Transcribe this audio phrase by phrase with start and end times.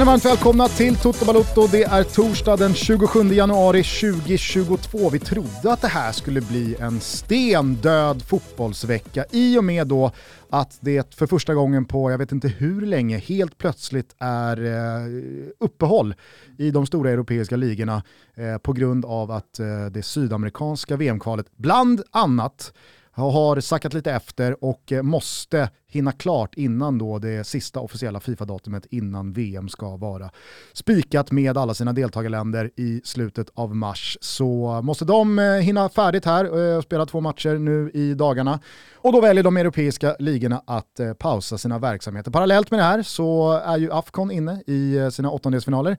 [0.00, 1.66] Känner varmt välkomna till Toto Balotto.
[1.66, 5.10] Det är torsdag den 27 januari 2022.
[5.10, 10.10] Vi trodde att det här skulle bli en stendöd fotbollsvecka i och med då
[10.50, 15.20] att det för första gången på jag vet inte hur länge helt plötsligt är eh,
[15.60, 16.14] uppehåll
[16.58, 18.02] i de stora europeiska ligorna
[18.34, 22.72] eh, på grund av att eh, det sydamerikanska VM-kvalet bland annat
[23.12, 28.86] har sackat lite efter och eh, måste hinna klart innan då det sista officiella Fifa-datumet
[28.90, 30.30] innan VM ska vara
[30.72, 34.18] spikat med alla sina deltagarländer i slutet av mars.
[34.20, 38.60] Så eh, måste de eh, hinna färdigt här och spela två matcher nu i dagarna.
[38.96, 42.30] Och då väljer de europeiska ligorna att pausa sina verksamheter.
[42.30, 45.96] Parallellt med det här så är ju Afcon inne i sina åttondelsfinaler.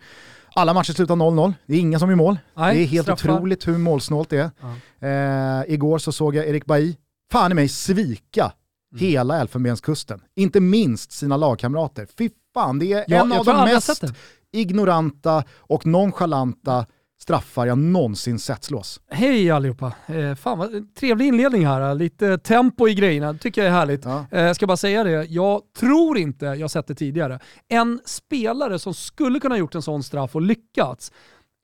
[0.56, 2.38] Alla matcher slutar 0-0, det är ingen som är mål.
[2.54, 3.34] Nej, det är helt straffar.
[3.34, 4.52] otroligt hur målsnålt det är.
[4.62, 5.08] Ja.
[5.08, 6.96] Eh, igår så såg jag Erik Bailly
[7.32, 8.52] fan i mig svika
[8.92, 9.06] mm.
[9.06, 10.22] hela Elfenbenskusten.
[10.36, 12.08] Inte minst sina lagkamrater.
[12.18, 14.04] Fy fan, det är ja, en av de mest
[14.52, 16.86] ignoranta och nonchalanta
[17.22, 19.02] straffar jag någonsin sett slås.
[19.10, 19.94] Hej allihopa!
[20.06, 24.06] Eh, fan vad trevlig inledning här, lite tempo i grejerna, tycker jag är härligt.
[24.06, 24.26] Ja.
[24.32, 27.40] Eh, ska bara säga det, jag tror inte jag sett det tidigare.
[27.68, 31.12] En spelare som skulle kunna gjort en sån straff och lyckats,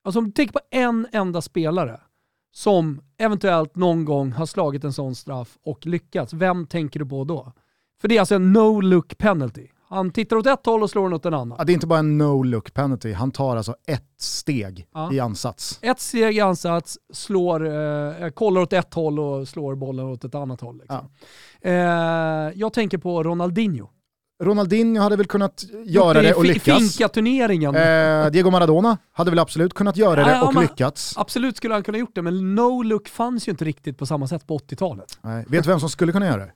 [0.03, 1.99] alltså om du tänker på en enda spelare
[2.53, 7.23] som eventuellt någon gång har slagit en sån straff och lyckats, vem tänker du på
[7.23, 7.53] då?
[8.01, 9.67] För det är alltså en no-look penalty.
[9.89, 11.55] Han tittar åt ett håll och slår den åt en annan.
[11.57, 15.13] Ja, det är inte bara en no-look penalty, han tar alltså ett steg ja.
[15.13, 15.79] i ansats.
[15.81, 20.35] Ett steg i ansats, slår, eh, kollar åt ett håll och slår bollen åt ett
[20.35, 20.77] annat håll.
[20.77, 21.09] Liksom.
[21.61, 21.69] Ja.
[21.69, 23.89] Eh, jag tänker på Ronaldinho.
[24.43, 26.77] Ronaldinho hade väl kunnat göra det och lyckas.
[26.79, 27.75] Finka-turneringen.
[27.75, 31.17] Eh, Diego Maradona hade väl absolut kunnat göra det och lyckats.
[31.17, 34.47] Absolut skulle han kunna gjort det, men no-look fanns ju inte riktigt på samma sätt
[34.47, 35.19] på 80-talet.
[35.47, 36.51] Vet du vem som skulle kunna göra det?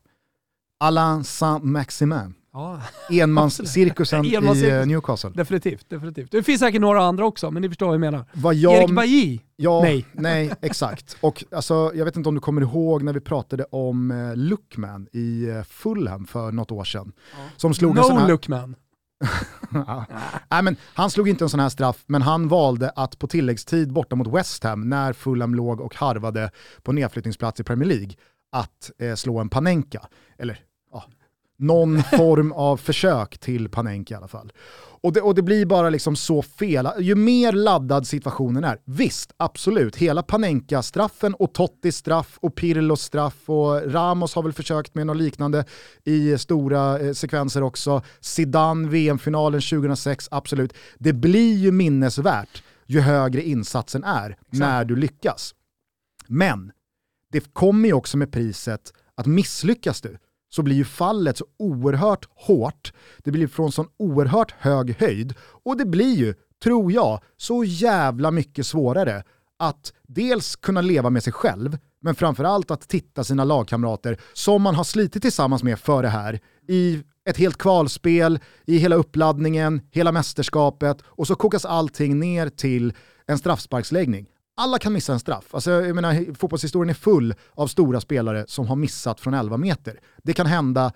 [0.80, 2.34] Alain Saint-Maximin.
[2.54, 2.82] Ja.
[3.10, 4.26] Enmanscirkusen
[4.56, 5.30] i eh, Newcastle.
[5.30, 6.32] Definitivt, definitivt.
[6.32, 8.26] Det finns säkert några andra också, men ni förstår vad jag menar.
[8.34, 9.40] Vad jag, Erik Bailly?
[9.56, 10.06] Ja, nej.
[10.14, 11.18] nej, exakt.
[11.22, 15.08] Och alltså, jag vet inte om du kommer ihåg när vi pratade om eh, Lookman
[15.14, 17.12] i eh, Fulham för något år sedan.
[17.32, 17.38] Ja.
[17.58, 18.28] Som slog no en sån här...
[18.28, 18.76] Lookman.
[19.74, 20.06] ja.
[20.50, 23.94] Nej, men han slog inte en sån här straff, men han valde att på tilläggstid
[23.94, 26.52] borta mot West Ham, när Fulham låg och harvade
[26.84, 28.12] på nedflyttningsplats i Premier League,
[28.52, 30.08] att eh, slå en Panenka.
[30.38, 30.60] Eller
[31.62, 34.52] någon form av försök till Panenka i alla fall.
[35.04, 36.90] Och det, och det blir bara liksom så fel.
[37.00, 43.50] Ju mer laddad situationen är, visst, absolut, hela Panenka-straffen och Tottis straff och Pirlos straff
[43.50, 45.66] och Ramos har väl försökt med något liknande
[46.04, 48.02] i stora eh, sekvenser också.
[48.20, 50.74] Zidane, VM-finalen 2006, absolut.
[50.98, 54.52] Det blir ju minnesvärt ju högre insatsen är Exakt.
[54.52, 55.56] när du lyckas.
[56.28, 56.72] Men
[57.32, 60.18] det kommer ju också med priset att misslyckas du
[60.54, 65.34] så blir ju fallet så oerhört hårt, det blir från sån oerhört hög höjd.
[65.64, 69.24] Och det blir ju, tror jag, så jävla mycket svårare
[69.60, 74.76] att dels kunna leva med sig själv, men framförallt att titta sina lagkamrater som man
[74.76, 80.12] har slitit tillsammans med för det här i ett helt kvalspel, i hela uppladdningen, hela
[80.12, 82.94] mästerskapet och så kokas allting ner till
[83.28, 84.28] en straffsparksläggning
[84.62, 85.56] alla kan missa en straff.
[85.56, 90.00] Alltså, jag menar, fotbollshistorien är full av stora spelare som har missat från 11 meter.
[90.24, 90.94] Det kan hända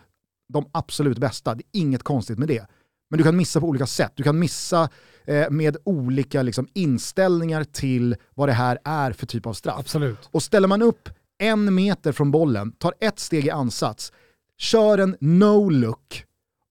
[0.54, 2.68] de absolut bästa, det är inget konstigt med det.
[3.10, 4.12] Men du kan missa på olika sätt.
[4.16, 4.90] Du kan missa
[5.26, 9.80] eh, med olika liksom, inställningar till vad det här är för typ av straff.
[9.80, 10.30] Absolut.
[10.32, 14.14] Och ställer man upp en meter från bollen, tar ett steg i ansats,
[14.58, 16.24] kör en no-look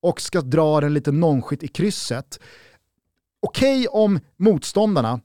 [0.03, 2.41] och ska dra den lite nonchigt i krysset.
[3.43, 5.21] Okej okay om motståndarna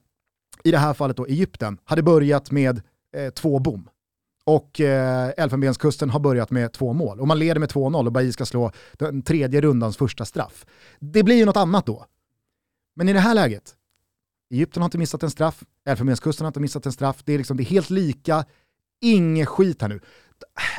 [0.70, 2.82] i det här fallet då Egypten, hade börjat med
[3.16, 3.90] eh, två bom.
[4.44, 7.20] Och eh, Elfenbenskusten har börjat med två mål.
[7.20, 10.66] Och man leder med 2-0 och Bajy ska slå den tredje rundans första straff.
[11.00, 12.06] Det blir ju något annat då.
[12.96, 13.76] Men i det här läget,
[14.52, 17.58] Egypten har inte missat en straff, Elfenbenskusten har inte missat en straff, det är, liksom,
[17.58, 18.46] det är helt lika,
[19.02, 20.00] inget skit här nu.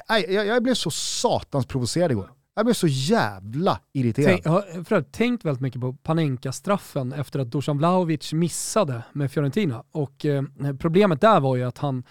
[0.09, 2.31] Nej, jag, jag blev så satans provocerad igår.
[2.55, 4.29] Jag blev så jävla irriterad.
[4.29, 9.33] Tänk, jag har för tänkt väldigt mycket på Panenka-straffen efter att Dusan Vlahovic missade med
[9.33, 9.85] Fiorentina.
[9.91, 10.43] Och eh,
[10.79, 12.05] problemet där var ju att han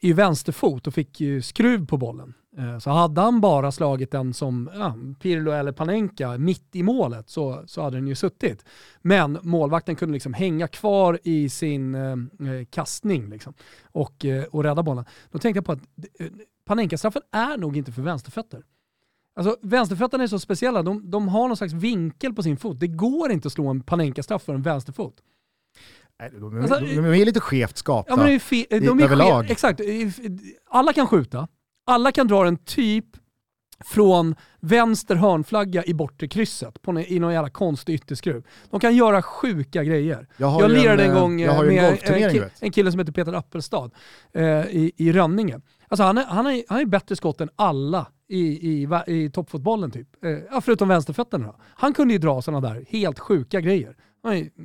[0.00, 2.34] är ju vänsterfot och fick ju skruv på bollen.
[2.58, 7.30] Eh, så hade han bara slagit den som ja, Pirlo eller Panenka mitt i målet
[7.30, 8.64] så, så hade den ju suttit.
[9.02, 13.54] Men målvakten kunde liksom hänga kvar i sin eh, eh kastning liksom,
[13.84, 15.04] och, eh, och rädda bollen.
[15.30, 15.82] Då tänkte jag på att
[16.18, 16.26] eh,
[16.64, 18.62] Panenka-straffen är nog inte för vänsterfötter.
[19.34, 22.80] Alltså, vänsterfötterna är så speciella, de, de har någon slags vinkel på sin fot.
[22.80, 25.14] Det går inte att slå en panenka-straff för en vänsterfot.
[26.32, 29.04] de, alltså, de, de, är lite skevt skapta ja, men de är fe, de är
[29.04, 29.42] överlag.
[29.42, 29.80] Skev, exakt.
[30.70, 31.48] Alla kan skjuta,
[31.86, 33.06] alla kan dra den typ
[33.84, 38.44] från vänster hörnflagga i bortre krysset på, i någon jävla konstig ytterskruv.
[38.70, 40.28] De kan göra sjuka grejer.
[40.36, 43.32] Jag, jag lirade en, en, gång jag med en, en, en, kille som heter Peter
[43.32, 43.90] Appelstad
[44.32, 45.60] eh, i, i Rönninge.
[45.88, 49.90] Alltså han, är, han, är, han är bättre skott än alla i, i, i toppfotbollen
[49.90, 50.24] typ.
[50.24, 51.56] Eh, förutom vänsterfötterna då.
[51.60, 53.96] Han kunde ju dra sådana där helt sjuka grejer.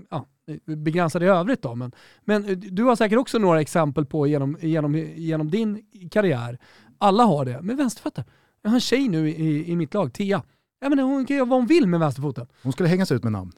[0.10, 0.26] Ja,
[0.66, 1.92] begränsad i övrigt då, men,
[2.26, 6.58] men du har säkert också några exempel på genom, genom, genom din karriär.
[6.98, 8.24] Alla har det, med vänsterfötter.
[8.62, 10.44] Jag har en tjej nu i, i mitt lag, Tia.
[10.80, 12.48] Ja, men hon kan göra vad hon vill med vänsterfoten.
[12.64, 13.52] Hon skulle hängas ut med namn.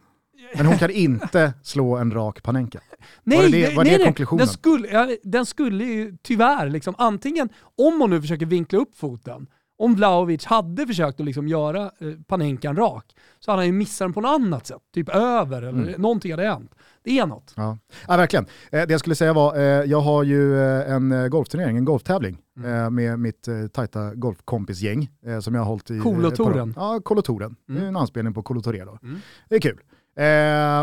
[0.55, 2.79] Men hon kan inte slå en rak panenka.
[3.23, 4.45] Nej, var det, var nej, det konklusionen?
[4.45, 8.95] Den skulle, ja, den skulle ju tyvärr, liksom, antingen om hon nu försöker vinkla upp
[8.95, 9.47] foten,
[9.79, 13.05] om Vlahovic hade försökt att liksom göra eh, Panenkan rak
[13.39, 14.81] så hade han ju missat den på något annat sätt.
[14.93, 16.01] Typ över eller mm.
[16.01, 16.75] någonting hade hänt.
[17.03, 17.53] Det är något.
[17.55, 17.77] Ja,
[18.07, 18.45] ja verkligen.
[18.45, 21.85] Eh, det jag skulle säga var, eh, jag har ju eh, en eh, golfturnering, en
[21.85, 22.83] golftävling mm.
[22.83, 25.09] Eh, med mitt eh, tajta golfkompisgäng
[25.41, 25.99] som jag har hållit i...
[25.99, 26.73] Kolotoren.
[26.75, 27.55] ja, Kolotoren.
[27.69, 27.81] Mm.
[27.81, 28.97] Det är en anspelning på Kolotore då.
[29.03, 29.19] Mm.
[29.49, 29.79] Det är kul.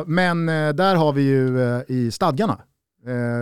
[0.07, 0.47] men
[0.77, 1.59] där har vi ju
[1.89, 2.61] i stadgarna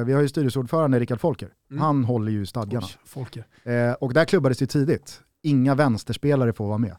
[0.06, 1.48] vi har ju styrelseordförande Rickard Folker.
[1.70, 1.82] Mm.
[1.82, 2.86] Han håller ju stadgarna.
[3.04, 3.46] Folker.
[4.00, 6.96] och där klubbades det tidigt inga vänsterspelare får vara med.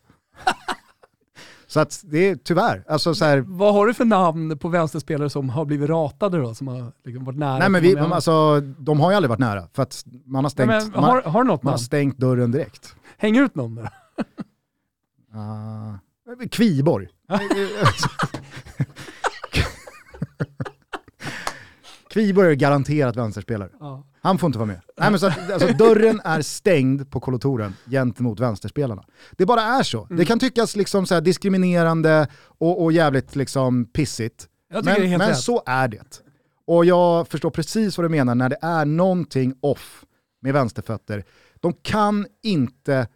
[1.68, 2.83] så att det är tyvärr.
[2.88, 6.56] Alltså, så här, Vad har du för namn på vänsterspelare som har blivit ratade då?
[6.56, 7.57] Som har liksom varit nära?
[7.59, 9.68] Nej men vi, alltså, de har ju aldrig varit nära.
[9.74, 12.95] För att man har stängt, Nej, men, har, har något man har stängt dörren direkt.
[13.18, 13.81] Häng ut någon då.
[13.81, 13.88] uh,
[16.51, 17.07] Kviborg.
[22.09, 23.69] Kviborg är garanterat vänsterspelare.
[23.80, 24.03] Ja.
[24.25, 24.81] Han får inte vara med.
[24.98, 29.04] Nej, men så att, alltså, dörren är stängd på kolotoren gentemot vänsterspelarna.
[29.31, 30.06] Det bara är så.
[30.06, 30.18] Mm.
[30.18, 32.27] Det kan tyckas liksom så diskriminerande
[32.57, 34.48] och, och jävligt liksom pissigt.
[34.83, 36.22] Men, men så är det.
[36.68, 40.06] Och jag förstår precis vad du menar när det är någonting off
[40.42, 41.24] med vänsterfötter.
[41.60, 43.07] De kan inte,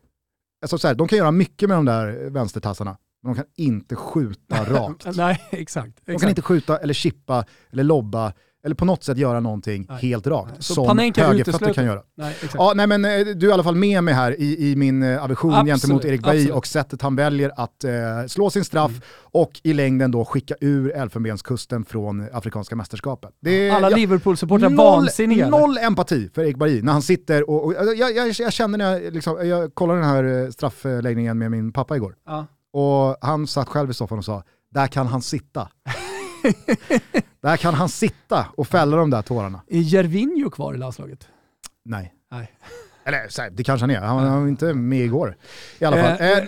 [0.62, 3.96] alltså så här, de kan göra mycket med de där vänstertassarna, men de kan inte
[3.96, 5.06] skjuta rakt.
[5.18, 6.06] Nej, exakt, exakt.
[6.06, 8.34] De kan inte skjuta eller chippa eller lobba
[8.64, 9.98] eller på något sätt göra någonting nej.
[10.02, 10.64] helt rakt.
[10.64, 12.02] Så som högerfötter kan göra.
[12.18, 14.76] Nej, ja, nej, men, eh, du är i alla fall med mig här i, i
[14.76, 17.92] min eh, aversion absolut, gentemot Erik Bailly och sättet han väljer att eh,
[18.28, 19.02] slå sin straff mm.
[19.22, 23.30] och i längden då skicka ur Elfenbenskusten från Afrikanska mästerskapet.
[23.40, 25.50] Det, Alla Liverpool-supportrar vansinniga.
[25.50, 29.00] Noll empati för Erik Bailly när han sitter och, och jag, jag, jag, kände när
[29.00, 32.16] jag, liksom, jag kollade den här eh, straffläggningen med min pappa igår.
[32.26, 32.46] Ja.
[32.74, 35.68] Och han satt själv i soffan och sa, där kan han sitta.
[37.42, 39.62] där kan han sitta och fälla de där tårarna.
[39.68, 41.28] Är Jervinho kvar i landslaget?
[41.86, 42.14] Nej.
[42.32, 42.52] Nej.
[43.04, 45.38] Eller det kanske han är, han var inte med igår.
[45.80, 46.18] I alla fall.
[46.20, 46.44] Eh, eh,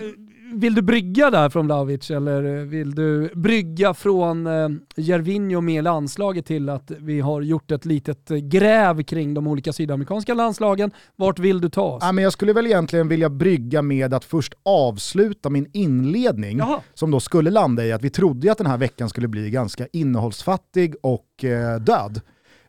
[0.52, 6.46] vill du brygga där från Vlahovic eller vill du brygga från eh, Jervinho med landslaget
[6.46, 10.90] till att vi har gjort ett litet gräv kring de olika sydamerikanska landslagen?
[11.16, 12.02] Vart vill du ta oss?
[12.02, 16.80] Ja, men jag skulle väl egentligen vilja brygga med att först avsluta min inledning Jaha.
[16.94, 19.86] som då skulle landa i att vi trodde att den här veckan skulle bli ganska
[19.92, 22.20] innehållsfattig och eh, död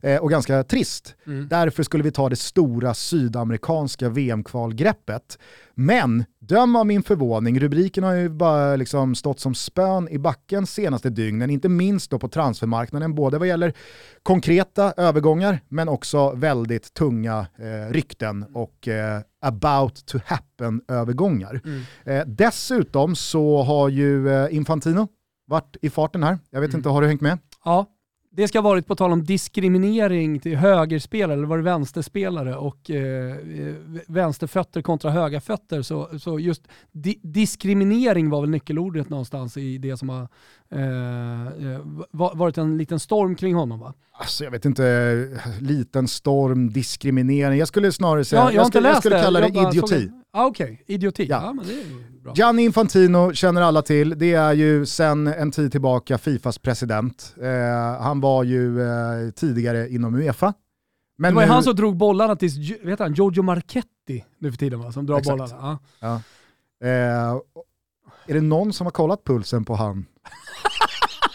[0.04, 1.16] eh, och ganska trist.
[1.28, 1.48] Mm.
[1.48, 5.40] Därför skulle vi ta det stora sydamerikanska VM-kvalgreppet.
[5.76, 10.68] Men döm av min förvåning, rubriken har ju bara liksom stått som spön i backen
[10.68, 13.74] senaste dygnen, inte minst då på transfermarknaden, både vad gäller
[14.24, 21.62] konkreta övergångar men också väldigt tunga eh, rykten och eh, about to happen-övergångar.
[21.66, 21.82] Mm.
[22.06, 25.08] Eh, dessutom så har ju eh, Infantino
[25.48, 26.40] varit i farten här.
[26.50, 26.80] Jag vet mm.
[26.80, 27.38] inte, har du hängt med?
[27.66, 27.86] Ja,
[28.36, 32.90] det ska ha varit på tal om diskriminering till högerspelare, eller var det vänsterspelare och
[32.90, 33.36] eh,
[34.08, 35.82] vänsterfötter kontra höga fötter.
[35.82, 40.28] Så, så just di diskriminering var väl nyckelordet någonstans i det som har
[40.72, 41.80] eh, eh
[42.12, 43.94] varit en liten storm kring honom va?
[44.12, 45.28] Alltså jag vet inte,
[45.60, 47.60] liten storm, diskriminering.
[47.60, 50.12] Jag skulle snarare säga, ja, jag, jag, skulle, jag skulle kalla det idioti.
[50.34, 50.96] Ah, Okej, okay.
[50.96, 51.26] idioti.
[51.30, 51.42] Ja.
[51.44, 52.34] ja men det är bra.
[52.36, 54.20] Gianni Infantino känner alla till.
[54.20, 57.36] Det är ju sedan en tid tillbaka Fifas president.
[57.42, 60.54] Eh, han var ju eh, tidigare inom Uefa.
[61.18, 61.54] Men det var ju nu...
[61.54, 64.92] han som drog bollarna till vet han, Giorgio Marchetti nu för tiden va?
[64.92, 65.38] Som drar Exakt.
[65.38, 65.80] bollarna.
[66.00, 66.22] Ja.
[66.80, 66.88] ja.
[66.88, 67.42] Eh,
[68.28, 70.06] är det någon som har kollat pulsen på han?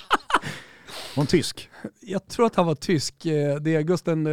[1.18, 1.70] Var han tysk?
[2.00, 3.26] Jag tror att han var tysk.
[3.26, 4.32] Eh, det Gusten eh,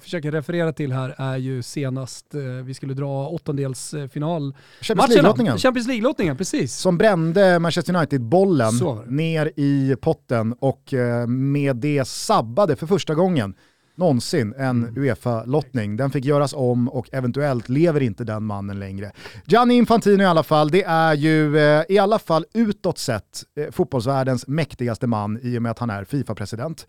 [0.00, 4.54] försöker referera till här är ju senast eh, vi skulle dra åttondelsfinal.
[4.80, 5.58] Champions League-lottningen.
[5.58, 6.74] Champions League-lottningen, precis.
[6.74, 8.72] Som brände Manchester United-bollen
[9.06, 10.94] ner i potten och
[11.28, 13.54] med det sabbade för första gången
[13.94, 14.96] någonsin en mm.
[14.96, 15.96] Uefa-lottning.
[15.96, 19.12] Den fick göras om och eventuellt lever inte den mannen längre.
[19.44, 23.70] Gianni Infantino i alla fall, det är ju eh, i alla fall utåt sett eh,
[23.70, 26.86] fotbollsvärldens mäktigaste man i och med att han är Fifa-president.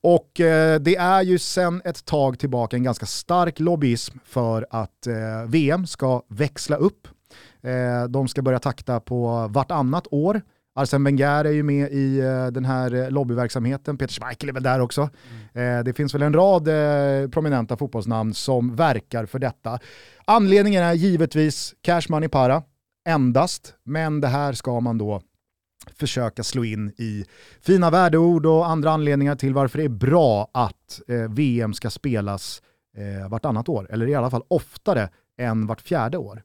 [0.00, 5.06] Och eh, det är ju sedan ett tag tillbaka en ganska stark lobbyism för att
[5.06, 5.14] eh,
[5.48, 7.08] VM ska växla upp
[7.64, 10.42] Eh, de ska börja takta på vartannat år.
[10.76, 14.62] Arsene Wenger är ju med i eh, den här eh, lobbyverksamheten, Peter Schmeichel är väl
[14.62, 15.08] där också.
[15.52, 15.78] Mm.
[15.78, 16.64] Eh, det finns väl en rad
[17.30, 19.78] prominenta fotbollsnamn som verkar för detta.
[20.24, 22.62] Anledningen är givetvis cash money para,
[23.08, 25.22] endast, men det här ska man då
[25.96, 27.24] försöka slå in i
[27.60, 32.62] fina värdeord och andra anledningar till varför det är bra att VM ska spelas
[32.96, 36.42] eh, vartannat år, eller i alla fall oftare än vart fjärde år.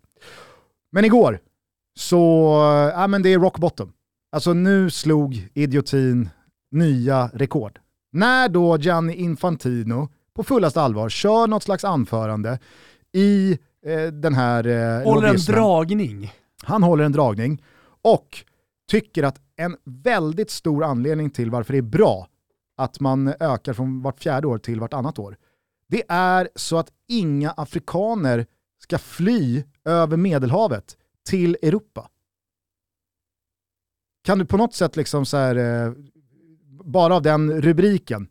[0.92, 1.40] Men igår,
[2.00, 2.18] så
[2.96, 3.94] ja, men det är rock bottom.
[4.32, 6.30] Alltså nu slog idiotin
[6.72, 7.80] nya rekord.
[8.12, 12.60] När då Gianni Infantino på fullaste allvar kör något slags anförande
[13.12, 16.32] i eh, den här eh, Håller en dragning.
[16.64, 17.64] Han håller en dragning
[18.02, 18.44] och
[18.90, 22.28] tycker att en väldigt stor anledning till varför det är bra
[22.78, 25.38] att man ökar från vart fjärde år till vart annat år,
[25.88, 28.46] det är så att inga afrikaner
[28.84, 30.98] ska fly över Medelhavet
[31.30, 32.10] till Europa.
[34.24, 35.94] Kan du på något sätt, liksom så här, eh,
[36.84, 38.28] bara av den rubriken,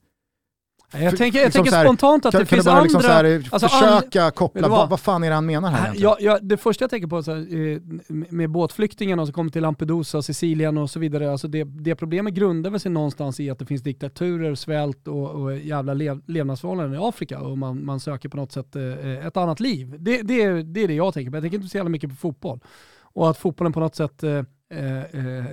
[0.93, 3.23] jag tänker, jag liksom tänker här, spontant att kan, det kan finns bara liksom andra...
[3.23, 6.57] Liksom alltså försöka koppla, vad, vad fan är det han menar här jag, jag, Det
[6.57, 10.91] första jag tänker på så här, eh, med båtflyktingarna som kommer till Lampedusa, Sicilien och
[10.91, 14.55] så vidare, alltså det, det problemet grundar väl sig någonstans i att det finns diktaturer,
[14.55, 18.77] svält och, och jävla lev, levnadsförhållanden i Afrika och man, man söker på något sätt
[18.77, 19.97] eh, ett annat liv.
[19.99, 21.37] Det, det, det är det jag tänker på.
[21.37, 22.61] Jag tänker inte så jävla mycket på fotboll.
[23.01, 24.23] Och att fotbollen på något sätt
[24.71, 25.45] eh, eh,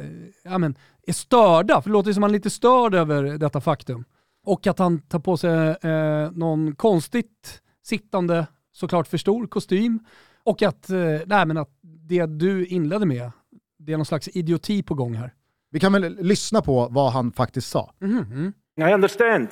[0.43, 3.61] ja, men, är störda, för det låter som att man är lite störd över detta
[3.61, 4.05] faktum.
[4.45, 9.99] Och att han tar på sig eh, någon konstigt sittande, såklart för stor kostym.
[10.43, 13.31] Och att, eh, nej, men att det du inledde med,
[13.79, 15.33] det är någon slags idioti på gång här.
[15.71, 17.93] Vi kan väl lyssna på vad han faktiskt sa.
[18.01, 18.53] Mm -hmm.
[18.89, 19.47] I understand.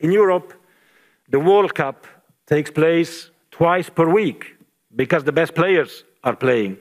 [0.00, 0.54] In Europe,
[1.32, 1.96] the World Cup
[2.48, 3.12] takes place
[3.58, 4.44] twice per week
[4.90, 6.76] because the best players are playing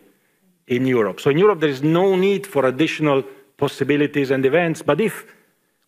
[0.71, 1.19] in Europe.
[1.19, 3.23] So in Europe there is no need for additional
[3.57, 4.81] possibilities and events.
[4.81, 5.25] But if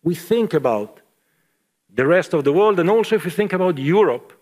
[0.02, 1.00] we think about
[1.92, 4.32] the rest of the world, and also if we think about Europe,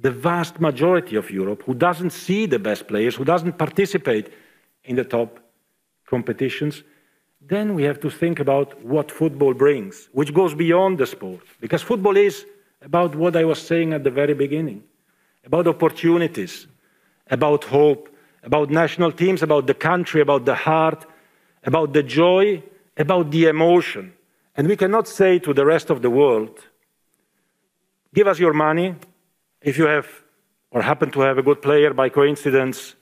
[0.00, 4.32] the vast majority of Europe, who doesn't see the best players, who doesn't participate
[4.84, 5.38] in the top
[6.06, 6.82] competitions,
[7.42, 11.42] then we have to think about what football brings, which goes beyond the sport.
[11.60, 12.46] Because football is
[12.80, 14.82] about what I was saying at the very beginning
[15.44, 16.66] about opportunities,
[17.30, 18.09] about hope,
[18.42, 21.06] about national teams, about the country, about the heart,
[21.64, 22.62] about the joy,
[22.96, 24.12] about the emotion.
[24.56, 26.58] And we cannot say to the rest of the world,
[28.12, 28.96] Give us your money.
[29.62, 30.08] If you have
[30.70, 32.94] or happen to have a good player by coincidence,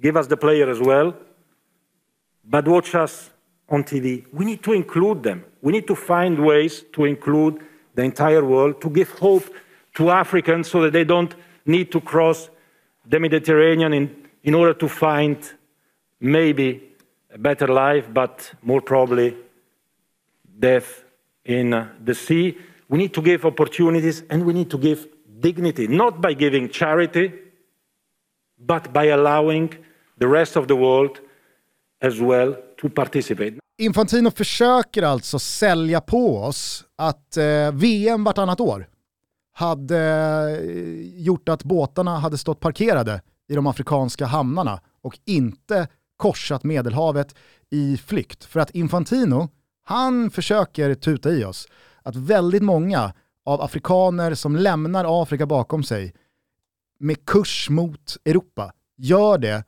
[0.00, 1.16] give us the player as well.
[2.44, 3.30] But watch us
[3.68, 4.26] on TV.
[4.32, 5.44] We need to include them.
[5.62, 7.64] We need to find ways to include
[7.94, 9.44] the entire world, to give hope
[9.94, 12.50] to Africans so that they don't need to cross
[13.06, 15.36] the Mediterranean in, in order to find
[16.20, 16.82] maybe
[17.34, 19.34] a better life, but more probably
[20.58, 21.04] death
[21.44, 22.56] in the sea.
[22.88, 25.08] We need to give opportunities and we need to give
[25.40, 27.32] dignity, not by giving charity,
[28.58, 29.74] but by allowing
[30.18, 31.20] the rest of the world
[32.00, 33.58] as well to participate.
[33.78, 38.88] Infantino försöker alltså sälja på oss att eh, VM vartannat år
[39.52, 46.64] hade eh, gjort att båtarna hade stått parkerade i de afrikanska hamnarna och inte korsat
[46.64, 47.34] Medelhavet
[47.70, 48.44] i flykt.
[48.44, 49.48] För att Infantino,
[49.84, 51.68] han försöker tuta i oss
[52.02, 53.12] att väldigt många
[53.44, 56.14] av afrikaner som lämnar Afrika bakom sig
[56.98, 59.64] med kurs mot Europa gör det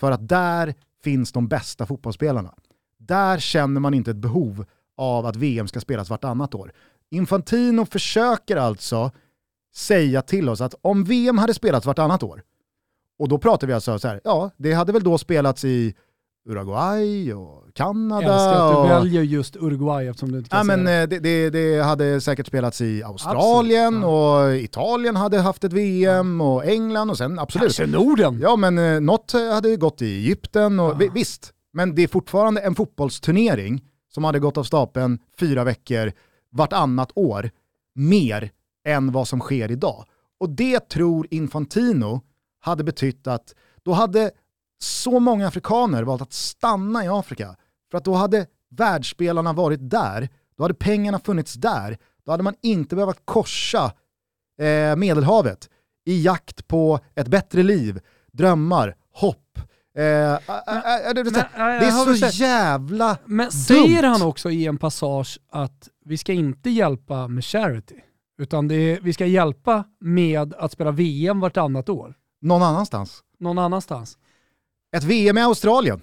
[0.00, 2.54] för att där finns de bästa fotbollsspelarna.
[2.98, 4.64] Där känner man inte ett behov
[4.96, 6.72] av att VM ska spelas vartannat år.
[7.10, 9.10] Infantino försöker alltså
[9.74, 12.42] säga till oss att om VM hade spelats vartannat år,
[13.18, 15.94] och då pratar vi alltså så här, ja, det hade väl då spelats i
[16.48, 18.22] Uruguay och Kanada.
[18.22, 18.90] Jag älskar att du och...
[18.90, 22.46] väljer just Uruguay eftersom du inte kan ja, men, eh, det, det, det, hade säkert
[22.46, 24.08] spelats i Australien ja.
[24.08, 27.76] och Italien hade haft ett VM och England och sen absolut.
[27.76, 28.38] Kanske Norden.
[28.42, 31.10] Ja men eh, något hade gått i Egypten och ja.
[31.14, 33.84] visst, men det är fortfarande en fotbollsturnering
[34.14, 36.12] som hade gått av stapeln fyra veckor
[36.52, 37.50] vartannat år,
[37.94, 38.50] mer
[38.86, 40.04] än vad som sker idag.
[40.40, 42.20] Och det tror Infantino
[42.68, 44.30] hade betytt att då hade
[44.78, 47.56] så många afrikaner valt att stanna i Afrika.
[47.90, 52.54] För att då hade världsspelarna varit där, då hade pengarna funnits där, då hade man
[52.62, 53.92] inte behövt korsa
[54.60, 55.68] eh, Medelhavet
[56.04, 58.00] i jakt på ett bättre liv,
[58.32, 59.58] drömmar, hopp.
[59.96, 60.32] Eh, äh,
[61.08, 61.40] äh, det, det
[61.86, 63.50] är så jävla Men dumt.
[63.50, 68.00] säger han också i en passage att vi ska inte hjälpa med charity,
[68.38, 72.14] utan är, vi ska hjälpa med att spela VM vartannat år?
[72.40, 73.22] Någon annanstans.
[73.38, 74.18] Någon annanstans.
[74.96, 76.02] Ett VM i Australien.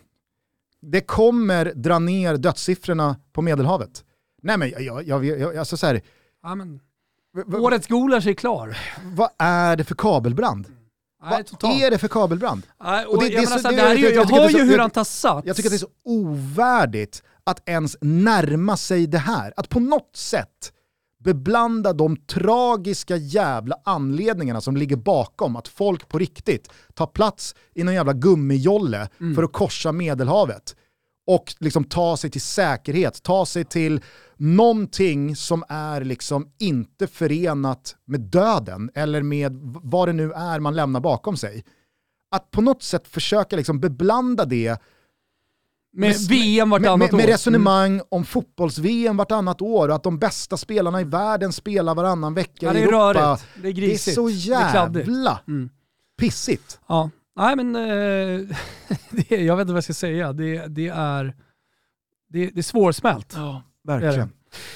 [0.81, 4.03] Det kommer dra ner dödssiffrorna på Medelhavet.
[4.41, 6.01] Nej men jag, jag, jag, alltså så här,
[6.43, 6.79] ja, men,
[7.53, 8.77] Årets Gulasch är klar.
[9.03, 10.67] Vad är det för kabelbrand?
[11.23, 12.67] Nej, Vad är det för kabelbrand?
[12.83, 15.47] Nej, och det, jag, det, det, det, jag, jag hör ju hur han tar sats.
[15.47, 19.53] Jag tycker att det är så ovärdigt att ens närma sig det här.
[19.57, 20.73] Att på något sätt
[21.25, 27.83] beblanda de tragiska jävla anledningarna som ligger bakom att folk på riktigt tar plats i
[27.83, 29.35] någon jävla gummijolle mm.
[29.35, 30.75] för att korsa medelhavet
[31.27, 34.01] och liksom ta sig till säkerhet, ta sig till
[34.37, 40.75] någonting som är liksom inte förenat med döden eller med vad det nu är man
[40.75, 41.65] lämnar bakom sig.
[42.31, 44.81] Att på något sätt försöka liksom beblanda det
[45.95, 48.05] med, med VM vartannat med, med, med resonemang mm.
[48.09, 52.73] om fotbolls-VM vartannat år och att de bästa spelarna i världen spelar varannan vecka ja,
[52.73, 53.13] i Europa.
[53.13, 53.45] Rörigt.
[53.61, 54.05] Det är grisigt.
[54.05, 55.69] Det är så jävla är mm.
[56.17, 56.79] pissigt.
[56.87, 58.55] Ja, nej men eh,
[59.09, 60.33] det, jag vet inte vad jag ska säga.
[60.33, 61.35] Det, det är,
[62.29, 63.33] det, det är svårsmält.
[63.35, 64.29] Ja, verkligen.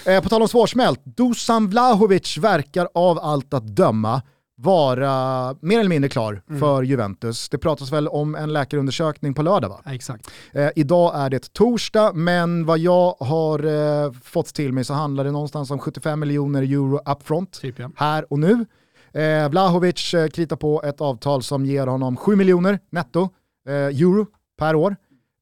[0.06, 4.22] Eh, på tal om svårsmält, Dusan Vlahovic verkar av allt att döma
[4.62, 6.60] vara mer eller mindre klar mm.
[6.60, 7.50] för Juventus.
[7.50, 9.82] Det pratas väl om en läkarundersökning på lördag va?
[9.86, 10.32] Ja, exakt.
[10.54, 15.24] Eh, idag är det torsdag, men vad jag har eh, fått till mig så handlar
[15.24, 17.92] det någonstans om 75 miljoner euro upfront, typ, ja.
[17.96, 18.66] här och nu.
[19.14, 23.30] Eh, Vlahovic eh, kritar på ett avtal som ger honom 7 miljoner netto
[23.68, 24.96] eh, euro per år.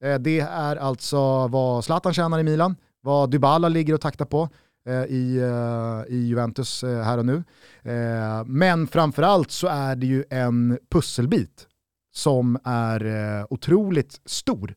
[0.03, 4.49] Eh, det är alltså vad Zlatan tjänar i Milan, vad Dybala ligger och taktar på.
[4.87, 7.43] Eh, i, eh, i Juventus eh, här och nu.
[8.45, 11.67] Men framförallt så är det ju en pusselbit
[12.13, 14.75] som är otroligt stor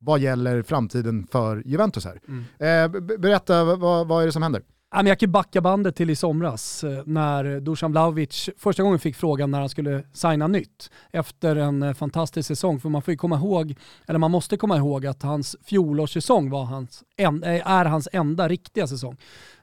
[0.00, 2.20] vad gäller framtiden för Juventus här.
[2.28, 3.20] Mm.
[3.20, 4.62] Berätta, vad, vad är det som händer?
[4.94, 9.50] Jag kan backa bandet till i somras eh, när Dusan Vlahovic första gången fick frågan
[9.50, 12.80] när han skulle signa nytt efter en eh, fantastisk säsong.
[12.80, 13.74] För man får ju komma ihåg,
[14.06, 17.28] eller man måste komma ihåg att hans fjolårssäsong var hans, eh,
[17.70, 19.16] är hans enda riktiga säsong.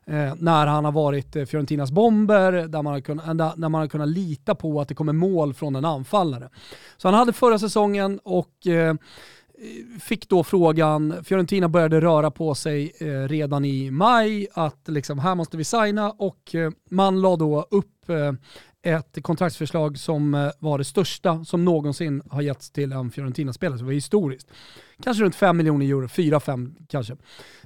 [0.06, 3.88] Eh, när han har varit eh, Fiorentinas bomber, där man, har kunnat, där man har
[3.88, 6.50] kunnat lita på att det kommer mål från en anfallare.
[6.98, 8.96] Så han hade förra säsongen och eh,
[10.00, 15.36] fick då frågan, Fiorentina började röra på sig eh, redan i maj, att liksom, här
[15.36, 18.34] måste vi signa och eh, man la då upp eh,
[18.84, 23.86] ett kontraktsförslag som var det största som någonsin har getts till en Fiorentina-spelare, så det
[23.86, 24.52] var historiskt.
[25.04, 27.18] Kanske runt 5 miljoner euro, 4-5 kanske.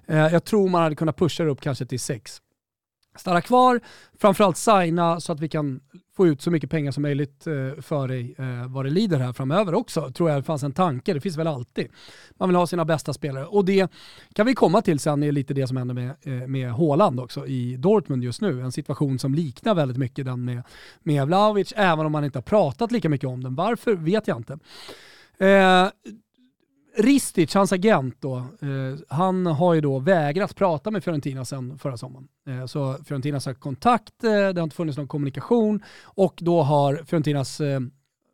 [0.05, 2.41] Jag tror man hade kunnat pusha det upp kanske till 6
[3.17, 3.81] stanna kvar,
[4.19, 5.79] framförallt signa så att vi kan
[6.15, 9.33] få ut så mycket pengar som möjligt eh, för dig eh, vad det lider här
[9.33, 10.11] framöver också.
[10.11, 11.87] Tror jag det fanns en tanke, det finns väl alltid.
[12.37, 13.91] Man vill ha sina bästa spelare och det
[14.33, 17.47] kan vi komma till sen är lite det som händer med, eh, med Haaland också
[17.47, 18.61] i Dortmund just nu.
[18.61, 20.63] En situation som liknar väldigt mycket den med,
[21.03, 23.55] med Vlahovic, även om man inte har pratat lika mycket om den.
[23.55, 24.53] Varför vet jag inte.
[25.37, 25.89] Eh,
[26.97, 31.97] Ristic, hans agent då, eh, han har ju då vägrat prata med Fiorentina sedan förra
[31.97, 32.27] sommaren.
[32.47, 36.61] Eh, så Fiorentina har sagt kontakt, eh, det har inte funnits någon kommunikation och då
[36.61, 37.79] har Fiorentinas eh,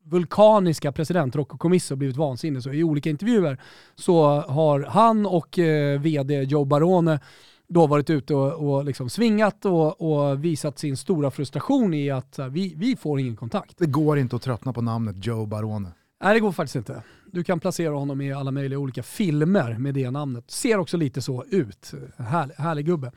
[0.03, 2.63] vulkaniska president Rocco Commisso blivit vansinnig.
[2.63, 3.57] Så i olika intervjuer
[3.95, 7.19] så har han och eh, vd Joe Barone
[7.67, 12.37] då varit ute och, och liksom svingat och, och, visat sin stora frustration i att
[12.37, 13.77] här, vi, vi får ingen kontakt.
[13.77, 15.91] Det går inte att tröttna på namnet Joe Barone.
[16.23, 17.01] Nej det går faktiskt inte.
[17.31, 20.51] Du kan placera honom i alla möjliga olika filmer med det namnet.
[20.51, 21.91] Ser också lite så ut.
[22.17, 23.11] Härlig, härlig gubbe.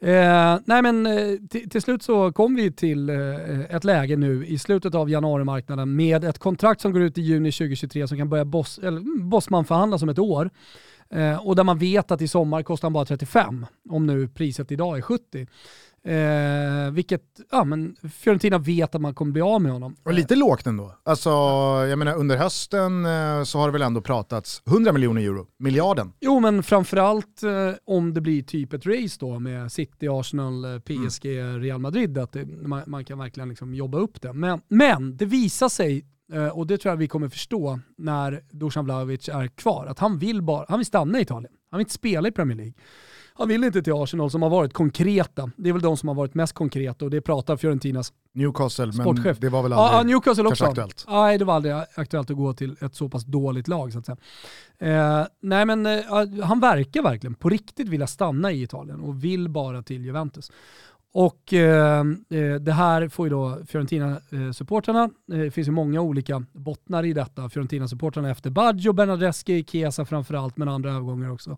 [0.00, 1.38] Eh, nej men eh,
[1.70, 6.24] till slut så kom vi till eh, ett läge nu i slutet av januarimarknaden med
[6.24, 9.64] ett kontrakt som går ut i juni 2023 som kan börja boss, eller, mm, Bossman
[9.64, 10.50] förhandla om ett år.
[11.10, 14.72] Eh, och där man vet att i sommar kostar han bara 35, om nu priset
[14.72, 15.46] idag är 70.
[16.06, 19.96] Eh, vilket, ja men Fiorentina vet att man kommer bli av med honom.
[20.02, 20.94] Och lite lågt ändå.
[21.04, 21.30] Alltså,
[21.88, 26.12] jag menar under hösten eh, så har det väl ändå pratats 100 miljoner euro, miljarden.
[26.20, 27.50] Jo men framförallt eh,
[27.84, 31.60] om det blir typ ett race då med City, Arsenal, eh, PSG, mm.
[31.60, 34.32] Real Madrid, att det, man, man, kan verkligen liksom jobba upp det.
[34.32, 38.84] Men, men det visar sig eh, och det tror jag vi kommer förstå när Dusan
[38.84, 41.52] Vlahovic är kvar, att han vill, bara, han vill stanna i Italien.
[41.70, 42.74] Han vill inte spela i Premier League.
[43.38, 45.50] Han vill inte till Arsenal som har varit konkreta.
[45.56, 49.24] Det är väl de som har varit mest konkreta och det pratar Fiorentinas Newcastle, sportchef.
[49.24, 50.64] men det var väl aldrig ja, Newcastle också.
[50.64, 51.04] aktuellt?
[51.08, 54.06] Nej, det var aldrig aktuellt att gå till ett så pass dåligt lag så att
[54.06, 54.16] säga.
[54.78, 56.00] Eh, nej men eh,
[56.42, 60.52] han verkar verkligen på riktigt vilja stanna i Italien och vill bara till Juventus.
[61.18, 66.44] Och ehm, eh, det här får ju då Fiorentina-supportrarna, eh, det finns ju många olika
[66.52, 71.56] bottnar i detta, Fiorentina-supportrarna efter Baggio, Bernadeschi, Chiesa framförallt, men andra övergångar också.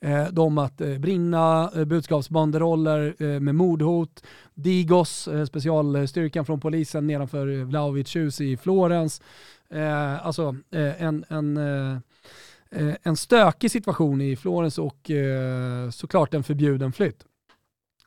[0.00, 4.22] Eh, de att eh, brinna, eh, budskapsbanderoller eh, med mordhot,
[4.54, 9.22] Digos, eh, specialstyrkan från polisen nedanför eh, Vlahovic hus i Florens.
[9.70, 11.98] Eh, alltså eh, en, en eh,
[13.02, 15.10] en stökig situation i Florens och
[15.92, 17.24] såklart en förbjuden flytt.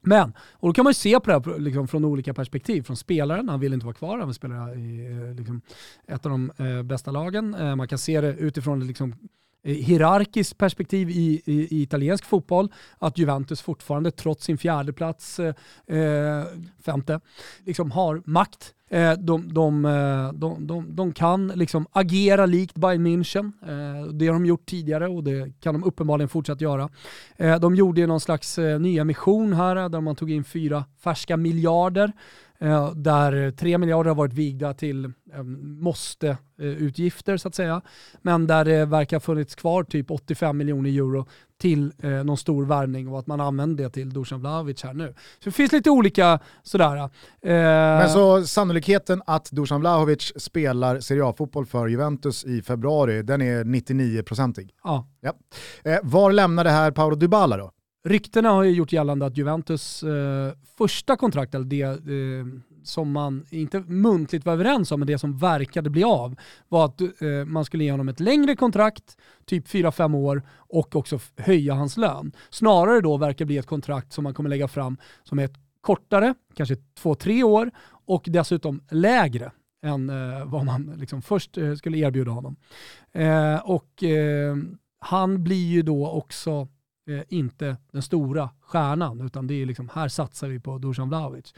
[0.02, 2.82] Men, och då kan man ju se på det här liksom, från olika perspektiv.
[2.82, 5.62] Från spelaren, han vill inte vara kvar, han vill spela i eh, liksom,
[6.08, 7.54] ett av de eh, bästa lagen.
[7.54, 9.16] Eh, man kan se det utifrån liksom,
[9.64, 15.40] Eh, hierarkiskt perspektiv i, i, i, italiensk fotboll, att Juventus fortfarande trots sin fjärde plats,
[15.40, 15.54] eh,
[15.88, 16.46] eh
[16.86, 17.20] femte,
[17.66, 23.08] liksom har makt Eh, de, de, eh, de, de, de kan liksom agera likt Bayern
[23.08, 23.52] München.
[23.62, 26.90] Eh, det har de gjort tidigare och det kan de uppenbarligen fortsätta göra.
[27.38, 32.12] De gjorde någon slags eh, nyemission här där man tog in fyra färska miljarder
[32.96, 35.12] där tre miljarder har varit vigda till
[35.62, 37.82] måste-utgifter så att säga.
[38.22, 41.26] Men där det verkar ha funnits kvar typ 85 miljoner euro
[41.62, 45.14] till eh, någon stor värvning och att man använder det till Dusan Vlahovic här nu.
[45.40, 46.98] Så det finns lite olika sådär.
[46.98, 47.10] Eh,
[47.42, 53.64] Men så sannolikheten att Dusan Vlahovic spelar Serie A-fotboll för Juventus i februari, den är
[53.64, 54.70] 99-procentig.
[54.84, 55.08] Ja.
[55.22, 55.34] ja.
[55.84, 57.72] Eh, var lämnar det här Paolo Dybala då?
[58.04, 62.46] Ryktena har ju gjort gällande att Juventus eh, första kontrakt, eller det eh,
[62.84, 66.36] som man inte muntligt var överens om, men det som verkade bli av,
[66.70, 71.20] var att eh, man skulle ge honom ett längre kontrakt, typ 4-5 år, och också
[71.38, 72.32] höja hans lön.
[72.50, 76.34] Snarare då verkar bli ett kontrakt som man kommer lägga fram som är ett kortare,
[76.56, 77.72] kanske 2-3 år,
[78.06, 79.52] och dessutom lägre
[79.86, 82.56] än eh, vad man liksom först eh, skulle erbjuda honom.
[83.12, 84.56] Eh, och eh,
[85.00, 86.68] han blir ju då också
[87.18, 91.54] eh, inte den stora stjärnan, utan det är liksom, här satsar vi på Dusan Vlahovic.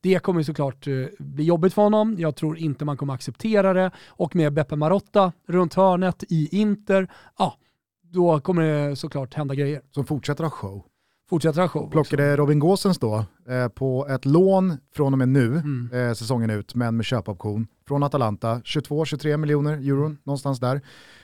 [0.00, 2.16] Det kommer såklart eh, bli jobbigt för honom.
[2.18, 3.90] Jag tror inte man kommer acceptera det.
[4.08, 7.56] Och med Beppe Marotta runt hörnet i Inter, ja,
[8.02, 9.82] då kommer det såklart hända grejer.
[9.90, 10.84] Som fortsätter ha show.
[11.30, 11.90] Fortsätter ha show.
[11.90, 12.36] Plockade.
[12.36, 15.90] Robin Gåsens då eh, på ett lån från och med nu, mm.
[15.92, 18.54] eh, säsongen ut, men med köpoption från Atalanta.
[18.64, 20.18] 22-23 miljoner euro, mm.
[20.24, 20.80] någonstans där.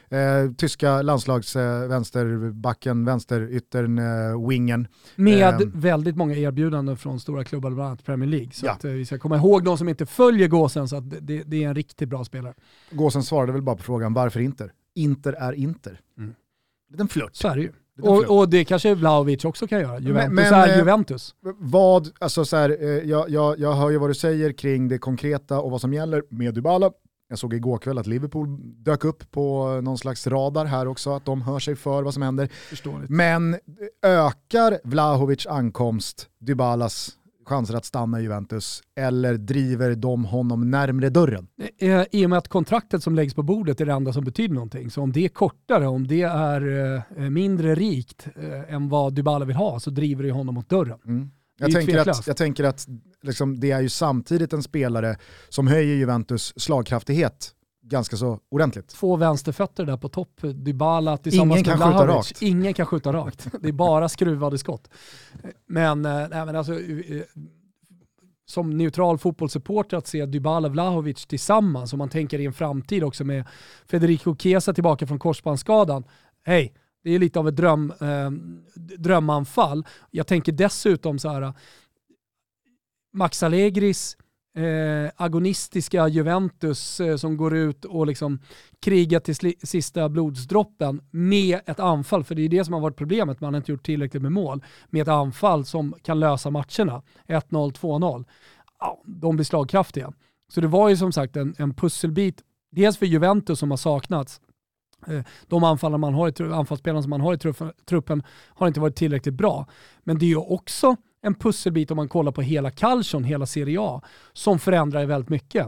[0.09, 4.89] Eh, tyska landslagsvänsterbacken, eh, vänsteryttern, eh, wingen.
[5.17, 8.51] Med eh, väldigt många erbjudanden från stora klubbar, bland annat Premier League.
[8.53, 8.73] Så ja.
[8.73, 11.65] att, eh, vi ska komma ihåg de som inte följer Gåsen, så att det, det,
[11.65, 12.55] är en riktigt bra spelare.
[12.91, 14.73] Gåsen svarade väl bara på frågan varför Inter?
[14.95, 16.01] Inter är Inter.
[16.19, 16.35] Mm.
[16.99, 17.37] En flört.
[17.37, 17.73] Så är det ju.
[18.03, 19.99] Och, och, det kanske Vlahovic också kan göra.
[19.99, 21.35] Juventus men, men, är eh, Juventus.
[21.59, 22.71] Vad, alltså så här,
[23.05, 26.23] jag, jag, jag hör ju vad du säger kring det konkreta och vad som gäller
[26.29, 26.91] med Dybala.
[27.29, 31.25] Jag såg igår kväll att Liverpool dök upp på någon slags radar här också, att
[31.25, 32.49] de hör sig för vad som händer.
[32.69, 33.11] Förståeligt.
[33.11, 33.59] Men
[34.03, 41.47] ökar Vlahovic ankomst Dybalas chanser att stanna i Juventus eller driver de honom närmre dörren?
[41.79, 44.55] Eh, I och med att kontraktet som läggs på bordet är det enda som betyder
[44.55, 44.91] någonting.
[44.91, 49.45] Så om det är kortare, om det är eh, mindre rikt eh, än vad Dybala
[49.45, 50.99] vill ha så driver det honom mot dörren.
[51.07, 51.31] Mm.
[51.59, 52.89] Jag tänker, att, jag tänker att
[53.23, 55.17] liksom, det är ju samtidigt en spelare
[55.49, 58.89] som höjer Juventus slagkraftighet ganska så ordentligt.
[58.89, 62.43] Två vänsterfötter där på topp, Dybala tillsammans Ingen kan skjuta rakt.
[62.43, 63.49] Ingen kan skjuta rakt.
[63.61, 64.91] Det är bara skruvade skott.
[65.67, 67.23] Men, äh, men alltså, äh,
[68.47, 73.05] som neutral fotbollssupporter att se Dybala och Vlahovic tillsammans, om man tänker i en framtid
[73.05, 73.45] också med
[73.87, 76.05] Federico Chiesa tillbaka från korsbandsskadan.
[76.45, 78.31] Hej, det är lite av ett dröm, eh,
[78.99, 79.87] drömanfall.
[80.11, 81.53] Jag tänker dessutom så här,
[83.13, 84.17] Max Allegris
[84.55, 88.39] eh, agonistiska Juventus eh, som går ut och liksom
[88.81, 93.41] krigar till sista blodsdroppen med ett anfall, för det är det som har varit problemet,
[93.41, 97.03] man har inte gjort tillräckligt med mål, med ett anfall som kan lösa matcherna.
[97.29, 98.25] 1-0, 2-0.
[98.81, 100.13] Ja, de blir slagkraftiga.
[100.49, 104.41] Så det var ju som sagt en, en pusselbit, dels för Juventus som har saknats,
[105.07, 107.55] eh, de anfallare man har i, anfallsspelarna som man har i
[107.87, 109.67] truppen har inte varit tillräckligt bra.
[110.03, 113.79] Men det är ju också en pusselbit om man kollar på hela Calcion, hela Serie
[113.81, 115.67] A, som förändrar väldigt mycket.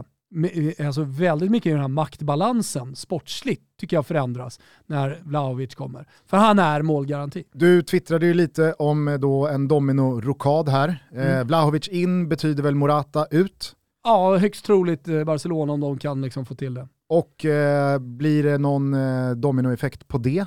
[0.77, 6.07] Eh, alltså väldigt mycket i den här maktbalansen, sportsligt, tycker jag förändras när Vlahovic kommer.
[6.25, 7.43] För han är målgaranti.
[7.53, 11.07] Du twittrade ju lite om eh, då en domino-rokad här.
[11.11, 11.27] Mm.
[11.27, 13.73] Eh, Vlahovic in betyder väl Morata ut?
[14.03, 16.87] Ja, högst troligt Barcelona om de kan liksom få till det.
[17.09, 20.45] Och eh, blir det någon eh, dominoeffekt på det?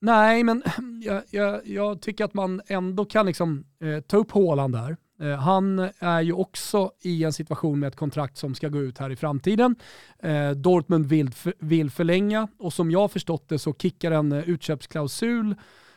[0.00, 0.62] Nej, men
[1.02, 4.96] jag, jag, jag, tycker att man ändå kan liksom, eh, ta upp Håland där.
[5.20, 8.98] Eh, han är ju också i en situation med ett kontrakt som ska gå ut
[8.98, 9.76] här i framtiden.
[10.22, 14.48] Eh, Dortmund vill, för, vill förlänga och som jag förstått det så kickar en eh,
[14.48, 15.54] utköpsklausul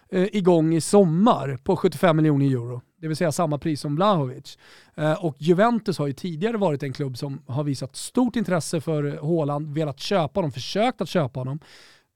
[0.10, 4.58] eh, igång i sommar på 75 miljoner euro det vill säga samma pris som Blahovic.
[4.96, 9.04] Eh, och Juventus har ju tidigare varit en klubb som har visat stort intresse för
[9.04, 11.60] eh, Haaland, velat köpa honom, försökt att köpa honom.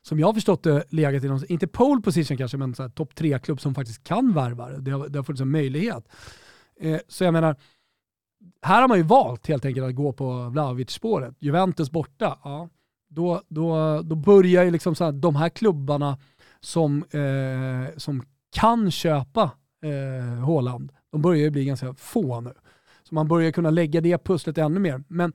[0.08, 3.62] Som jag har förstått det legat i någon, inte pole position kanske, men topp tre-klubb
[3.62, 4.82] som faktiskt kan värva det.
[4.82, 6.08] Det har, det har funnits en möjlighet.
[6.80, 7.56] Eh, så jag menar,
[8.62, 11.36] här har man ju valt helt enkelt att gå på Vlahovic-spåret.
[11.40, 12.70] Juventus borta, ja,
[13.10, 16.18] då, då, då börjar ju liksom så här, de här klubbarna
[16.60, 19.52] som, eh, som kan köpa
[19.84, 22.54] eh, Håland, de börjar ju bli ganska få nu.
[23.04, 25.04] Så man börjar kunna lägga det pusslet ännu mer.
[25.08, 25.34] Men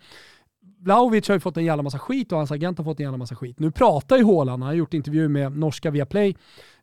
[0.82, 3.18] Vlahovic har ju fått en jävla massa skit och hans agent har fått en jävla
[3.18, 3.60] massa skit.
[3.60, 6.36] Nu pratar ju Håland, han har gjort intervju med norska Viaplay.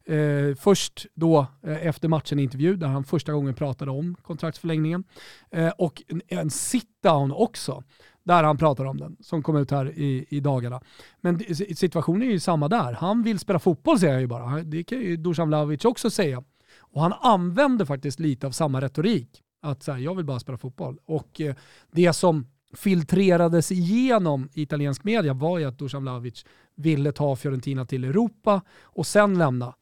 [0.05, 5.03] Eh, först då eh, efter matchen intervju där han första gången pratade om kontraktsförlängningen.
[5.51, 7.83] Eh, och en, en sit-down också
[8.23, 10.81] där han pratar om den, som kom ut här i, i dagarna.
[11.21, 11.39] Men
[11.75, 12.93] situationen är ju samma där.
[12.93, 14.63] Han vill spela fotboll säger jag ju bara.
[14.63, 16.43] Det kan ju Dusan Vlahovic också säga.
[16.79, 19.41] Och han använder faktiskt lite av samma retorik.
[19.61, 20.97] Att säga, jag vill bara spela fotboll.
[21.05, 21.55] Och eh,
[21.91, 28.03] det som filtrerades igenom italiensk media var ju att Dusan Vlahovic ville ta Fiorentina till
[28.03, 29.75] Europa och sen lämna.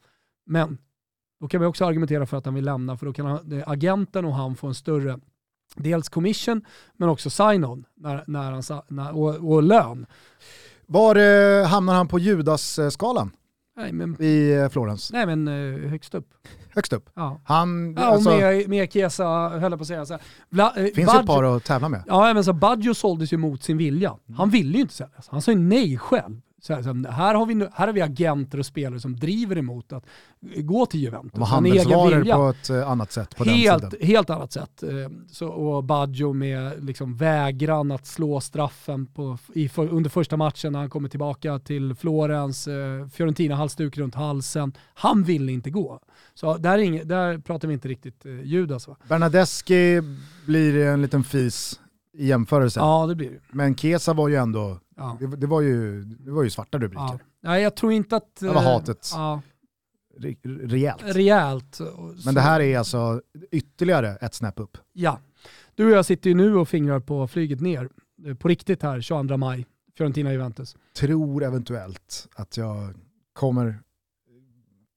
[0.46, 0.78] Men
[1.40, 4.24] då kan vi också argumentera för att han vill lämna för då kan han, agenten
[4.24, 5.18] och han få en större
[5.76, 6.64] dels commission
[6.96, 10.06] men också sign-on när, när han, när, och, och lön.
[10.86, 13.30] Var eh, hamnar han på Judas-skalan?
[13.76, 15.12] Nej, men, I eh, Florens?
[15.12, 16.34] Nej men eh, högst upp.
[16.78, 17.10] Högst upp?
[17.14, 17.40] Ja.
[17.44, 20.06] Han, ja, alltså, med, med Chiesa höll jag på att säga.
[20.06, 22.02] Så här, Vla, eh, finns Baggio, ett par att tävla med.
[22.06, 24.16] Ja men så Baggio såldes ju mot sin vilja.
[24.36, 25.28] Han ville ju inte säljas.
[25.28, 26.40] Han sa ju nej själv.
[26.60, 29.92] Så här, så här, har vi, här har vi agenter och spelare som driver emot
[29.92, 30.06] att
[30.56, 31.32] gå till Juventus.
[31.32, 34.06] De har handelsvaror på ett eh, annat sätt på helt, den tiden.
[34.06, 34.82] Helt annat sätt.
[34.82, 34.88] Eh,
[35.30, 40.78] så, och Baggio med liksom vägran att slå straffen på, i, under första matchen när
[40.78, 44.72] han kommer tillbaka till Florens, eh, Fiorentina-halsduk runt halsen.
[44.94, 46.00] Han ville inte gå.
[46.34, 48.88] Så där, inget, där pratar vi inte riktigt Judas.
[48.88, 48.96] Va?
[49.08, 50.02] Bernadeschi
[50.46, 51.80] blir en liten fis
[52.14, 52.80] i jämförelse.
[52.80, 53.40] Ja det blir det.
[53.50, 55.16] Men Kesa var ju ändå Ja.
[55.20, 57.02] Det, det, var ju, det var ju svarta rubriker.
[57.02, 57.18] Ja.
[57.40, 58.36] Nej, jag tror inte att...
[58.40, 59.10] Det var hatet.
[59.12, 59.42] Ja.
[60.16, 61.02] Re rejält.
[61.04, 61.80] Rejält.
[62.24, 64.78] Men det här är alltså ytterligare ett snäpp upp.
[64.92, 65.20] Ja.
[65.74, 67.88] Du och jag sitter ju nu och fingrar på flyget ner.
[68.26, 69.66] Eh, på riktigt här, 22 maj.
[69.98, 70.76] Fiorentina-Juventus.
[70.96, 72.94] Tror eventuellt att jag
[73.32, 73.82] kommer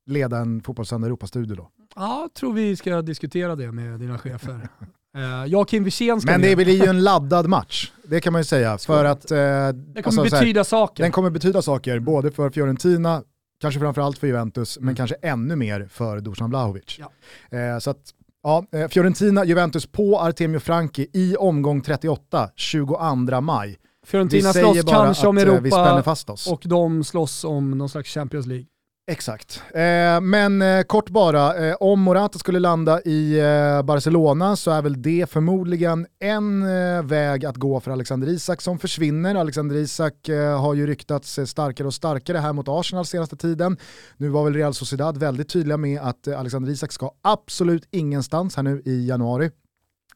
[0.05, 1.69] leda en fotbollssänd Europastudio då.
[1.95, 4.69] Ja, tror vi ska diskutera det med dina chefer.
[5.17, 8.33] Uh, jag och Kim Wirsén ska Men det blir ju en laddad match, det kan
[8.33, 8.77] man ju säga.
[8.77, 11.03] För att, uh, det kommer alltså, betyda här, saker.
[11.03, 13.23] Den kommer betyda saker, både för Fiorentina,
[13.61, 14.95] kanske framförallt för Juventus, men mm.
[14.95, 16.99] kanske ännu mer för Dusan Vlahovic.
[16.99, 17.73] Ja.
[17.73, 18.01] Uh, så att,
[18.43, 23.77] ja, Fiorentina, Juventus på Artemio Franki i omgång 38, 22 maj.
[24.05, 26.03] Fiorentina slåss kanske om Europa
[26.49, 28.65] och de slåss om någon slags Champions League.
[29.07, 29.63] Exakt.
[29.73, 34.81] Eh, men eh, kort bara, eh, om Morata skulle landa i eh, Barcelona så är
[34.81, 39.35] väl det förmodligen en eh, väg att gå för Alexander Isak som försvinner.
[39.35, 43.77] Alexander Isak eh, har ju ryktats eh, starkare och starkare här mot Arsenal senaste tiden.
[44.17, 48.55] Nu var väl Real Sociedad väldigt tydliga med att eh, Alexander Isak ska absolut ingenstans
[48.55, 49.51] här nu i januari.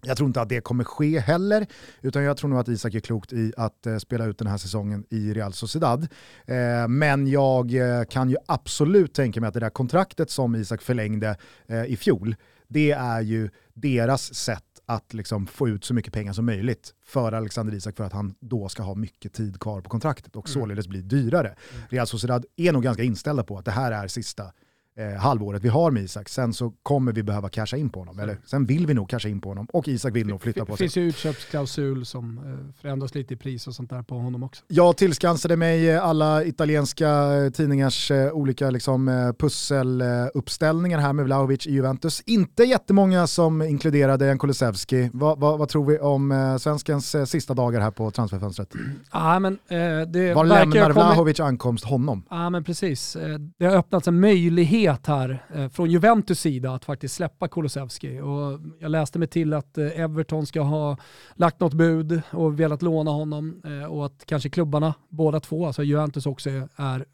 [0.06, 1.68] Jag tror inte att det kommer ske heller,
[2.02, 4.58] utan jag tror nog att Isak är klokt i att eh, spela ut den här
[4.58, 6.08] säsongen i Real Sociedad.
[6.46, 10.82] Eh, men jag eh, kan ju absolut tänka mig att det där kontraktet som Isak
[10.82, 11.38] förlängde
[11.68, 12.36] eh, i fjol,
[12.68, 17.32] det är ju deras sätt att liksom få ut så mycket pengar som möjligt för
[17.32, 20.54] Alexander Isak för att han då ska ha mycket tid kvar på kontraktet och mm.
[20.54, 21.48] således bli dyrare.
[21.48, 21.88] Mm.
[21.90, 24.52] Real Sociedad är nog ganska inställda på att det här är sista
[25.00, 26.30] eh, halvåret vi har med Isak.
[26.30, 28.20] Sen så kommer vi behöva casha in på honom.
[28.20, 30.78] Eller sen vill vi nog casha in på honom och Isak vill nog flytta på
[30.78, 30.88] sig.
[30.88, 34.44] Det finns ju utköpsklausul som eh, förändras lite i pris och sånt där på honom
[34.44, 34.64] också.
[34.68, 41.26] Jag tillskansade mig eh, alla italienska eh, tidningars eh, olika liksom, eh, pusseluppställningar här med
[41.26, 42.22] Vlahovic i Juventus.
[42.26, 45.10] Inte jättemånga som inkluderade en Kulusevski.
[45.14, 48.74] Va, va, vad tror vi om eh, svenskens eh, sista dagar här på transferfönstret?
[49.12, 49.58] Ja, men,
[50.08, 52.24] det Var lämnar Vlahovic ankomst honom?
[52.30, 53.18] Ja men precis.
[53.58, 58.20] Det har öppnats en möjlighet möjlighet här eh, från Juventus sida att faktiskt släppa Kulusevski.
[58.20, 60.98] Och jag läste mig till att eh, Everton ska ha
[61.36, 65.84] lagt något bud och velat låna honom eh, och att kanske klubbarna, båda två, alltså
[65.84, 67.06] Juventus också är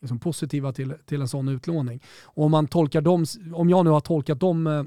[0.00, 2.00] liksom positiva till, till en sån utlåning.
[2.24, 4.84] Och om, man tolkar dem, om jag nu har tolkat de eh,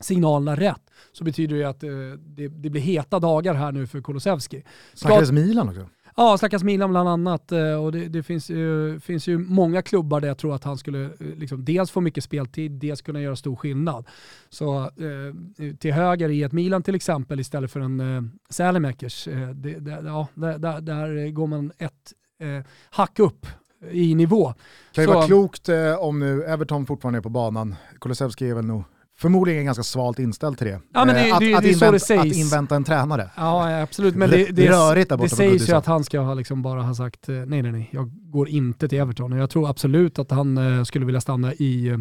[0.00, 4.00] signalerna rätt så betyder det att eh, det, det blir heta dagar här nu för
[4.00, 4.62] Kulusevski.
[4.94, 5.88] Snackades Milan också?
[6.16, 7.52] Ja, stackars Milan bland annat.
[7.52, 10.78] Eh, och det, det finns, ju, finns ju många klubbar där jag tror att han
[10.78, 14.06] skulle eh, liksom, dels få mycket speltid, dels kunna göra stor skillnad.
[14.48, 19.48] Så eh, till höger i ett Milan till exempel istället för en eh, Sälemäkers, eh,
[19.48, 23.46] det, det, ja, där, där, går man ett eh, hack upp
[23.90, 24.54] i nivå.
[24.92, 27.74] Kan ju vara klokt eh, om nu Everton fortfarande är på banan.
[28.00, 28.84] Kulusevski är väl nog
[29.22, 30.80] förmodligen ganska svalt inställd till det.
[30.92, 33.30] Ja, men det, Eh, att, det, att, det är invänta, att invänta en tränare.
[33.36, 34.14] Ja, absolut.
[34.14, 36.82] Men det, det, Rörigt där borta det sägs ju att han ska ha liksom bara
[36.82, 39.32] ha sagt eh, nej, nej, nej, jag går inte till Everton.
[39.32, 41.98] Och jag tror absolut att han eh, skulle vilja stanna i, eh,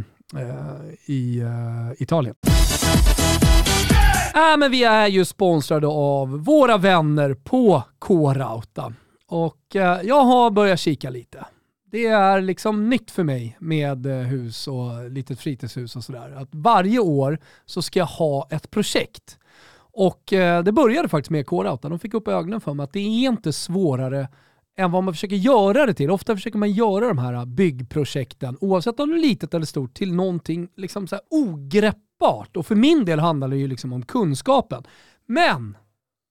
[1.06, 1.44] i
[1.98, 2.36] Italien.
[4.36, 8.94] Äh, men vi är ju sponsrade av våra vänner på K-Rauta.
[9.28, 9.58] Och
[10.04, 11.46] jag har börjat kika lite.
[11.92, 16.32] Det är liksom nytt för mig med eh, hus och litet fritidshus och sådär.
[16.32, 19.40] Att varje år så ska jag ha ett projekt.
[19.94, 21.90] Och eh, det började faktiskt med K-Rauta.
[21.90, 24.28] De fick upp ögonen för mig att det är inte svårare
[24.78, 26.12] än vad man försöker göra det till.
[26.12, 30.14] Ofta försöker man göra de här byggprojekten, oavsett om det är litet eller stort, till
[30.14, 32.58] någonting liksom så här ogreppbart.
[32.58, 34.84] Och för min del handlar det ju liksom om kunskapen.
[35.26, 35.78] Men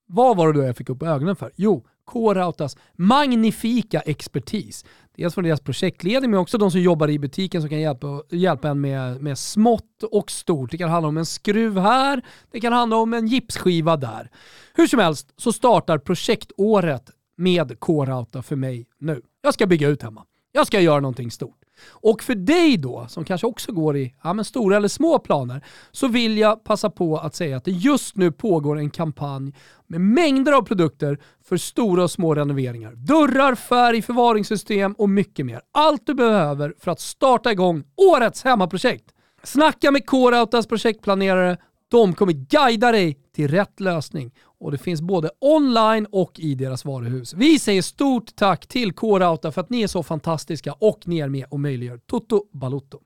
[0.06, 1.52] vad var det då jag fick upp ögonen för?
[1.56, 4.84] Jo, K-Rautas magnifika expertis.
[5.16, 8.68] Dels från deras projektledning men också de som jobbar i butiken som kan hjälpa, hjälpa
[8.68, 10.70] en med, med smått och stort.
[10.70, 14.30] Det kan handla om en skruv här, det kan handla om en gipsskiva där.
[14.74, 19.22] Hur som helst så startar projektåret med K-Rauta för mig nu.
[19.42, 20.24] Jag ska bygga ut hemma.
[20.52, 21.59] Jag ska göra någonting stort.
[21.88, 25.64] Och för dig då, som kanske också går i ja, men stora eller små planer,
[25.90, 29.54] så vill jag passa på att säga att det just nu pågår en kampanj
[29.86, 32.92] med mängder av produkter för stora och små renoveringar.
[32.92, 35.60] Dörrar, färg, förvaringssystem och mycket mer.
[35.72, 39.04] Allt du behöver för att starta igång årets hemmaprojekt.
[39.42, 41.56] Snacka med CoreOutas projektplanerare.
[41.90, 44.32] De kommer guida dig till rätt lösning.
[44.60, 47.34] Och det finns både online och i deras varuhus.
[47.34, 51.28] Vi säger stort tack till K-Rauta för att ni är så fantastiska och ni är
[51.28, 52.98] med och möjliggör Toto Balotto.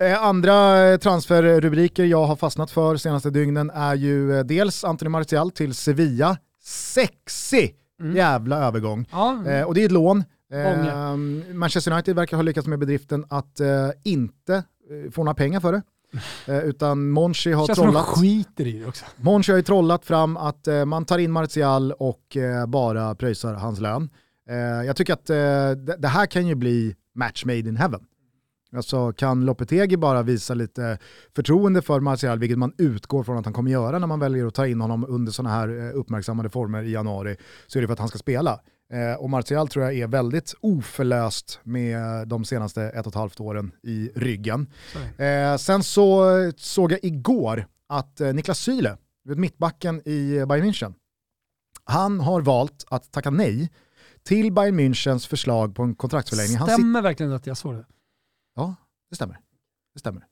[0.00, 5.08] Eh, andra eh, transferrubriker jag har fastnat för senaste dygnen är ju eh, dels Anthony
[5.08, 6.36] Martial till Sevilla.
[6.62, 7.74] Sexig
[8.14, 9.06] jävla övergång.
[9.10, 10.24] Ja, och det är ett lån.
[10.52, 11.16] Många.
[11.54, 13.60] Manchester United verkar ha lyckats med bedriften att
[14.04, 14.64] inte
[15.12, 15.82] få några pengar för det.
[16.46, 18.06] Eh, utan Monchi har känns som de trollat.
[18.08, 19.04] skiter i det också.
[19.16, 23.54] Monchi har ju trollat fram att eh, man tar in Martial och eh, bara pröjsar
[23.54, 24.10] hans lön.
[24.48, 28.00] Eh, jag tycker att eh, det, det här kan ju bli match made in heaven.
[28.76, 30.98] Alltså kan Lopetegi bara visa lite
[31.36, 34.54] förtroende för Martial, vilket man utgår från att han kommer göra när man väljer att
[34.54, 37.92] ta in honom under sådana här eh, uppmärksammade former i januari, så är det för
[37.92, 38.60] att han ska spela.
[38.92, 43.40] Eh, och Martial tror jag är väldigt oförlöst med de senaste ett och ett halvt
[43.40, 44.66] åren i ryggen.
[45.18, 46.24] Eh, sen så
[46.56, 50.94] såg jag igår att eh, Niklas Syle, mittbacken i Bayern München,
[51.84, 53.70] han har valt att tacka nej
[54.22, 56.56] till Bayern Münchens förslag på en kontraktsförlängning.
[56.56, 57.84] Han sit- Stämmer verkligen att jag såg det?
[58.56, 58.74] Ja,
[59.10, 59.38] det stämmer.
[59.94, 60.26] Det stämmer.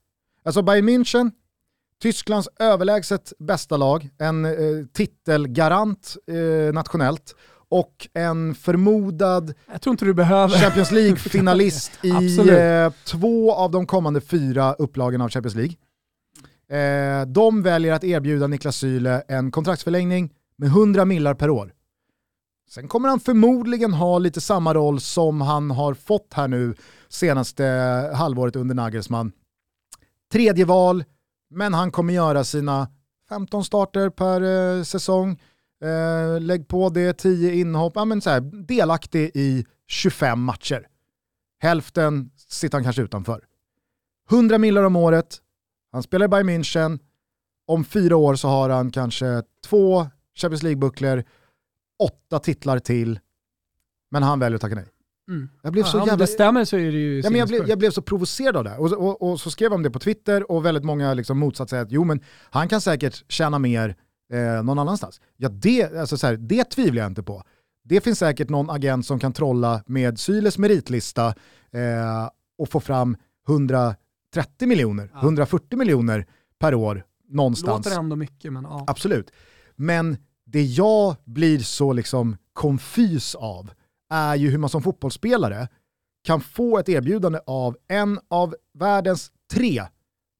[0.44, 1.30] Alltså Bayern München,
[2.02, 4.52] Tysklands överlägset bästa lag, en eh,
[4.92, 7.34] titelgarant eh, nationellt
[7.70, 9.54] och en förmodad.
[10.60, 15.74] Champions League-finalist i eh, två av de kommande fyra upplagen av Champions League.
[16.70, 21.72] Eh, de väljer att erbjuda Niklas Syle en kontraktsförlängning med 100 millar per år.
[22.70, 26.74] Sen kommer han förmodligen ha lite samma roll som han har fått här nu
[27.08, 27.64] senaste
[28.14, 29.32] halvåret under Nagelsmann.
[30.32, 31.04] Tredje val,
[31.50, 32.88] men han kommer göra sina
[33.28, 35.40] 15 starter per eh, säsong.
[35.82, 40.86] Eh, lägg på det 10 inhopp, ja, men så här, delaktig i 25 matcher.
[41.58, 43.44] Hälften sitter han kanske utanför.
[44.30, 45.38] 100 millar om året,
[45.92, 46.98] han spelar i Bayern München,
[47.66, 51.24] om fyra år så har han kanske två Champions League-bucklor,
[51.98, 53.20] åtta titlar till,
[54.10, 54.88] men han väljer att tacka nej.
[55.28, 55.48] Mm.
[55.62, 56.24] Jag blev så Ja, om jävla...
[56.24, 58.64] det stämmer så är det ju Ja, men jag, blev, jag blev så provocerad av
[58.64, 58.76] det.
[58.76, 61.70] Och, och, och så skrev jag om det på Twitter och väldigt många liksom motsatte
[61.70, 63.96] sig att jo men han kan säkert tjäna mer
[64.32, 65.20] eh, någon annanstans.
[65.36, 67.42] Ja det, alltså så här, det tvivlar jag inte på.
[67.84, 71.26] Det finns säkert någon agent som kan trolla med Syles meritlista
[71.70, 73.16] eh, och få fram
[73.48, 75.20] 130 miljoner, Ja.
[75.20, 76.26] 140 miljoner
[76.58, 77.86] per år någonstans.
[77.86, 78.84] Låter ändå mycket men ja.
[78.86, 79.30] Absolut.
[79.76, 83.70] Men det jag blir så liksom konfys av
[84.10, 85.68] är ju hur man som fotbollsspelare
[86.24, 89.82] kan få ett erbjudande av en av världens tre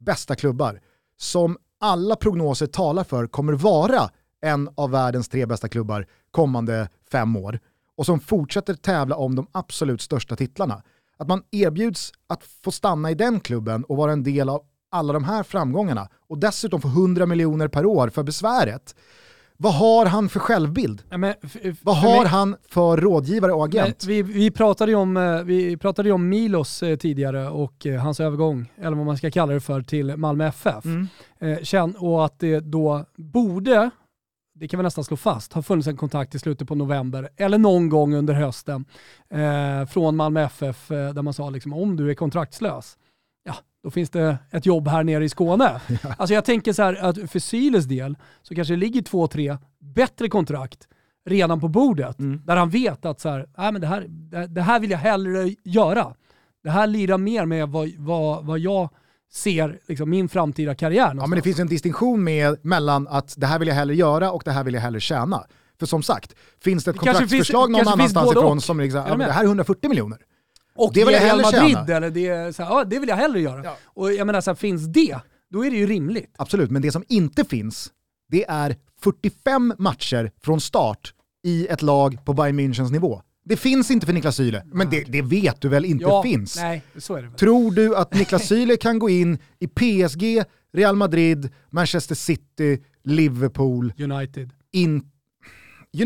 [0.01, 0.81] bästa klubbar
[1.17, 4.11] som alla prognoser talar för kommer vara
[4.43, 7.61] en av världens tre bästa klubbar kommande fem år
[7.97, 10.83] och som fortsätter tävla om de absolut största titlarna.
[11.17, 15.13] Att man erbjuds att få stanna i den klubben och vara en del av alla
[15.13, 18.95] de här framgångarna och dessutom få 100 miljoner per år för besväret.
[19.61, 21.03] Vad har han för självbild?
[21.11, 24.05] Ja, men f- f- Vad för har mig- han för rådgivare och Men agent?
[24.05, 28.21] Vi, vi, pratade ju om, eh, vi pratade om Milos eh, tidigare och eh, hans
[28.21, 30.85] övergång, eller vad man ska kalla det för, till Malmö FF.
[30.85, 31.07] Mm.
[31.41, 33.91] Eh, och att det då borde,
[34.55, 37.59] det kan vi nästan slå fast, ha funnits en kontakt i slutet på november eller
[37.59, 38.85] någon gång under hösten
[39.31, 42.97] eh, från Malmö FF eh, där man sa liksom om du är kontraktslös,
[43.89, 45.81] då finns det ett jobb här nere i Skåne.
[46.19, 49.57] Alltså jag tänker så här att för Syles del så kanske det ligger två, tre
[49.79, 50.89] bättre kontrakt
[51.27, 52.19] redan på bordet.
[52.19, 52.43] Mm.
[52.45, 54.07] Där han vet att så här, Nej, men det, här,
[54.47, 56.15] det, här vill jag hellre göra.
[56.63, 58.89] Det här lirar mer med vad, vad, vad jag
[59.33, 61.31] ser liksom, min framtida karriär Ja, någonstans.
[61.31, 64.43] men det finns en distinktion med, mellan att det här vill jag hellre göra och
[64.45, 65.45] det här vill jag hellre tjäna.
[65.79, 68.63] För som sagt, finns det ett kontraktsförslag någon annanstans ifrån och.
[68.63, 70.19] som liksom, ja, det här är 140 miljoner.
[70.79, 71.97] Och det vill jag Real hellre Madrid, tjäna.
[71.97, 73.65] eller det, är så här, ja, det vill jag hellre göra.
[73.65, 73.77] Ja.
[73.85, 75.19] Och jag menar, så här, finns det,
[75.51, 76.35] då är det ju rimligt.
[76.39, 77.93] Absolut, men det som inte finns,
[78.29, 81.15] det är 45 matcher från start
[81.45, 83.23] i ett lag på Bayern Münchens nivå.
[83.45, 86.57] Det finns inte för Niklas Syle, men det, det vet du väl inte ja, finns?
[86.57, 87.39] Nej, så är det väl.
[87.39, 93.93] Tror du att Niklas Syle kan gå in i PSG, Real Madrid, Manchester City, Liverpool,
[93.99, 94.51] United.
[94.73, 95.03] in...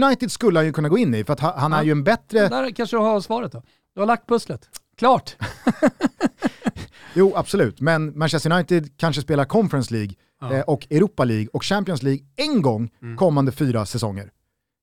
[0.02, 2.04] United skulle han ju kunna gå in i, för att han, han är ju en
[2.04, 2.48] bättre...
[2.48, 3.62] Där kanske du har svaret då.
[3.94, 4.68] Du har lagt pusslet.
[4.96, 5.36] Klart.
[7.14, 7.80] Jo, absolut.
[7.80, 10.52] Men Manchester United kanske spelar Conference League Ja.
[10.54, 13.16] eh, och Europa League och Champions League en gång Mm.
[13.16, 14.30] kommande fyra säsonger.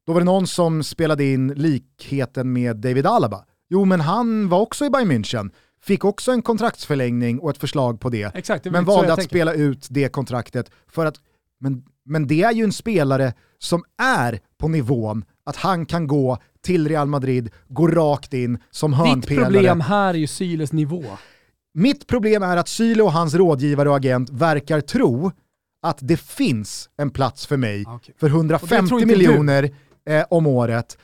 [0.05, 3.45] Då var det någon som spelade in likheten med David Alaba.
[3.69, 5.51] Jo, men han var också i Bayern München,
[5.81, 9.29] fick också en kontraktsförlängning och ett förslag på det, Exakt, det men valde att tänker.
[9.35, 11.15] spela ut det kontraktet för att,
[11.59, 16.37] men, men det är ju en spelare som är på nivån att han kan gå
[16.63, 19.45] till Real Madrid, gå rakt in som Ditt hörnpelare.
[19.45, 21.03] problem här är ju Syles nivå.
[21.73, 25.31] Mitt problem är att Syle och hans rådgivare och agent verkar tro
[25.87, 28.15] att det finns en plats för mig Ah, okej.
[28.19, 29.69] för Och det 150 tror inte miljoner
[30.09, 30.97] eh, om året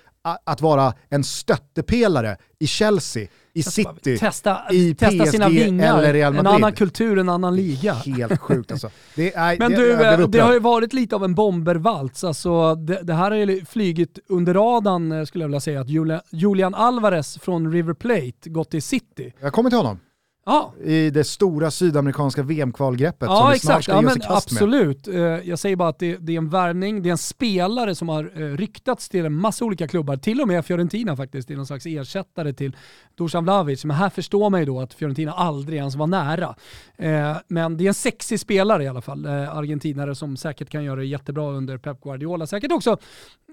[0.45, 5.99] att vara en stöttepelare i Chelsea, i City, Testa, i testa PSG sina vingar.
[5.99, 6.55] eller Real En Madrid.
[6.55, 7.93] annan kultur, en annan liga.
[7.93, 8.89] Helt sjukt alltså.
[9.15, 10.41] Det är, Men det, du, eh, det upprörd.
[10.43, 12.23] har ju varit lite av en bombervalts.
[12.23, 15.81] Alltså, det, det här har ju flygit under radarn eh, skulle jag vilja säga.
[15.81, 19.33] Att Julia, Julian Alvarez från River Plate gått till City.
[19.41, 19.99] Jag kommer till honom.
[20.47, 24.19] Ja, I det stora sydamerikanska VM-kvalgreppet som ja vi snart ska Ja, ge oss i
[24.19, 24.37] kast med.
[24.63, 25.07] absolut.
[25.07, 28.09] Eh, Jag säger bara att det, det är en värvning, det är en spelare som
[28.09, 31.65] har eh, ryktats till en massa olika klubbar, till och med Fiorentina faktiskt, i någon
[31.65, 32.75] slags ersättare till
[33.17, 33.85] Dusan Vlahovic.
[33.85, 36.55] Men här förstår man ju då att Fiorentina aldrig ens var nära.
[36.97, 40.95] Eh, Men det är en sexig spelare i alla fall, argentinare som säkert kan göra
[40.99, 42.47] det jättebra under Pep Guardiola.
[42.47, 42.97] Säkert också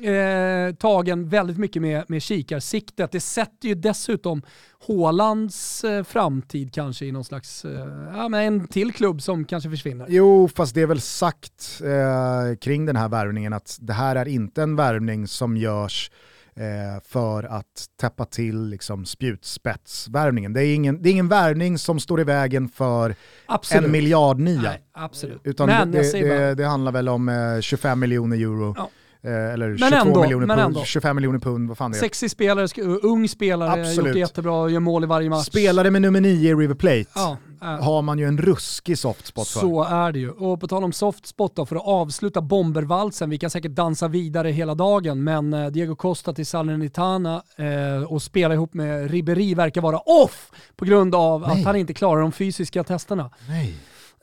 [0.03, 3.13] eh, tagen väldigt mycket med, med kikarsiktet.
[3.13, 4.43] Det sätter ju dessutom
[4.87, 10.07] Hålands framtid kanske i någon slags, eh, ja men en till klubb som kanske försvinner.
[10.09, 14.29] Jo, fast det är väl sagt eh, kring den här värvningen att det här är
[14.29, 16.11] inte en värvning som görs
[16.57, 20.53] eh, för att täppa till liksom, spjutspetsvärvningen.
[20.53, 23.15] Det är, ingen, det är ingen värvning som står i vägen för
[23.47, 23.85] Absolut.
[23.85, 24.63] en miljard nia.
[24.63, 25.41] Nej, absolut.
[25.45, 28.75] Utan men det, det, det, handlar väl om eh, 25 miljoner euro.
[28.77, 28.91] Ja.
[29.25, 30.85] Eh, eller Men 22 ändå, miljoner men pund, ändå.
[30.85, 32.01] 25 miljoner pund, vad fan det är.
[32.01, 32.69] sexig spelare,
[33.03, 34.13] ung spelare, gjort Absolut.
[34.13, 35.47] det jättebra, gör mål i varje match.
[35.47, 39.27] Spelare med nummer 9 i River Plate Ja, äh, har man ju en ruskig soft
[39.27, 39.61] spot för.
[39.61, 40.31] så är det ju.
[40.31, 44.09] Och på tal om soft spot då, för att avsluta bombervalsen, vi kan säkert dansa
[44.09, 49.55] vidare hela dagen, men eh, Diego Costa till Salernitana eh, och spela ihop med Ribéry
[49.55, 51.51] verkar vara off på grund av Nej.
[51.61, 53.31] att han inte klarar de fysiska testerna.
[53.49, 53.75] Nej.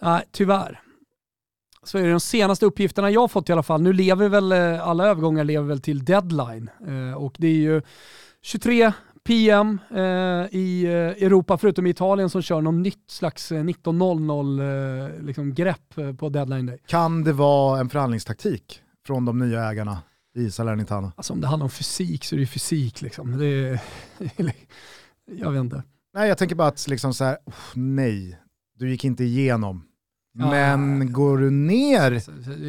[0.01, 0.79] Nej, tyvärr.
[1.85, 3.81] Så är det de senaste uppgifterna jag har fått i alla fall.
[3.81, 7.81] Nu lever väl eh, alla övergångar lever väl till deadline eh, och det är ju
[8.41, 10.01] 23 PM eh,
[10.51, 10.85] i
[11.19, 16.29] Europa, förutom i Italien som kör någon nytt slags eh, 19.00 eh, liksom grepp på
[16.29, 16.79] deadline day.
[16.87, 19.97] Kan det vara en förhandlingstaktik från de nya ägarna
[20.35, 21.11] i Salernitana?
[21.15, 23.37] Alltså om det handlar om fysik så är det ju fysik liksom.
[23.37, 23.81] Det är,
[25.25, 25.83] jag vet inte.
[26.13, 28.39] Nej, jag tänker bara att liksom så här, "Uff, nej,
[28.75, 29.83] du gick inte igenom.
[30.39, 30.49] Ja.
[30.49, 32.21] Men går du ner,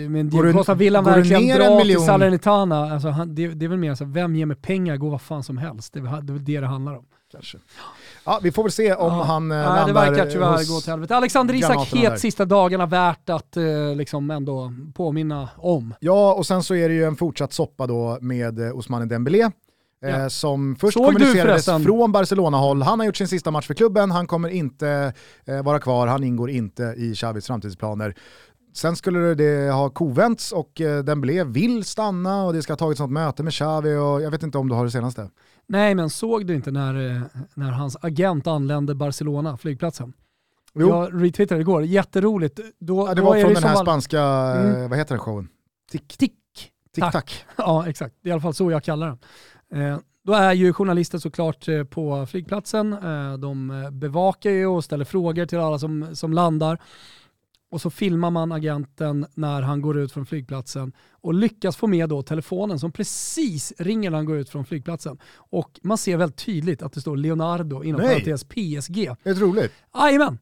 [0.08, 1.98] Men Diego du- Costa vill han verkligen ner en dra till?
[2.00, 2.92] Salernitana?
[2.92, 5.42] Alltså han, det, det är väl mer så vem ger mig pengar går vad fan
[5.42, 5.92] som helst.
[5.92, 7.04] Det är väl det, det handlar om.
[7.32, 7.58] kanske.
[8.24, 9.22] Ja, vi får väl se om Ja.
[9.22, 11.16] han eh, Nej, landar det verkar tyvärr gå till helvete.
[11.16, 11.98] Alexander Isak där.
[11.98, 13.64] het sista dagarna, värt att eh,
[13.94, 15.94] liksom ändå påminna om.
[16.00, 19.50] Ja, och sen så är det ju en fortsatt soppa då med eh, Ousmane Dembélé.
[20.04, 20.30] Eh, Ja.
[20.30, 22.82] Som först Såg kommunicerades från Barcelona-håll.
[22.82, 25.12] Han har gjort sin sista match för klubben, han kommer inte
[25.44, 28.14] eh, vara kvar, han ingår inte i Xavis framtidsplaner.
[28.74, 33.00] Sen skulle det ha kovänts och eh, Dembélé vill stanna och det ska ha tagits
[33.00, 35.30] något möte med Xavi och jag vet inte om du har det senaste.
[35.68, 37.22] Nej, men såg du inte när,
[37.54, 40.12] när hans agent anlände Barcelona, flygplatsen?
[40.74, 40.88] Jo.
[40.88, 42.60] Jag retweetade igår, jätteroligt.
[42.78, 44.90] Då, Ja, det var från det den här spanska, Mm.
[44.90, 45.48] vad heter den showen?
[45.90, 46.32] Tick, Tick.
[46.94, 47.12] tick tack.
[47.12, 47.44] tack.
[47.56, 48.14] Ja, exakt.
[48.22, 49.18] Det är i alla fall så jag kallar den.
[49.74, 52.92] Eh, då är ju journalister såklart eh, på flygplatsen.
[52.92, 56.78] Eh, de bevakar ju och ställer frågor till alla som, som landar.
[57.70, 62.08] Och så filmar man agenten när han går ut från flygplatsen och lyckas få med
[62.08, 65.18] då telefonen som precis ringer när han går ut från flygplatsen.
[65.36, 69.16] Och man ser väldigt tydligt att det står Leonardo inom parentes PSG.
[69.22, 69.72] Det är roligt.
[69.94, 70.38] Jajamän.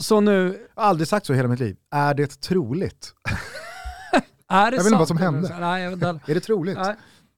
[0.00, 0.68] Så nu...
[0.74, 1.76] Jag har aldrig sagt så i hela mitt liv.
[1.90, 3.14] Är det troligt?
[4.52, 5.56] Är det jag vet inte vad som hände.
[5.60, 6.78] Nej, är det troligt?
[6.78, 6.96] Nej.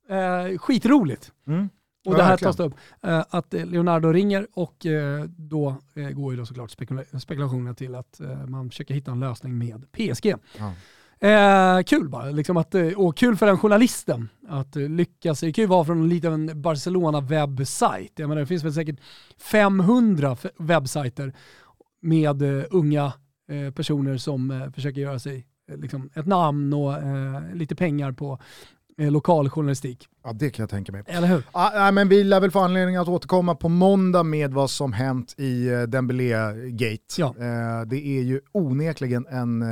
[0.09, 1.32] Eh, skitroligt.
[1.46, 1.68] Mm.
[2.07, 2.48] Och Ja, det här verkligen.
[2.55, 2.74] tas det upp.
[3.02, 7.94] Eh, att Leonardo ringer och eh, då eh, går ju då såklart spekula- spekulationerna till
[7.94, 10.34] att eh, man försöker hitta en lösning med PSG.
[10.59, 10.72] Ja.
[11.28, 15.40] Eh, kul bara, liksom att, eh, och kul för den journalisten att eh, lyckas.
[15.40, 18.12] Det kan ju vara från en liten Barcelona-webbsajt.
[18.16, 19.00] Jag menar, det finns väl säkert
[19.38, 21.32] 500 f- webbsajter
[22.00, 23.12] med eh, unga
[23.48, 28.12] eh, personer som eh, försöker göra sig eh, liksom, ett namn och eh, lite pengar
[28.12, 28.38] på eh,
[28.99, 30.09] lokal journalistik.
[30.24, 31.03] Ja, det kan jag tänka mig.
[31.07, 31.42] Eller hur?
[31.53, 34.92] Ah, nej, men vi lär väl få anledning att återkomma på måndag med vad som
[34.92, 36.99] hänt i uh, Dembélé-gate.
[37.16, 37.26] Ja.
[37.26, 39.68] Eh, det är ju onekligen en uh,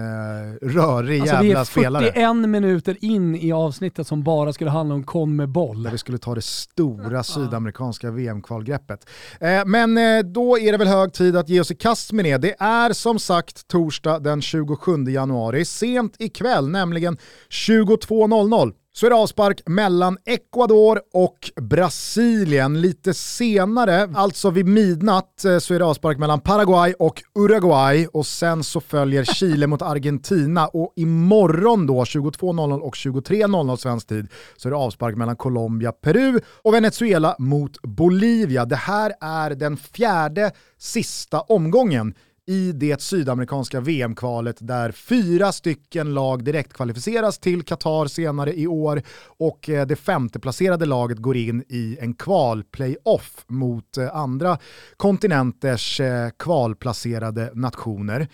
[0.63, 2.05] rörig Alltså jävla är spelare.
[2.05, 5.83] 41 minuter in i avsnittet som bara skulle handla om kon med boll.
[5.83, 9.09] Där vi skulle ta det stora sydamerikanska VM-kvalgreppet.
[9.41, 12.25] Eh, men eh, då är det väl hög tid att ge oss i kast med
[12.25, 12.39] det.
[12.39, 17.19] Det är som sagt torsdag den 27 januari, sent ikväll, nämligen
[17.51, 18.73] 22.00.
[18.95, 22.81] Så är det avspark mellan Ecuador och Brasilien.
[22.81, 28.27] Lite senare, alltså vid midnatt, eh, så är det avspark mellan Paraguay och Uruguay och
[28.27, 34.69] sen så följer Chile mot Argentina och imorgon då 22.00 och 23.00 svensk tid så
[34.69, 38.65] är det avspark mellan Colombia, Peru och Venezuela mot Bolivia.
[38.65, 42.15] Det här är den fjärde sista omgången
[42.53, 49.03] i det sydamerikanska VM-kvalet där fyra stycken lag direkt kvalificeras till Qatar senare i år
[49.27, 54.59] och eh, det femteplacerade laget går in i en kval-playoff mot eh, andra
[54.97, 58.29] kontinenters eh, kvalplacerade nationer.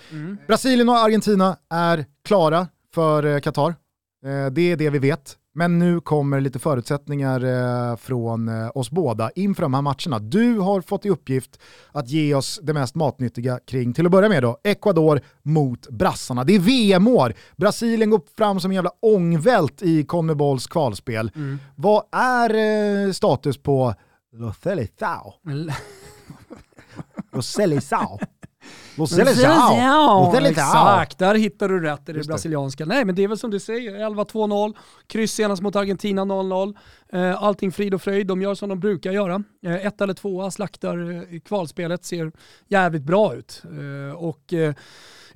[0.46, 3.74] Brasilien och Argentina är klara för Qatar.
[4.50, 5.36] Det är det vi vet.
[5.58, 10.18] Men nu kommer lite förutsättningar eh, från eh, oss båda inför de här matcherna.
[10.18, 11.60] Du har fått i uppgift
[11.92, 16.44] att ge oss det mest matnyttiga kring, till att börja med då, Ecuador mot brassarna.
[16.44, 17.34] Det är VM-år.
[17.56, 21.30] Brasilien går fram som en jävla ångvält i Conmebols kvalspel.
[21.76, 22.54] Vad är
[23.06, 23.94] eh, status på
[24.32, 25.32] Lo Seleção?
[27.32, 28.18] Lo Seleção?
[28.96, 30.24] Lo Seleção?
[30.24, 30.50] Lo Seleção?
[30.64, 32.32] Exakt, där hittar du rätt i det Just det.
[32.32, 32.84] brasilianska.
[32.84, 34.74] Nej men det är väl som du säger, 11-2-0,
[35.06, 36.74] kryss senast mot Argentina 0-0.
[37.12, 39.42] Eh, Allting frid och fröjd, de gör som de brukar göra.
[39.66, 42.32] Eh, Ett eller tvåa slaktar eh, kvalspelet, ser
[42.68, 43.62] jävligt bra ut.
[44.16, 44.54] Och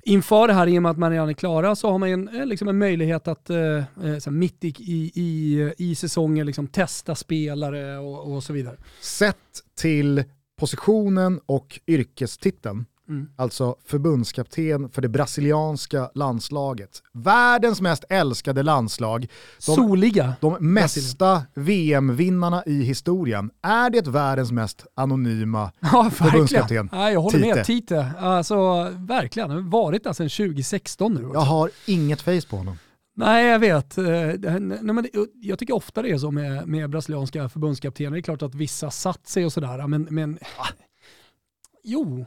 [0.05, 2.25] inför det här, i och med att man redan är klara, så har man en,
[2.49, 3.83] liksom en möjlighet att eh,
[4.27, 8.77] mitt i, i, i, i säsongen liksom testa spelare och, och så vidare.
[9.01, 9.37] Sett
[9.75, 10.23] till
[10.59, 13.29] positionen och yrkestiteln, Mm.
[13.35, 17.01] alltså förbundskapten för det brasilianska landslaget.
[17.13, 19.27] Världens mest älskade landslag.
[19.65, 20.33] De, Soliga.
[20.41, 23.51] de mesta VM-vinnarna i historien.
[23.61, 26.89] Är det världens mest anonyma Ja, förbundskapten?
[26.91, 27.53] Nej, jag håller med.
[27.53, 27.63] Tite.
[27.65, 28.11] Tite.
[28.19, 29.49] Alltså, verkligen.
[29.49, 31.29] Han har varit där sedan 2016 nu.
[31.33, 32.77] Jag har inget face på honom.
[33.15, 33.97] Nej, jag vet.
[33.97, 34.05] Eh,
[35.41, 38.11] jag tycker ofta det är så med, med brasilianska förbundskaptener.
[38.11, 40.39] Det är klart att vissa satt sig och sådär, men, men
[41.83, 42.25] jo.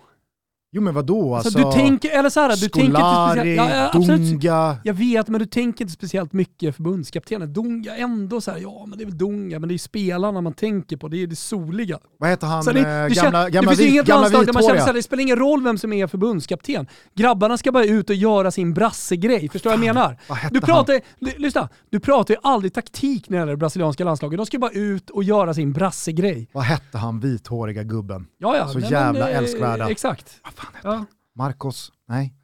[0.73, 1.35] Jo men vadå?
[1.35, 4.41] Alltså, Alltså, du tänker, eller så här, du tänker inte Scolari, ja, absolut.
[4.41, 4.77] Dunga.
[4.85, 7.47] Jag vet, men du tänker inte speciellt mycket förbundskaptener.
[7.47, 10.53] Dunga, ändå så här, ja men det är väl Dunga, men det är spelarna man
[10.53, 11.99] tänker på, det är det soliga.
[12.19, 12.63] Vad heter han?
[12.63, 14.91] Så det, eh, det, gamla kän- gamla, det finns inget landslag där man känner vithåriga.
[14.91, 16.87] att det spelar ingen roll vem som är förbundskapten.
[17.15, 19.49] Grabbarna ska bara ut och göra sin brassegrej.
[19.49, 20.17] Förstår du vad jag menar?
[20.29, 21.01] vad Du pratar,
[21.41, 24.37] lyssna, du pratar ju aldrig taktik när det gäller det brasilianska landslaget.
[24.39, 26.49] De ska bara ut och göra sin brassegrej.
[26.53, 28.27] Vad hette han vithåriga gubben?
[28.39, 29.91] Ja, ja, Så nej, jävla men, eh, älskvärda.
[29.91, 30.41] Exakt.
[30.57, 31.05] Fan hette Ja.
[31.35, 31.93] Marcos?
[32.09, 32.35] Nej.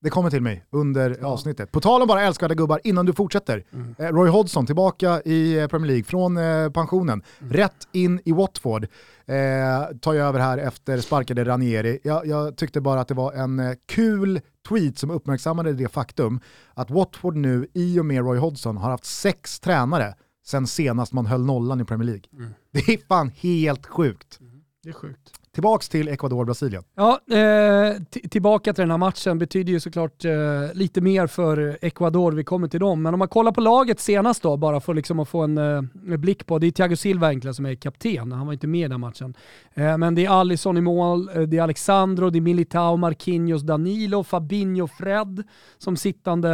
[0.00, 1.72] Det kommer till mig under avsnittet.
[1.72, 3.64] På tal om bara älskvärda gubbar, innan du fortsätter.
[3.72, 3.94] Mm.
[3.98, 7.22] Eh, Roy Hodgson tillbaka i eh, Premier League från eh, pensionen.
[7.40, 7.52] Mm.
[7.52, 8.84] Rätt in i Watford.
[9.26, 11.98] Eh, tar jag över här efter sparkade Ranieri.
[12.04, 16.40] Jag, jag tyckte bara att det var en kul tweet som uppmärksammade det faktum
[16.74, 20.14] att Watford nu i och med Roy Hodgson har haft sex tränare
[20.46, 22.24] sen senast man höll nollan i Premier League.
[22.32, 22.54] Mm.
[22.72, 24.38] Det är fan helt sjukt.
[24.82, 25.32] Det är sjukt.
[25.56, 26.82] Tillbaks till Ecuador-Brasilien.
[26.96, 30.32] Ja, eh, tillbaka till den här matchen betyder ju såklart eh,
[30.74, 33.02] lite mer för Ecuador, vi kommer till dem.
[33.02, 35.82] Men om man kollar på laget senast då, bara för liksom att få en eh,
[36.18, 38.88] blick på, det är Thiago Silva egentligen som är kapten, han var inte med i
[38.88, 39.34] den matchen.
[39.74, 43.62] Eh, men det är Alisson i mål, eh, det är Alexandro, det är Militao, Marquinhos,
[43.62, 45.42] Danilo, Fabinho, Fred
[45.78, 46.50] som sittande,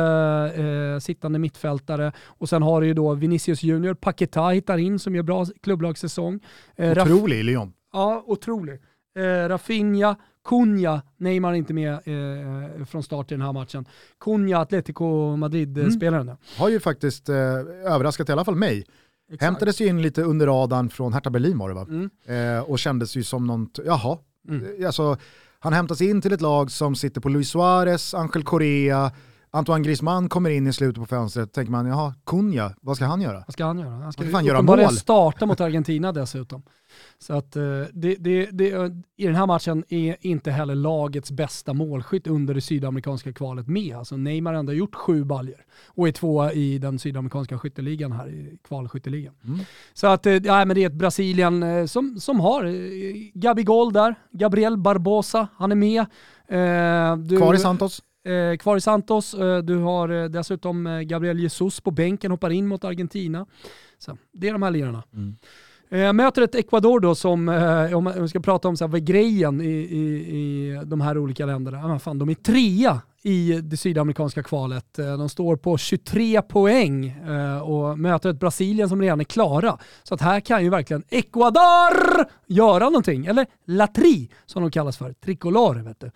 [0.56, 2.12] eh, sittande mittfältare.
[2.26, 6.40] Och sen har du ju då Vinicius Junior, Paquetá hittar in som gör bra klubblagssäsong.
[6.76, 7.72] Eh, Otrolig i Lyon.
[7.92, 8.80] Ja, otrolig.
[9.16, 10.16] Eh, Rafinha,
[10.48, 13.84] Cunha, Neymar inte med eh, från start i den här matchen.
[14.20, 16.22] Cunha, Atletico Madrid-spelaren.
[16.28, 16.36] Mm.
[16.58, 17.36] Har ju faktiskt eh,
[17.84, 18.78] överraskat i alla fall mig.
[19.28, 19.42] Exakt.
[19.42, 21.86] Hämtades ju in lite under radarn från Hertha Berlin var det va?
[21.88, 22.10] Mm.
[22.58, 24.18] Eh, och kändes ju som något, jaha.
[24.48, 24.66] Mm.
[24.80, 25.16] Eh, Alltså,
[25.58, 29.12] Han hämtas in till ett lag som sitter på Luis Suarez, Angel Correa,
[29.54, 33.20] Antoine Griezmann kommer in i slutet på fönstret, tänker man, jaha, Cunha, vad ska han
[33.20, 33.42] göra?
[33.46, 33.90] Vad ska han göra?
[33.90, 34.96] Han ska Han fan göra mål.
[34.96, 36.62] starta mot Argentina dessutom.
[37.18, 41.72] Så att eh, det, det, det, i den här matchen är inte heller lagets bästa
[41.74, 43.96] målskytt under det sydamerikanska kvalet med.
[43.96, 48.28] Alltså Neymar har ändå gjort sju baljer och är tvåa i den sydamerikanska skytteligan här,
[48.28, 49.34] i kvalskytteligan.
[49.44, 49.60] Mm.
[49.92, 52.64] Så att eh, ja, men det är ett Brasilien eh, som, som har
[53.38, 56.00] Gabigol där, Gabriel Barbosa, han är med.
[56.48, 58.02] Eh, du- Kvar i Santos?
[58.24, 59.34] Eh, kvar i Santos.
[59.34, 63.46] Eh, du har eh, dessutom eh, Gabriel Jesus på bänken, hoppar in mot Argentina.
[63.98, 65.02] Så, det är de här lirarna.
[65.14, 65.36] Mm.
[65.90, 69.00] Eh, möter ett Ecuador då som, eh, om man ska prata om så här, vad
[69.00, 73.60] är grejen i, i, i de här olika länderna, men fan, de är trea i
[73.62, 74.94] det sydamerikanska kvalet.
[74.94, 77.16] De står på 23 poäng
[77.62, 79.78] och möter ett Brasilien som redan är klara.
[80.02, 83.26] Så att här kan ju verkligen Ecuador göra någonting.
[83.26, 86.10] Eller Latri som de kallas för, tricolor vet du.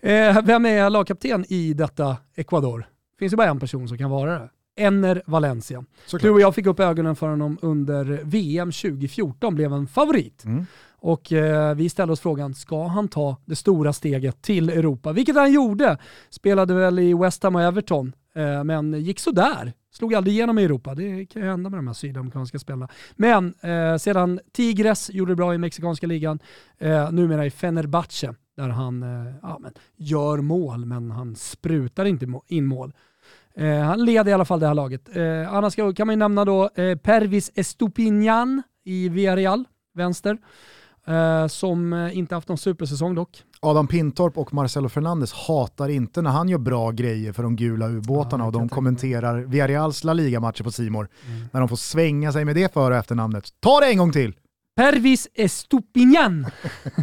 [0.00, 2.86] Eh, vem är lagkapten i detta Ecuador?
[3.18, 4.48] finns ju bara en person som kan vara det.
[4.78, 5.80] Enner Valencia.
[5.80, 6.32] Du Såklart.
[6.32, 10.44] och jag fick upp ögonen för honom under VM 2014, blev en favorit.
[10.44, 10.66] Mm.
[10.98, 15.12] Och eh, vi ställde oss frågan, ska han ta det stora steget till Europa?
[15.12, 15.98] Vilket han gjorde.
[16.30, 19.72] Spelade väl i West Ham och Everton, eh, men gick sådär.
[19.92, 20.94] Slog aldrig igenom i Europa.
[20.94, 22.88] Det kan ju hända med de här sydamerikanska spelarna.
[23.16, 26.38] Men eh, sedan Tigres gjorde det bra i mexikanska ligan,
[26.78, 32.26] eh, numera i Fenerbahce, där han eh, ja, men, gör mål, men han sprutar inte
[32.48, 32.92] in mål.
[33.54, 35.16] Eh, han leder i alla fall det här laget.
[35.16, 40.38] Eh, annars ska, kan man ju nämna då eh, Pervis Estupinian i Villarreal, vänster.
[41.06, 43.42] Eh, som eh, inte haft någon supersäsong dock.
[43.60, 47.88] Adam Pintorp och Marcelo Fernandes hatar inte när han gör bra grejer för de gula
[47.88, 51.48] ubåtarna Ja, och de kommenterar Villarreals La Liga-matcher på Simor Mm.
[51.52, 53.48] när de får svänga sig med det före och efternamnet.
[53.60, 54.34] Ta det en gång till!
[54.76, 56.46] Pervis Estupinian.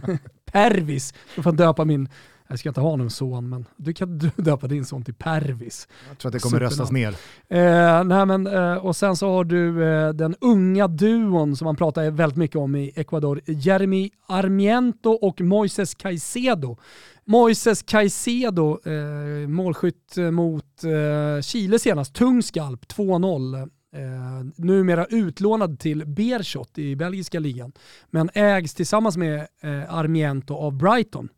[0.53, 1.13] Pervis.
[1.35, 2.09] Jag får döpa min,
[2.47, 5.87] jag ska inte ha någon son, men du kan du döpa din son till Pervis.
[6.09, 7.15] Jag tror att det kommer röstas ner.
[7.49, 11.75] Eh, nej men, eh, och sen så har du eh, den unga duon som man
[11.75, 13.41] pratar väldigt mycket om i Ecuador.
[13.45, 16.77] Jeremy Armiento och Moises Caicedo.
[17.25, 23.69] Moises Caicedo, eh, målskytt mot eh, Chile senast, tung skalp, 2-0.
[23.95, 27.71] Eh, numera utlånad till Bershot i belgiska ligan,
[28.09, 31.29] men ägs tillsammans med eh, Armiento av Brighton.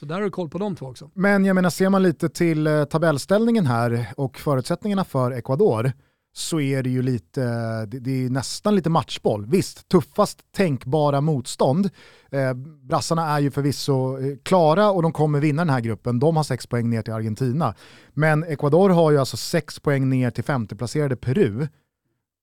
[0.00, 1.10] Så där har du koll på de två också.
[1.14, 5.92] Men jag menar, ser man lite till eh, tabellställningen här och förutsättningarna för Ecuador
[6.36, 7.40] så är det ju lite,
[7.86, 9.46] det, är nästan lite matchboll.
[9.46, 11.90] Visst, tuffast tänkbara motstånd.
[12.30, 12.54] Eh,
[12.88, 16.18] brassarna är ju förvisso eh, klara och de kommer vinna den här gruppen.
[16.18, 17.74] De har sex poäng ner till Argentina.
[18.12, 21.68] Men Ecuador har ju alltså sex poäng ner till femteplacerade Peru.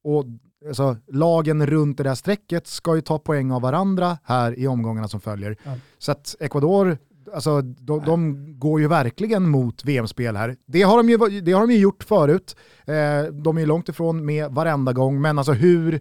[0.04, 0.26] Och
[0.68, 5.08] alltså, lagen runt det där strecket ska ju ta poäng av varandra här i omgångarna
[5.08, 5.58] som följer.
[5.64, 5.76] Ja.
[5.98, 6.98] Så att Ecuador,
[7.34, 10.56] alltså, de, de går ju verkligen mot VM-spel här.
[10.66, 12.56] Det har de ju, det har de ju gjort förut.
[12.86, 16.00] Eh, de är ju långt ifrån med varenda gång, men alltså hur,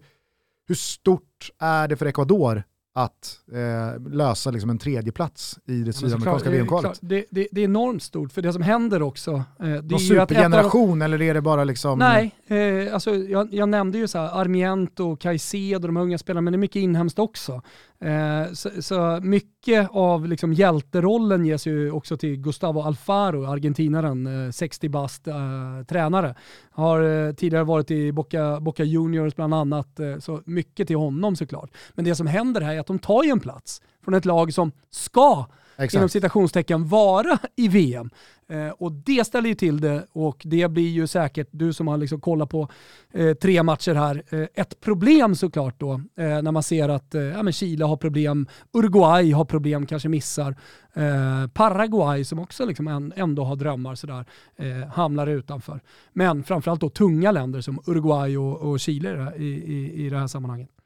[0.68, 2.62] hur stort är det för Ecuador
[2.94, 6.98] att eh, lösa liksom en tredje plats i det sydamerikanska är VM-kvalet?
[7.02, 9.82] Det, det, det är enormt stort, för det som händer också, eh, det är Någon
[9.82, 11.98] att ett av supergeneration eller är det bara liksom...
[11.98, 16.52] Nej, eh, alltså jag, jag nämnde ju så här Armiento, Caicedo, de unga spelarna, men
[16.52, 17.62] det är mycket inhemskt också.
[18.02, 24.50] Eh, så, så mycket av liksom hjälterollen ges ju också till Gustavo Alfaro, argentinaren, eh,
[24.50, 25.34] 60 bast eh,
[25.88, 26.34] tränare.
[26.70, 31.36] Har eh, tidigare varit i Boca, Boca Juniors bland annat, eh, så mycket till honom
[31.36, 31.70] såklart.
[31.94, 34.54] Men det som händer här är att de tar ju en plats från ett lag
[34.54, 35.46] som ska
[35.78, 36.12] inom Exakt.
[36.12, 38.10] citationstecken vara i VM.
[38.52, 41.96] Eh, och det ställer ju till det och det blir ju säkert, du som har
[41.96, 42.68] liksom kollat på
[43.12, 47.22] eh, tre matcher här, eh, ett problem såklart då eh, när man ser att eh,
[47.22, 50.56] ja, men Chile har problem, Uruguay har problem, kanske missar,
[50.94, 54.24] eh, Paraguay som också liksom en, ändå har drömmar sådär,
[54.94, 55.80] hamnar utanför.
[56.12, 60.26] Men framförallt då tunga länder som Uruguay och, och Chile i, i, i det här
[60.26, 60.81] sammanhanget.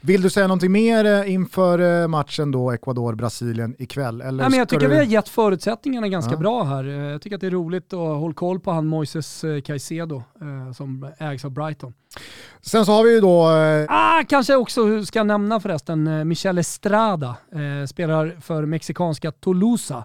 [0.00, 4.20] Vill du säga någonting mer eh, inför eh, matchen då Ecuador-Brasilien ikväll?
[4.20, 4.88] Eller Nej, men jag tycker du...
[4.92, 6.36] vi har gett förutsättningarna ganska Ja.
[6.38, 6.84] bra här.
[6.88, 10.22] Eh, Jag tycker att det är roligt att hålla koll på han Moises Caicedo
[10.76, 11.94] som ägs av Brighton.
[12.60, 13.48] Sen så har vi ju då...
[13.88, 17.36] Ah, kanske också ska jag nämna förresten Michel Estrada,
[17.88, 20.04] spelar för mexikanska Tolosa.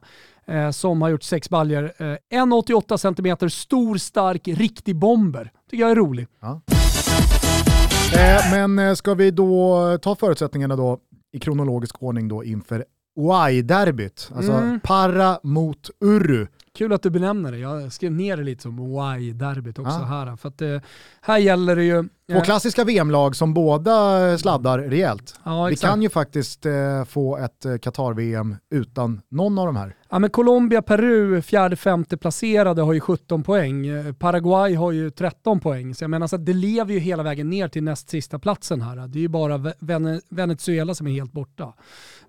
[0.73, 1.83] Som har gjort sex baljer.
[1.97, 5.51] Eh, 1,88 cm, stor, stark, riktig bomber.
[5.69, 6.27] Tycker jag är rolig.
[8.13, 10.99] Eh, men eh, ska vi då ta förutsättningarna då
[11.33, 12.85] i kronologisk ordning då inför
[13.19, 14.31] Uai-derbyt?
[14.35, 14.79] Alltså Mm.
[14.79, 16.47] Parra mot Uru.
[16.77, 17.57] Kul att du benämner det.
[17.57, 18.79] Jag skrev ner det lite som
[19.19, 20.05] Y-derbyt också Ja.
[20.05, 20.35] här.
[20.35, 20.81] För att, eh,
[21.21, 25.39] här gäller det ju Två klassiska VM-lag som båda sladdar rejält.
[25.43, 29.95] Ja, Vi kan ju faktiskt eh, få ett Qatar-VM utan någon av de här.
[30.09, 33.85] Ja, men Colombia, Peru, fjärde, femte placerade har ju 17 poäng.
[34.19, 35.95] Paraguay har ju 13 poäng.
[35.95, 39.07] Så jag menar så det lever ju hela vägen ner till näst sista platsen här.
[39.07, 39.73] Det är ju bara
[40.29, 41.73] Venezuela som är helt borta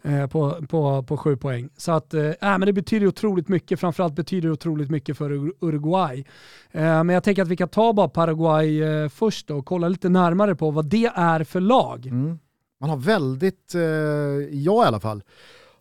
[0.02, 1.68] eh, på, på, på sju poäng.
[1.76, 3.80] Så att, eh, äh, men det betyder otroligt mycket.
[3.80, 5.30] Framförallt betyder det otroligt mycket för
[5.64, 6.24] Uruguay.
[6.70, 9.88] Eh, men jag tänker att vi kan ta bara Paraguay eh, först då och kolla
[9.88, 12.06] lite närmare på vad det är för lag.
[12.06, 12.38] Mm.
[12.80, 13.82] Man har väldigt, eh,
[14.50, 15.22] jag i alla fall,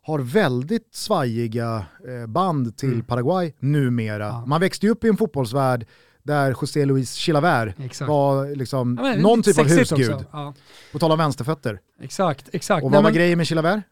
[0.08, 3.06] har väldigt svajiga eh, band till Mm.
[3.06, 4.26] Paraguay numera.
[4.28, 4.46] Ja.
[4.46, 5.86] Man växte ju upp i en fotbollsvärld
[6.24, 8.10] där José Luis Chilavert Exakt.
[8.10, 10.12] var liksom Ja, någon typ av husgud.
[10.14, 10.26] också.
[10.32, 10.54] Ja,
[10.92, 11.80] På tal om vänsterfötter.
[12.02, 12.84] exakt, exakt.
[12.84, 13.84] Och Nej, vad var men- grejen med Chilavert?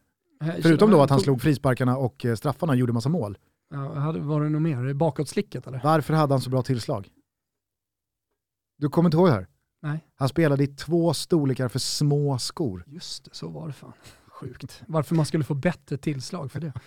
[0.44, 3.38] eh, Förutom då att han slog frisparkarna och eh, straffarna och gjorde massa mål.
[3.74, 4.94] Ja, var det något mer?
[4.94, 5.82] Bakåtslicket eller?
[5.84, 7.08] Varför hade han så bra tillslag?
[8.78, 9.48] Du kommer inte ihåg det här?
[9.82, 10.00] Nej.
[10.16, 12.84] Han spelade i två storlekar för små skor.
[12.88, 13.94] Just det, så var det fan.
[14.40, 14.84] Sjukt.
[14.88, 16.74] Varför man skulle få bättre tillslag för det.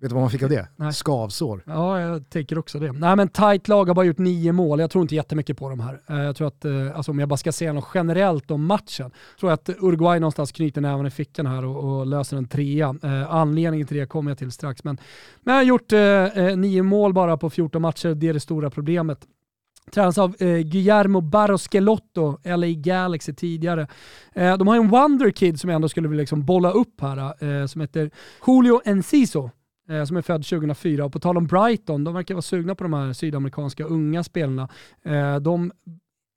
[0.00, 0.68] Vet du vad man fick av det?
[0.76, 0.92] Nej.
[0.92, 1.62] Skavsår.
[1.66, 2.92] Ja, jag tänker också det.
[2.92, 4.80] Nej men tight lag har bara gjort nio mål.
[4.80, 6.00] Jag tror inte jättemycket på de här.
[6.08, 9.10] Eh, Jag tror att, eh, alltså om jag bara ska säga något generellt om matchen,
[9.40, 12.94] tror jag att Uruguay någonstans knyter näven i fickan här och, och löser en trea.
[13.02, 14.84] Eh, anledningen till det kommer jag till strax.
[14.84, 14.98] Men,
[15.42, 18.14] men jag har gjort eh, eh, nio mål bara på 14 matcher.
[18.14, 19.18] Det är det stora problemet.
[19.90, 23.86] Tränas av eh, Guillermo Barroschelotto, LA Galaxy tidigare.
[24.34, 27.66] Eh, de har en Wonderkid som jag ändå skulle vilja liksom bolla upp här, eh,
[27.66, 28.10] som heter
[28.46, 29.50] Julio Enciso
[29.88, 31.04] eh, som är född 2004.
[31.04, 34.68] Och på tal om Brighton, de verkar vara sugna på de här sydamerikanska unga spelarna.
[35.02, 35.72] Eh, de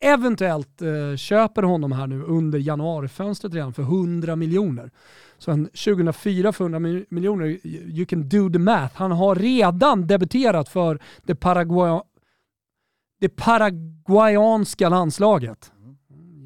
[0.03, 4.91] eventuellt eh, köper honom här nu under januarifönstret redan för 100 miljoner.
[5.37, 6.79] Så en 2004 för 100
[7.09, 8.95] miljoner, you can do the math.
[8.95, 12.01] Han har redan debuterat för det, Paraguay
[13.21, 15.71] det paraguayanska landslaget.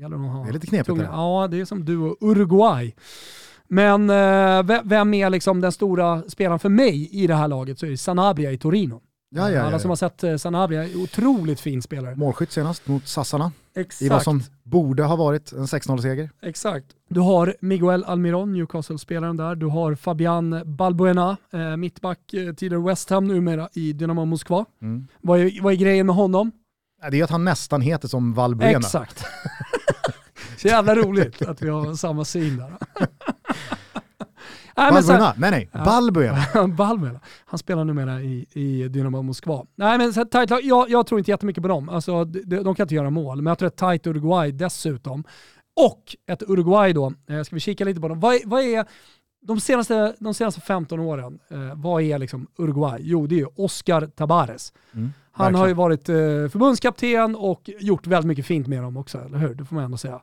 [0.02, 1.10] Ha Det är lite knepigt tunga-.
[1.12, 2.94] Ja, det är som du och Uruguay.
[3.68, 7.80] Men eh, ve- vem är liksom den stora spelaren för mig i det här laget
[7.80, 9.02] så är det Sanabria i Torino.
[9.30, 12.16] Ja, ja, Alla ja, som har sett eh, Sanabria, är otroligt fin spelare.
[12.16, 14.24] Målskytt senast mot Sassarna i vad Exakt.
[14.24, 16.30] som borde ha varit en 6-0-seger.
[16.42, 16.86] Exakt.
[17.10, 19.56] Du har Miguel Almiron, Newcastle-spelaren där.
[19.56, 24.66] Du har Fabian Balbuena, eh, mittback, tidigare West Ham, numera i Dynamo Moskva.
[24.82, 25.08] Mm.
[25.22, 26.52] Vad är, vad är grejen med honom?
[27.12, 28.78] Det är att han nästan heter som Valbuena.
[28.78, 29.26] Exakt.
[30.58, 32.74] Så jävla roligt att vi har samma syn där.
[34.78, 35.34] Nej, Valbuena?
[35.38, 35.84] Nej nej, Ja.
[35.86, 36.68] Balbuena.
[36.68, 37.20] Balmela.
[37.46, 39.66] Han spelar numera i, i Dynamo Moskva.
[39.76, 41.90] Nej men så lag, jag, jag tror inte jättemycket på dem.
[41.90, 45.24] Alltså, de, de kan inte göra mål, men jag tror ett tight Uruguay dessutom.
[45.76, 48.20] Och ett Uruguay då, eh, ska vi kika lite på dem.
[48.20, 48.86] Vad vad är
[49.48, 53.00] de, senaste, de senaste 15 åren, eh, vad är liksom Uruguay?
[53.04, 54.74] Jo, det är ju Oscar Tabares.
[54.94, 55.78] Mm, Han har ju verkligen.
[55.78, 59.56] varit eh, förbundskapten och gjort väldigt mycket fint med dem också, eller hur?
[59.56, 60.22] Det får man ändå säga.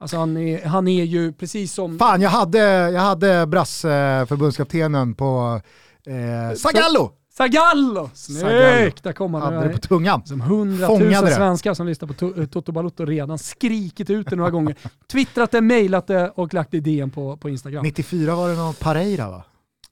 [0.00, 1.98] Alltså han är, han är ju precis som...
[1.98, 2.58] Fan, jag hade,
[2.90, 5.60] jag hade Brasse, förbundskaptenen på
[6.06, 7.12] eh, Zagallo!
[7.36, 8.10] Zagallo.
[8.14, 9.02] Snyggt!
[9.02, 9.54] Där kommer han.
[9.54, 10.26] Hade det på tungan.
[10.26, 14.76] Som hundratusen svenskar som lyssnar på eh, Toto Balotto redan skrikit ut det några gånger.
[15.12, 17.82] Twittrat det, mejlat det och lagt det i DM på, på Instagram.
[17.82, 19.42] 94 var det någon Pareira va?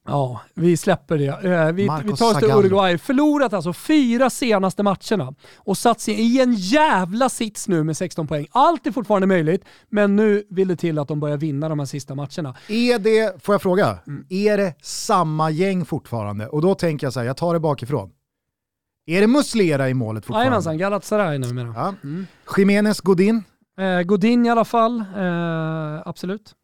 [0.06, 1.26] Ja, vi släpper det.
[1.26, 2.50] Eh, Vi, vi tar oss till.
[2.50, 2.98] Uruguay.
[2.98, 8.26] Förlorat alltså fyra senaste matcherna och satt sig i en jävla sits nu med 16
[8.26, 8.46] poäng.
[8.50, 11.86] Allt är fortfarande möjligt, men nu vill det till att de börjar vinna de här
[11.86, 12.54] sista matcherna.
[12.68, 14.24] Är det, får jag fråga, Mm.
[14.28, 16.46] är det samma gäng fortfarande?
[16.48, 18.10] Och då tänker jag så här, jag tar det bakifrån.
[19.06, 20.80] Är det Muslera i målet Jajamensan, fortfarande?
[20.84, 21.72] Galatasaray numera.
[21.76, 21.94] Ja.
[22.04, 22.26] Mm.
[22.56, 23.42] Jiménez Godin,
[23.80, 26.54] Eh, Godin i alla fall, eh, absolut.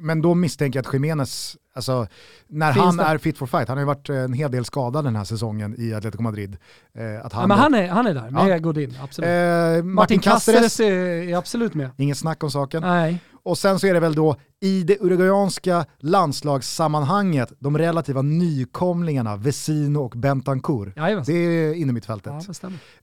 [0.00, 2.06] Men då misstänker jag att Jiménez, alltså
[2.48, 3.02] när Finns han det?
[3.04, 5.74] är fit for fight, han har ju varit en hel del skadad den här säsongen
[5.78, 6.56] i Atletico Madrid.
[6.98, 8.58] Eh, att Ja, han men då- han, är, han är där med Ja.
[8.58, 9.28] Godin, absolut.
[9.28, 11.90] eh, Martin, Martin Cáceres, är, absolut med.
[11.96, 12.82] inget snack om saken.
[12.82, 13.18] Nej.
[13.42, 19.98] Och sen så är det väl då i det uruguayanska landslagssammanhanget, de relativa nykomlingarna Vesino
[19.98, 20.96] och Bentancourt.
[20.96, 21.34] Jajamensan.
[21.34, 22.32] Det är inne mitt fältet.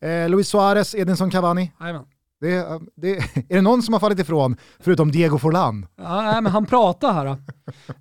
[0.01, 0.07] Ja.
[0.07, 1.71] Eh, Luis Suarez, Edinson Cavani.
[1.79, 2.03] Jajamän.
[2.41, 5.85] Det, är- det, är det någon som har fallit ifrån, förutom Diego Forlan?
[5.95, 7.25] Ja, nej, men han pratar här.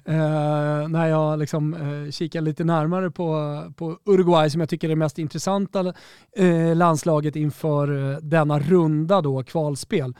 [0.04, 4.90] eh, när jag liksom, eh, kikar lite närmare på, på Uruguay som jag tycker är
[4.90, 5.94] det mest intressanta
[6.36, 10.14] eh, landslaget inför eh, denna runda då, kvalspel.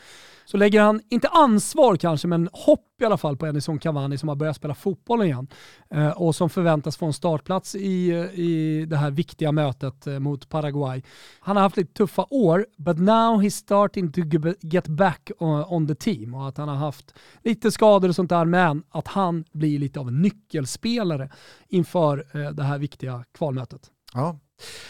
[0.45, 4.29] Så lägger han, inte ansvar kanske, men hopp i alla fall på Edison Cavani som
[4.29, 5.49] har börjat spela fotboll igen
[5.91, 10.49] eh, och som förväntas få en startplats i, i det här viktiga mötet eh, mot
[10.49, 11.03] Paraguay.
[11.41, 14.21] Han har haft lite tuffa år, but now he's starting to
[14.61, 18.31] get back on, on the team och att han har haft lite skador och sånt
[18.31, 21.31] där, men att han blir lite av en nyckelspelare
[21.69, 23.91] inför eh, det här viktiga kvalmötet.
[24.15, 24.39] Ja,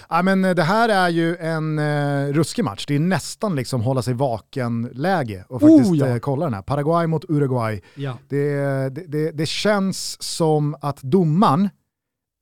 [0.08, 2.84] Ja, men eh, det här är ju en eh, ruskig match.
[2.86, 6.06] Det är nästan liksom hålla sig vaken-läge och faktiskt Oh, ja.
[6.06, 6.62] eh, kolla den här.
[6.62, 7.80] Paraguay mot Uruguay.
[7.94, 8.18] Ja.
[8.28, 8.54] Det,
[8.88, 11.70] det, det, det känns som att domaren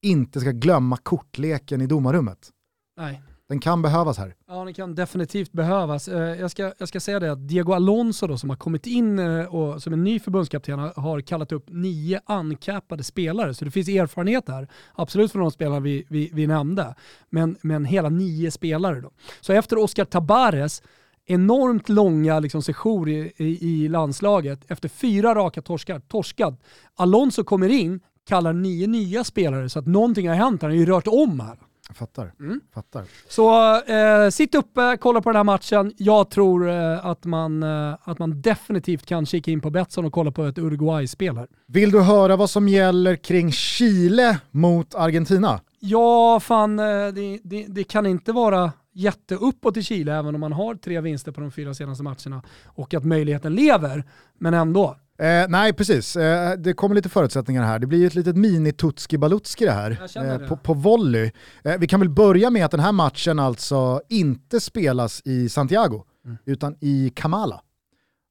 [0.03, 2.51] inte ska glömma kortleken i domarrummet.
[2.97, 3.23] Nej.
[3.53, 4.35] Den kan behövas här.
[4.49, 6.09] Ja, den kan definitivt behövas.
[6.09, 9.19] Eh, jag ska, jag ska säga det att Diego Alonso då, som har kommit in
[9.19, 13.55] eh, och som en ny förbundskapten har- kallat upp nio ankappade spelare.
[13.55, 16.95] Så det finns erfarenhet här, absolut från de spelare vi, vi, vi nämnde.
[17.31, 19.11] Men, men hela nio spelare då.
[19.41, 20.83] Så efter Oscar Tabares
[21.27, 23.45] enormt långa liksom, session i, i,
[23.85, 26.57] i landslaget, efter fyra raka torskar, torskad.
[26.97, 30.63] Alonso kommer in, kallar nio nya spelare så att någonting har hänt.
[30.63, 31.59] Han har ju rört om här.
[31.93, 32.33] Jag fattar.
[32.41, 32.61] Mm.
[32.75, 33.05] fattar.
[33.29, 35.93] Så eh, sitt uppe, kolla på den här matchen.
[35.97, 40.13] Jag tror eh, att, man, eh, att man definitivt kan kika in på Betsson och
[40.13, 41.47] kolla på ett Uruguay-spel här.
[41.67, 45.61] Vill du höra vad som gäller kring Chile mot Argentina?
[45.81, 50.53] Ja, fan, eh, det, det, det kan inte vara jätteuppåt i Chile även om man
[50.53, 54.05] har tre vinster på de fyra senaste matcherna och att möjligheten lever.
[54.39, 54.97] Men ändå.
[55.19, 56.17] Eh, nej, precis.
[56.17, 57.79] Eh, det kommer lite förutsättningar här.
[57.79, 59.91] Det blir ett litet mini-tutski balutski det här.
[60.17, 60.47] Eh, det.
[60.49, 61.31] på, på volley.
[61.65, 66.05] Eh, vi kan väl börja med att den här matchen alltså inte spelas i Santiago,
[66.25, 66.39] Mm.
[66.45, 67.61] utan i Kamala.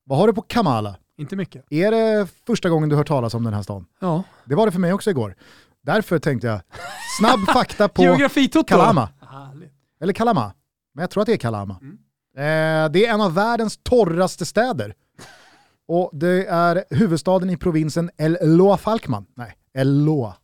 [0.05, 0.95] Vad har du på Kamala?
[1.17, 1.65] Inte mycket.
[1.69, 3.85] Är det första gången du hört talas om den här stan?
[3.99, 4.23] Ja.
[4.45, 5.35] Det var det för mig också igår.
[5.83, 6.61] Därför tänkte jag,
[7.19, 8.01] snabb fakta på.
[8.67, 9.09] Kalama.
[9.29, 9.73] Härligt.
[10.01, 10.53] Eller Kalama.
[10.93, 11.79] Men jag tror att det är Kalama.
[11.81, 11.93] Mm.
[12.37, 14.93] Eh, det är en av världens torraste städer.
[15.93, 19.25] Och det är huvudstaden i provinsen El Loa Falkman.
[19.35, 20.35] Nej, El Loa.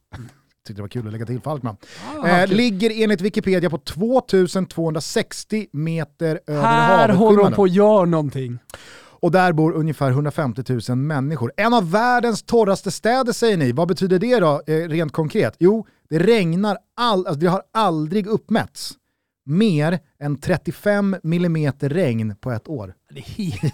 [0.68, 1.78] Tyckte det var kul att lägga till Falkman.
[2.24, 8.06] Ah, Eh, ligger enligt Wikipedia på 2260 meter över här håller de på att göra
[8.06, 8.60] någonting.
[9.20, 11.52] Och där bor ungefär 150 000 människor.
[11.58, 13.72] En av världens torraste städer säger ni.
[13.72, 15.56] Vad betyder det då eh, rent konkret?
[15.60, 18.94] Jo, det regnar, all, alltså det har aldrig uppmätts
[19.48, 23.72] mer än 35 millimeter regn på ett år Det är,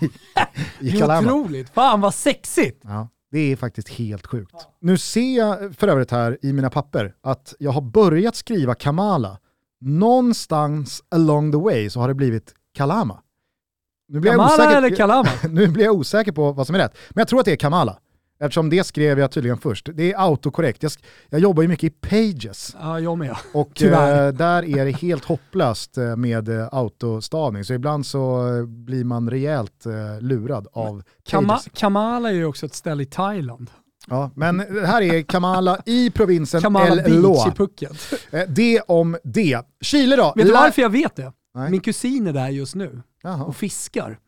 [1.20, 1.70] det otroligt.
[1.70, 2.82] Fan vad sexigt.
[2.84, 4.56] Ja, det är faktiskt helt sjukt.
[4.82, 9.40] Nu ser jag för övrigt här i mina papper att jag har börjat skriva Kamala.
[9.82, 13.20] Någonstans along the way så har det blivit Kalama.
[14.08, 15.30] Nu blir, jag Kamala osäker, eller Kalama?
[15.50, 16.98] nu blir jag osäker på vad som är rätt.
[17.10, 18.00] Men jag tror att det är Kamala.
[18.44, 19.89] Eftersom det skrev jag tydligen först.
[19.94, 20.84] Det är autokorrekt.
[20.84, 20.91] Jag,
[21.30, 22.76] jag jobbar ju mycket i Pages.
[22.80, 23.36] Ja, jag med.
[23.54, 27.64] Och eh, där är det helt hopplöst eh, med eh, autostavning.
[27.66, 31.70] Så ibland så eh, blir man rejält eh, lurad av Kama, Pages.
[31.74, 33.70] Kamala är ju också ett ställe i Thailand.
[34.08, 37.52] Ja, men här är Kamala i provinsen Kamala El Beach i Loa.
[37.52, 38.14] Phuket.
[38.32, 39.62] Eh, Det om det.
[39.82, 40.34] Chile då?
[40.36, 41.34] Vet du varför jag vet det?
[41.56, 41.72] Nej.
[41.72, 43.44] Min kusin är där just nu Jaha.
[43.44, 44.20] och fiskar.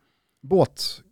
[0.42, 1.02] Båt,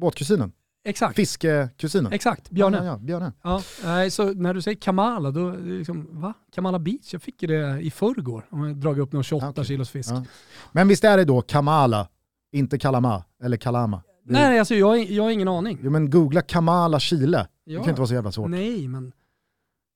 [0.00, 0.52] båtkusinen.
[0.84, 2.12] Exakt, Fiskekusinen.
[2.12, 2.50] exakt.
[2.50, 2.76] Björne.
[2.76, 3.32] Ja, ja, Björne.
[3.42, 6.34] Ja, nej, så när du säger Kamala, då det liksom, va?
[6.54, 7.12] Kamala Beach?
[7.12, 8.46] Jag fick ju det i förrgår.
[8.50, 9.64] Om jag dragit upp någon 28 Okej.
[9.64, 10.10] kilos fisk.
[10.12, 10.24] Ja.
[10.72, 12.08] Men visst är det då Kamala,
[12.52, 14.02] inte Kalama eller Kalama?
[14.24, 15.78] Det- Nej, alltså jag, jag har ingen aning.
[15.82, 17.46] Jo men googla Kamala Chile.
[17.66, 17.80] Det Ja.
[17.80, 18.50] kan inte vara så jävla svårt.
[18.50, 19.12] Nej, men...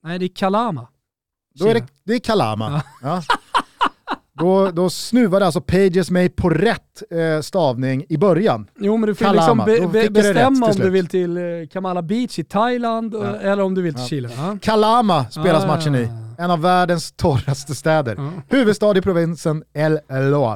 [0.03, 0.89] Nej, det är Kalama.
[1.55, 2.83] Då är det, det är Kalama.
[3.03, 3.23] Ja.
[4.39, 8.67] Då, då snuvade alltså Pages mig på rätt eh, stavning i början.
[8.79, 9.67] Jo, men du får Kalama.
[9.67, 13.37] liksom be, be, bestämma om du vill till eh, Kamala Beach i Thailand och- Ja.
[13.37, 14.09] eller om du vill till Ja.
[14.09, 14.31] Chile.
[14.37, 14.59] Ja.
[14.63, 15.67] Kalama spelas Ah.
[15.67, 16.09] matchen i.
[16.39, 18.15] En av världens torraste städer.
[18.19, 18.31] Ja.
[18.49, 19.99] Huvudstad i provinsen El
[20.31, 20.53] Loa.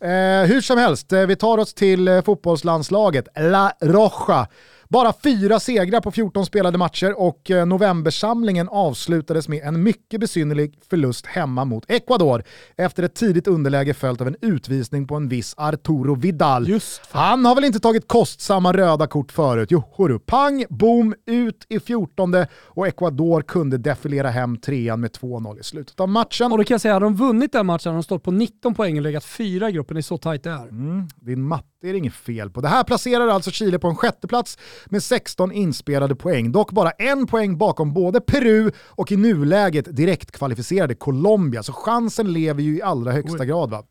[0.00, 0.08] Eh,
[0.48, 4.46] hur som helst, eh, vi tar oss till eh, fotbollslandslaget La Roja.
[4.92, 10.78] Bara fyra segrar på 14 spelade matcher och eh, novembersamlingen avslutades med en mycket besynnerlig
[10.90, 12.44] förlust hemma mot Ecuador
[12.76, 16.80] efter ett tidigt underläge följt av en utvisning på en viss Arturo Vidal.
[17.10, 19.68] Han har väl inte tagit kostsamma röda kort förut?
[19.70, 20.18] Jo, hörru.
[20.18, 26.00] Pang, boom, ut i 14 och Ecuador kunde defilera hem trean med 2-0 i slutet
[26.00, 26.52] av matchen.
[26.52, 28.74] Och då kan jag säga, hade de vunnit den matchen hade de stått på 19
[28.74, 29.94] poäng och legat fyra i gruppen.
[29.94, 30.68] Det är så tajt det är.
[30.68, 32.60] Mm, din matte är det inget fel på.
[32.60, 36.52] Det här placerar alltså Chile på en sjätteplats med 16 inspelade poäng.
[36.52, 41.62] Dock bara en poäng bakom både Peru och i nuläget direkt kvalificerade Colombia.
[41.62, 43.46] Så chansen lever ju i allra högsta Oj.
[43.46, 43.70] grad.
[43.70, 43.82] Va?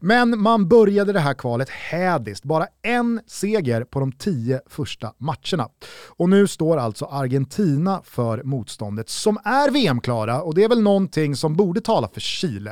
[0.00, 2.44] Men man började det här kvalet hädiskt.
[2.44, 5.68] Bara en seger på de tio första matcherna.
[6.08, 11.36] Och nu står alltså Argentina för motståndet som är VM-klara och det är väl någonting
[11.36, 12.70] som borde tala för Chile.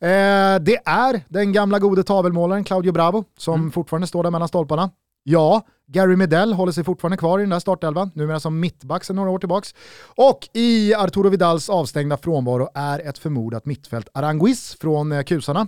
[0.00, 4.90] Eh, det är den gamla gode tavelmålaren Claudio Bravo som fortfarande står där mellan stolparna.
[5.22, 9.16] Ja, Gary Medell håller sig fortfarande kvar i den där startelvan, numera som mittback sedan
[9.16, 9.74] några år tillbaks.
[10.16, 15.66] Och i Arturo Vidals avstängda frånvaro är ett förmodat mittfält Aranguiz från eh, kusarna,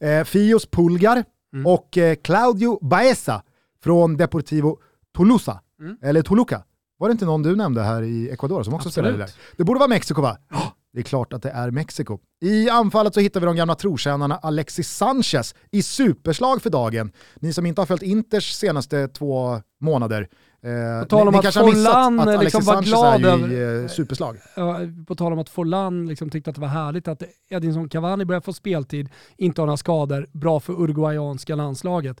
[0.00, 1.24] eh, Fios Pulgar
[1.54, 1.66] Mm.
[1.66, 3.42] och eh, Claudio Baeza
[3.82, 4.78] från Deportivo
[5.16, 5.96] Tolosa, Mm.
[6.02, 6.62] eller Toluca.
[6.98, 9.08] Var det inte någon du nämnde här i Ecuador som också Absolut.
[9.08, 9.34] spelade där?
[9.56, 10.36] Det borde vara Mexiko va?
[10.94, 12.18] Det är klart att det är Mexiko.
[12.44, 17.12] I anfallet så hittar vi de gamla trotjänarna Alexis Sanchez i superslag för dagen.
[17.34, 20.28] Ni som inte har följt Inters senaste två månader,
[20.62, 24.36] eh, På tal om att Forlan, att liksom Alexis var glad över- eh, superslag.
[24.56, 28.24] Ja, På tal om att Forlan liksom tyckte att det var härligt att Edinson Cavani
[28.24, 32.20] börjar få speltid, inte har några skador, bra för uruguayanska landslaget.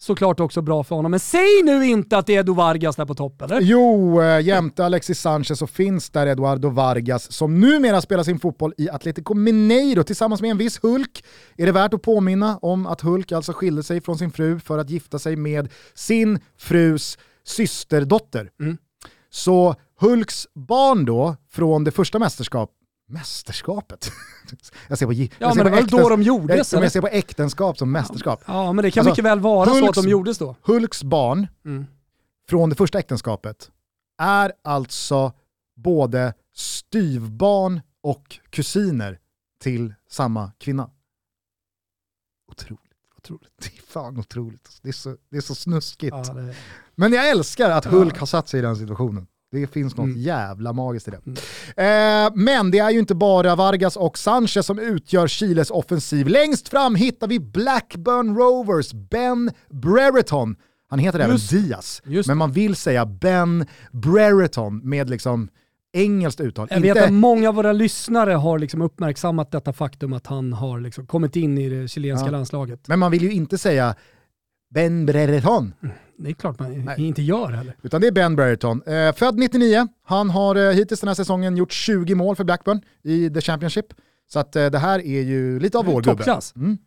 [0.00, 1.10] Såklart också bra för honom.
[1.10, 3.60] Men säg nu inte att det är Edo Vargas där på topp eller?
[3.60, 8.74] Jo, eh, jämte Alexis Sanchez så finns där Eduardo Vargas som numera spelar sin fotboll
[8.76, 11.24] i Atletico Mineiro tillsammans med en viss Hulk.
[11.56, 14.78] Är det värt att påminna om att Hulk alltså skilde sig från sin fru för
[14.78, 18.50] att gifta sig med sin frus systerdotter.
[18.60, 18.78] Mm.
[19.30, 22.70] Så Hulks barn då från det första mästerskap
[23.10, 24.12] Mästerskapet?
[24.88, 27.00] Jag ser på, Ja, ser men på det var då de gjordes, Jag, jag ser
[27.00, 28.42] på äktenskap som mästerskap.
[28.46, 30.56] Ja, men det kan Alltså, mycket väl vara så att Hulks- de gjordes då.
[30.62, 31.86] Hulks barn Mm.
[32.48, 33.70] från det första äktenskapet
[34.22, 35.32] är alltså
[35.76, 39.18] både styvbarn och kusiner
[39.62, 40.90] till samma kvinna.
[42.50, 42.82] Otroligt,
[43.18, 43.52] otroligt.
[43.58, 44.78] Det är fan otroligt.
[44.82, 46.16] Det är så, det är så snuskigt.
[46.26, 46.54] Ja, det,
[46.94, 47.90] Men jag älskar att Ja.
[47.90, 49.26] Hulk har satt sig i den situationen.
[49.52, 50.18] Det finns något Mm.
[50.20, 51.16] jävla magiskt i det.
[51.82, 56.28] Eh, men det är ju inte bara Vargas och Sanchez som utgör Chiles offensiv.
[56.28, 60.56] Längst fram hittar vi Blackburn Rovers Ben Brereton.
[60.90, 65.48] Han heter Just- även Diaz, just men man vill säga Ben Brereton med liksom
[65.92, 66.68] engelskt uttal.
[66.70, 70.52] jag vet Inte- att många av våra lyssnare har liksom uppmärksammat detta faktum att han
[70.52, 72.30] har liksom kommit in i det chilenska Ja.
[72.32, 72.88] landslaget.
[72.88, 73.94] Men man vill ju inte säga
[74.70, 75.74] Ben Brereton.
[76.16, 77.06] Det är klart man Nej.
[77.06, 77.76] inte gör heller.
[77.82, 78.82] Utan det är Ben Brereton.
[78.82, 82.80] Eh, född 99, han har eh, hittills den här säsongen gjort 20 mål för Blackburn
[83.02, 83.86] i The Championship.
[84.28, 86.16] Så att, eh, det här är ju lite av vår gubbe.
[86.16, 86.56] Toppklass.
[86.56, 86.78] Mm.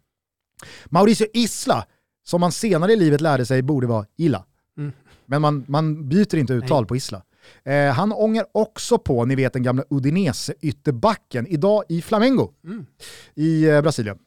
[0.86, 1.86] Mauricio Isla,
[2.24, 4.46] som man senare i livet lärde sig borde vara Illa.
[4.78, 4.92] Mm.
[5.26, 6.88] Men man, man byter inte uttal Nej.
[6.88, 7.24] på Isla.
[7.64, 12.86] Eh, han ångar också på, ni vet den gamla Udinese-ytterbacken, idag i Flamengo Mm.
[13.36, 14.18] i eh, Brasilien.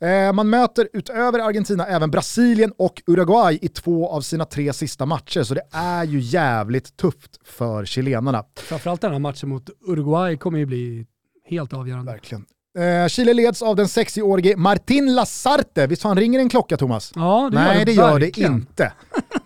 [0.00, 5.06] Eh, man möter utöver Argentina även Brasilien och Uruguay i två av sina tre sista
[5.06, 8.44] matcher, så det är ju jävligt tufft för chilenarna.
[8.56, 11.06] Framförallt den här matchen mot Uruguay kommer ju bli
[11.44, 12.12] helt avgörande.
[12.12, 12.44] Verkligen.
[12.78, 15.86] Eh, Chile leds av den 60-årige Martin Lasarte.
[15.86, 17.12] Visst fan ringer en klocka Thomas?
[17.14, 18.92] Ja, det Nej, gör det det, gör det inte.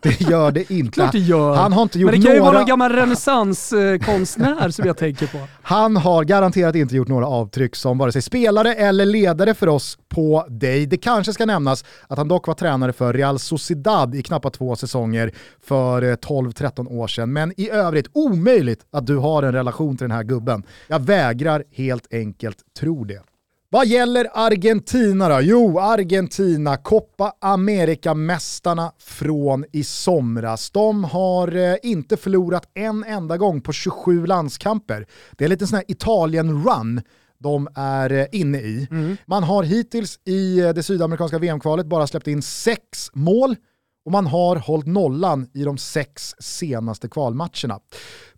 [0.02, 0.92] Det gör det inte.
[0.92, 1.54] Klart det gör.
[1.54, 2.60] Han har inte gjort Men det kan ju vara några...
[2.60, 5.38] någon gammal renässanskonstnär som jag tänker på.
[5.62, 9.98] Han har garanterat inte gjort några avtryck som vare sig spelare eller ledare för oss
[10.08, 10.86] på dig.
[10.86, 14.76] Det kanske ska nämnas att han dock var tränare för Real Sociedad i knappt två
[14.76, 15.32] säsonger
[15.62, 17.32] för eh, 12-13 år sedan.
[17.32, 20.62] Men i övrigt omöjligt att du har en relation till den här gubben.
[20.86, 23.22] Jag vägrar helt enkelt tro det.
[23.70, 25.40] Vad gäller Argentina då?
[25.40, 30.70] Jo, Argentina, Copa America-mästarna från i somras.
[30.70, 35.06] De har eh, inte förlorat en enda gång på 27 landskamper.
[35.32, 37.02] Det är lite sån här Italien-run
[37.42, 38.88] de är eh, inne i.
[39.26, 43.56] Man har hittills i eh, det sydamerikanska VM-kvalet bara släppt in sex mål
[44.04, 47.80] och man har hållit nollan i de sex senaste kvalmatcherna.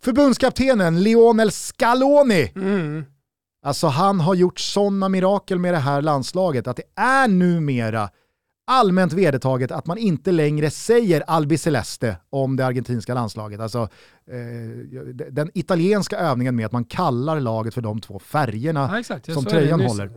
[0.01, 2.51] Förbundskaptenen Lionel Scaloni
[3.65, 8.09] Alltså han har gjort sådana mirakel med det här landslaget att det är numera
[8.67, 13.59] allmänt vedertaget att man inte längre säger Albi Celeste om det argentinska landslaget.
[13.59, 13.89] Alltså
[14.31, 19.33] eh, den italienska övningen med att man kallar laget för de två färgerna Ja, exakt.
[19.33, 20.11] Som tröjan håller.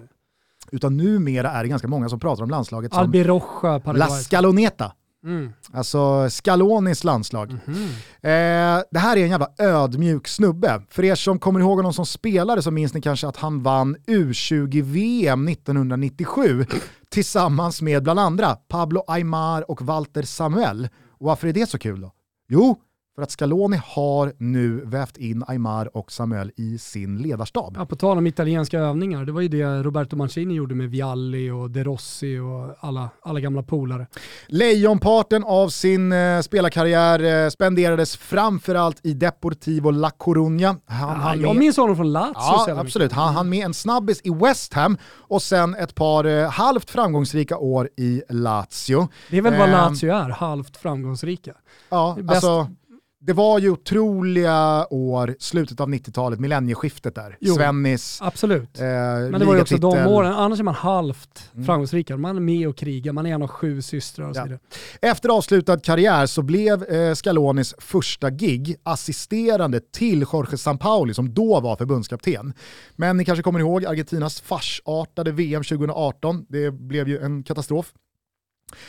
[0.72, 4.08] Utan numera är det ganska många som pratar om landslaget som Albi Roja, La.
[4.08, 4.92] Scaloneta.
[5.24, 5.52] Mm.
[5.72, 7.56] Alltså Scalonis landslag.
[7.66, 7.84] Mhm.
[8.22, 10.82] Eh, det här är en jävla ödmjuk snubbe.
[10.90, 13.96] För er som kommer ihåg honom som spelare så minns ni kanske att han vann
[14.06, 16.66] U20-VM 1997
[17.14, 20.88] tillsammans med bland andra Pablo Aymar och Walter Samuel.
[21.10, 22.12] Och varför är det så kul då?
[22.48, 22.76] Jo,
[23.14, 27.74] för att Scaloni har nu vävt in Aymar och Samuel i sin ledarstab.
[27.78, 31.50] Ja, på tal om italienska övningar, det var ju det Roberto Mancini gjorde med Vialli
[31.50, 34.06] och De Rossi och alla, alla gamla polare.
[34.46, 40.76] Lejonparten av sin eh, spelarkarriär eh, spenderades framförallt i Deportivo La Coruña.
[40.86, 42.32] Han, Ah, han jag med- minns honom från Lazio.
[42.36, 43.12] Ja, absolut.
[43.12, 47.58] Han hann med en snabbis i West Ham och sen ett par eh, halvt framgångsrika
[47.58, 49.08] år i Lazio.
[49.30, 51.52] Det är väl vad Ehm, Lazio är, halvt framgångsrika.
[51.88, 52.68] Ja, alltså,
[53.26, 57.36] det var ju otroliga år, slutet av 90-talet, millennieskiftet där.
[57.40, 57.54] Jo.
[57.54, 58.80] Svennis, Absolut.
[58.80, 61.66] eh, Men det var ju också de åren, annars är man halvt Mm.
[61.66, 62.16] framgångsrika.
[62.16, 64.44] Man är med och krigar, man är en av sju systrar och så Ja.
[64.44, 64.60] vidare.
[65.02, 71.60] Efter avslutad karriär så blev eh, Scalonis första gig assisterande till Jorge Sampaoli som då
[71.60, 72.52] var förbundskapten.
[72.96, 76.46] Men ni kanske kommer ihåg Argentinas farsartade VM 2018.
[76.48, 77.92] Det blev ju en katastrof.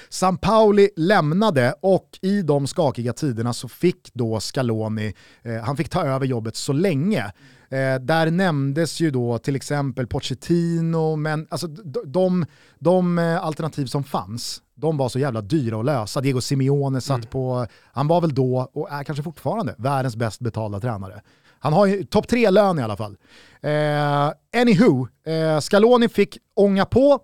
[0.09, 5.13] San Pauli lämnade och i de skakiga tiderna så fick då Scaloni,
[5.43, 7.33] eh, han fick ta över jobbet så länge.
[7.69, 12.45] Eh, där nämndes ju då till exempel Pochettino, men alltså de, de,
[12.79, 16.21] de eh, alternativ som fanns, de var så jävla dyra att lösa.
[16.21, 17.29] Diego Simeone satt mm.
[17.29, 21.21] på, han var väl då, och är kanske fortfarande, världens bäst betalda tränare.
[21.59, 23.17] Han har ju topp tre-lön i alla fall.
[23.61, 27.19] Eh, anywho, eh, Scaloni fick ånga på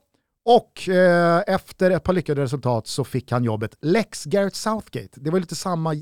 [0.45, 5.19] och eh, efter ett par lyckade resultat så fick han jobbet Lex Garrett Southgate.
[5.19, 5.95] Det var lite samma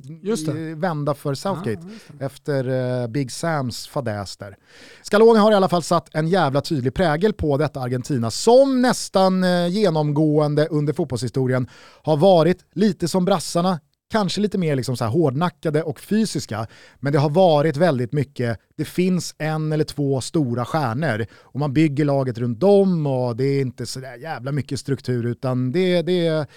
[0.75, 2.69] vända för Southgate ah, efter
[3.01, 4.57] eh, Big Sams fadäs där.
[5.03, 9.43] Scaloni har i alla fall satt en jävla tydlig prägel på detta Argentina som nästan
[9.43, 11.67] eh, genomgående under fotbollshistorien
[12.03, 13.79] har varit lite som brassarna
[14.09, 16.67] kanske lite mer liksom så här hårdnackade och fysiska,
[16.99, 21.73] men det har varit väldigt mycket, det finns en eller två stora stjärnor och man
[21.73, 26.27] bygger laget runt dem och det är inte så jävla mycket struktur utan det, det
[26.27, 26.47] är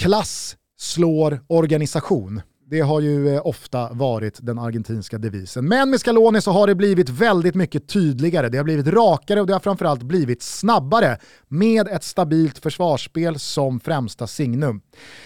[0.00, 2.42] klass slår organisation.
[2.70, 5.68] Det har ju eh, ofta varit den argentinska devisen.
[5.68, 9.46] Men med Scaloni så har det blivit väldigt mycket tydligare, det har blivit rakare och
[9.46, 11.18] det har framförallt blivit snabbare
[11.48, 14.80] med ett stabilt försvarsspel som främsta signum.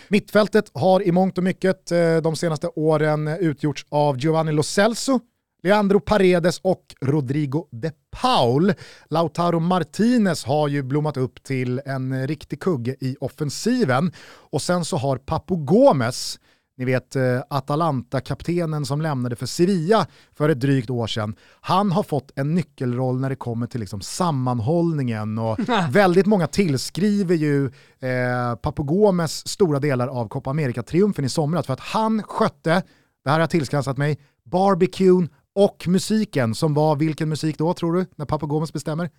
[0.09, 5.21] Mittfältet har i mångt och mycket eh, de senaste åren utgjorts av Giovanni Lo Celso,
[5.63, 7.91] Leandro Paredes och Rodrigo de
[8.23, 8.73] Paul.
[9.11, 14.13] Lautaro Martinez har ju blommat upp till en riktig kugge i offensiven.
[14.27, 16.39] Och sen så har Papu Gomes
[16.77, 22.03] ni vet eh, Atalanta-kaptenen som lämnade för Sevilla för ett drygt år sedan, han har
[22.03, 25.59] fått en nyckelroll när det kommer till liksom sammanhållningen och
[25.91, 31.73] väldigt många tillskriver ju eh, Papu Gomes stora delar av Copa America-triumfen i somras för
[31.73, 32.83] att han skötte,
[33.25, 37.93] det här har jag tillskansat mig, barbecuen och musiken som var vilken musik då tror
[37.93, 39.11] du, när Papu Gomes bestämmer?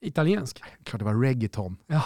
[0.00, 0.62] Italiensk.
[0.84, 1.76] Klart det var reggaeton.
[1.86, 2.02] Ja.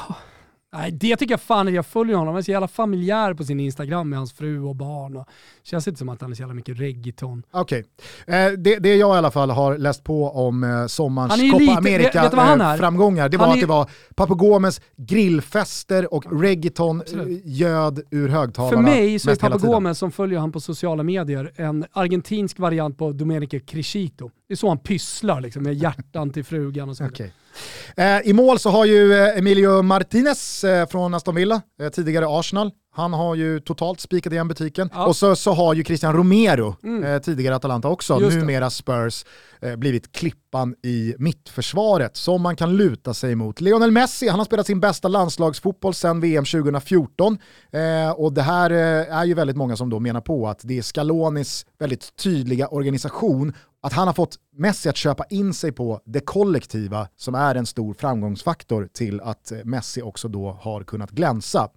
[0.73, 2.35] Nej, det tycker jag fan att jag följer honom.
[2.35, 5.17] Han är så jävla familjär på sin Instagram med hans fru och barn.
[5.17, 5.27] Och
[5.63, 7.43] känns inte som att han är så jävla mycket reggaeton.
[7.51, 7.85] Okej.
[8.27, 8.47] Okay.
[8.47, 13.25] Eh, det, det jag i alla fall har läst på om eh, sommarens Copa America-framgångar,
[13.25, 13.53] eh, det var är...
[13.53, 17.45] att det var Papagomes grillfester och reggaeton Absolut.
[17.45, 21.53] Eh, göd ur högtalarna För mig så är Papagomes, som följer han på sociala medier,
[21.57, 24.31] en argentinsk variant på Domenico Crescito.
[24.49, 27.05] Det är så han pysslar liksom, med hjärtan till frugan och så.
[27.05, 27.31] Okay.
[27.97, 32.71] Eh, I mål så har ju eh, Emilio Martinez eh, från Aston Villa, tidigare Arsenal,
[32.99, 34.91] han har ju totalt spikat igen butiken.
[34.93, 35.07] Ja.
[35.07, 37.05] Och så, så har ju Christian Romero, mm.
[37.05, 38.71] eh, tidigare Atalanta också, Just numera det.
[38.71, 39.25] Spurs,
[39.61, 43.61] eh, blivit klippan i mittförsvaret som man kan luta sig mot.
[43.61, 47.39] Lionel Messi, han har spelat sin bästa landslagsfotboll sedan VM 2014.
[47.73, 50.83] Eh, och det här är ju väldigt många som då menar på att det är
[50.83, 53.53] Scalonis väldigt tydliga organisation
[53.83, 57.67] att han har fått Messi att köpa in sig på det kollektiva som är en
[57.67, 61.69] stor framgångsfaktor till att eh, Messi också då har kunnat glänsa.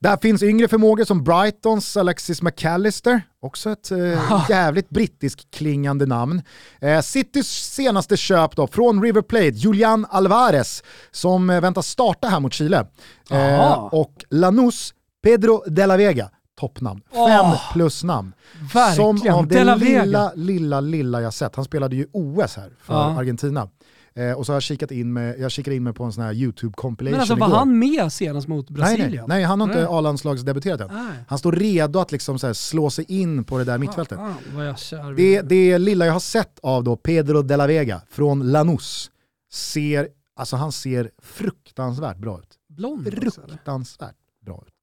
[0.00, 6.42] Där finns yngre förmågor som Brightons Alexis McAllister, också ett eh, jävligt brittisk klingande namn.
[6.80, 12.40] Eh, Citys senaste köp då, från River Plate, Julian Alvarez, som eh, väntas starta här
[12.40, 12.86] mot Chile.
[13.30, 16.30] Eh, och Lanús, Pedro de la Vega,
[16.60, 17.00] toppnamn.
[17.12, 18.32] Fem oh, plus namn.
[18.74, 19.18] Verkligen.
[19.18, 23.18] Som av det lilla, lilla, lilla jag sett, han spelade ju OS här för ja.
[23.18, 23.68] Argentina.
[24.14, 26.24] Eh, och så har jag kikat in med, jag kikade in mig på en sån
[26.24, 27.56] här YouTube compilation Men alltså var igår.
[27.56, 29.10] han med senast mot Brasilien?
[29.10, 30.88] Nej, nej, nej han har inte A-landslagsdebuterat än.
[30.92, 31.24] Nej.
[31.28, 34.18] Han står redo att liksom så slå sig in på det där mittfältet.
[34.18, 38.42] Ah, ah, det, det lilla jag har sett av då Pedro de la Vega från
[38.42, 39.10] Lanús
[39.52, 42.58] ser, alltså han ser fruktansvärt bra ut.
[42.68, 44.74] Blond Fruktansvärt bra ut.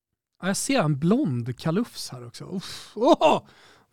[0.41, 2.45] Ja, jag ser en blond kalufs här också.
[2.45, 2.91] Uff.
[2.95, 3.41] Oh!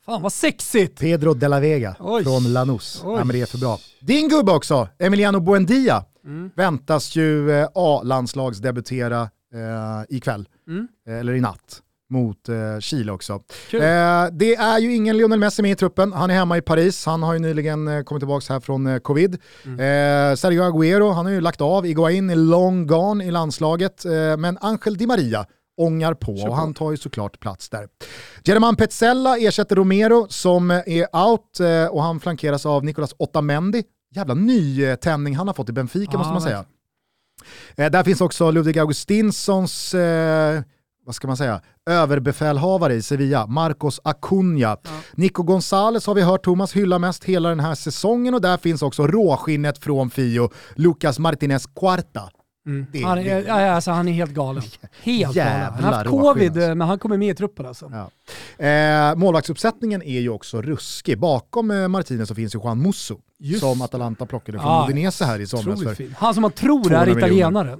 [0.06, 1.00] Fan vad sexigt!
[1.00, 2.24] Pedro de la Vega Oj.
[2.24, 3.00] från Lanús.
[3.04, 3.78] Ja, men det är för bra.
[4.00, 6.50] Din gubbe också, Emiliano Buendia, mm.
[6.56, 10.88] väntas ju eh, A-landslagsdebutera eh, ikväll, mm.
[11.08, 11.80] Eh, eller i natt
[12.10, 13.32] mot eh, Chile också.
[13.72, 17.06] Eh, det är ju ingen Lionel Messi med i truppen, han är hemma i Paris,
[17.06, 19.38] han har ju nyligen eh, kommit tillbaka här från eh, covid.
[19.64, 19.80] Mm.
[19.80, 24.04] Eh, Sergio Agüero, han har ju lagt av, Iguain är long gone i landslaget,
[24.38, 25.46] men Angel Di Maria
[25.76, 27.88] ångar på och han tar ju såklart plats där.
[28.44, 33.82] German Petzella ersätter Romero som är out eh, och han flankeras av Nicolas Otamendi.
[34.14, 36.64] Jävla nytändning han har fått i Benfica ah, måste man säga.
[37.76, 40.62] Eh, där finns också Ludvig Augustinssons eh,
[41.06, 41.60] vad ska man säga,
[41.90, 44.58] överbefälhavare i Sevilla, Marcos Acuna.
[44.58, 44.78] Ja.
[45.12, 48.82] Nico Gonzales har vi hört Thomas hylla mest hela den här säsongen och där finns
[48.82, 52.30] också råskinnet från Fio, Lucas Martinez Cuarta.
[52.66, 53.04] Mm.
[53.04, 54.62] Han, är, alltså, han är helt galen.
[55.02, 55.72] Helt galen.
[55.74, 57.92] Han har haft covid, men han kommer med i truppen alltså.
[57.92, 58.10] Ja.
[58.66, 61.18] Eh, målvaktsuppsättningen är ju också ruskig.
[61.18, 63.60] Bakom eh, Martinez så finns ju Juan Musso, Just.
[63.60, 65.98] som Atalanta plockade från ah, Udinese här i somras.
[66.16, 67.78] Han som man tror är italienare.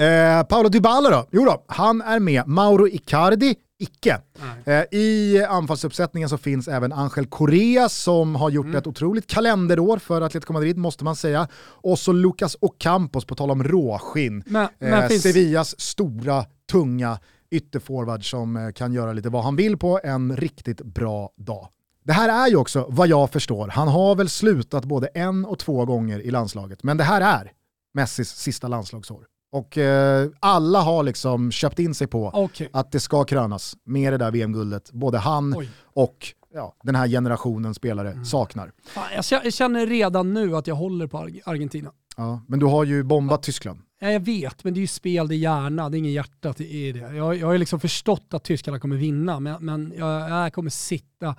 [0.00, 1.26] Eh, Paolo Dybala då?
[1.30, 2.46] Jo då, han är med.
[2.46, 4.20] Mauro Icardi, icke.
[4.64, 8.76] Eh, I anfallsuppsättningen så finns även Angel Correa som har gjort Mm.
[8.76, 11.48] ett otroligt kalenderår för Atletico Madrid måste man säga.
[11.58, 14.42] Och så Lucas Ocampos, på tal om råskinn.
[14.46, 17.18] Men, men Eh, finns, Sevillas stora, tunga
[17.50, 21.68] ytterforward som eh, kan göra lite vad han vill på en riktigt bra dag.
[22.04, 25.58] Det här är ju också, vad jag förstår, han har väl slutat både en och
[25.58, 27.52] två gånger i landslaget, men det här är
[27.94, 29.24] Messis sista landslagsår.
[29.52, 32.68] Och eh, alla har liksom köpt in sig på Okej.
[32.72, 34.92] att det ska krönas med det där VM-guldet.
[34.92, 35.68] Både han Oj.
[35.84, 38.24] och ja, den här generationen spelare Mm.
[38.24, 38.72] saknar.
[38.94, 41.92] Jag kä- jag känner redan nu att jag håller på Arg- Argentina.
[42.16, 43.80] Ja, men du har ju bombat Tyskland.
[44.00, 46.54] Ja, jag vet, men det är ju spel, det är hjärna, det är ingen hjärta
[46.58, 46.98] i det.
[47.16, 50.70] Jag, jag har ju liksom förstått att tyskarna kommer vinna, men, men jag, jag kommer
[50.70, 51.34] sitta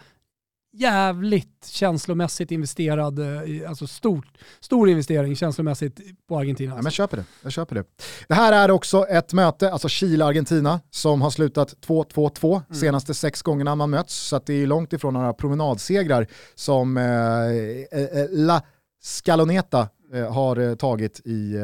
[0.79, 4.27] jävligt känslomässigt investerad, eh, alltså stort,
[4.59, 6.69] stor investering känslomässigt på Argentina.
[6.71, 6.87] Ja, men Alltså.
[6.87, 7.23] jag köper det.
[7.43, 7.83] Jag köper det.
[8.27, 12.79] Det här är också ett möte, alltså Chile-Argentina, som har slutat 2-2-2 Mm.
[12.81, 14.15] senaste sex gångerna man möts.
[14.15, 18.61] Så det är långt ifrån några promenadsegrar som eh, eh, eh, La
[19.01, 21.55] Scaloneta eh, har eh, tagit i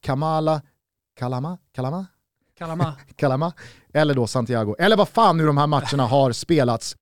[0.00, 0.62] Kamala,
[1.18, 2.06] Kalama, Kalama,
[2.58, 2.94] Kalama.
[3.16, 3.52] Kalama,
[3.94, 6.96] eller då Santiago, eller vad fan nu de här matcherna har spelats.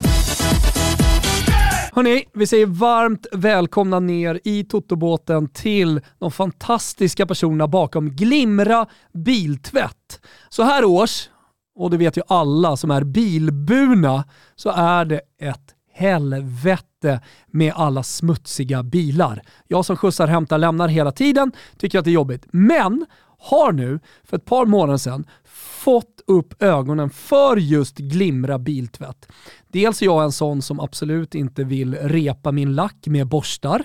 [1.93, 10.21] Hörni, vi säger varmt välkomna ner i Totobåten till de fantastiska personerna bakom Glimra Biltvätt.
[10.49, 11.29] Så här års,
[11.75, 14.23] och det vet ju alla som är bilburna,
[14.55, 19.41] så är det ett helvete med alla smutsiga bilar.
[19.67, 22.45] Jag som skjutsar, hämtar, lämnar hela tiden tycker att det är jobbigt.
[22.51, 23.05] Men
[23.39, 25.25] har nu för ett par månader sedan
[25.83, 29.31] fått upp ögonen för just Glimra biltvätt.
[29.67, 33.83] Dels är jag en sån som absolut inte vill repa min lack med borstar,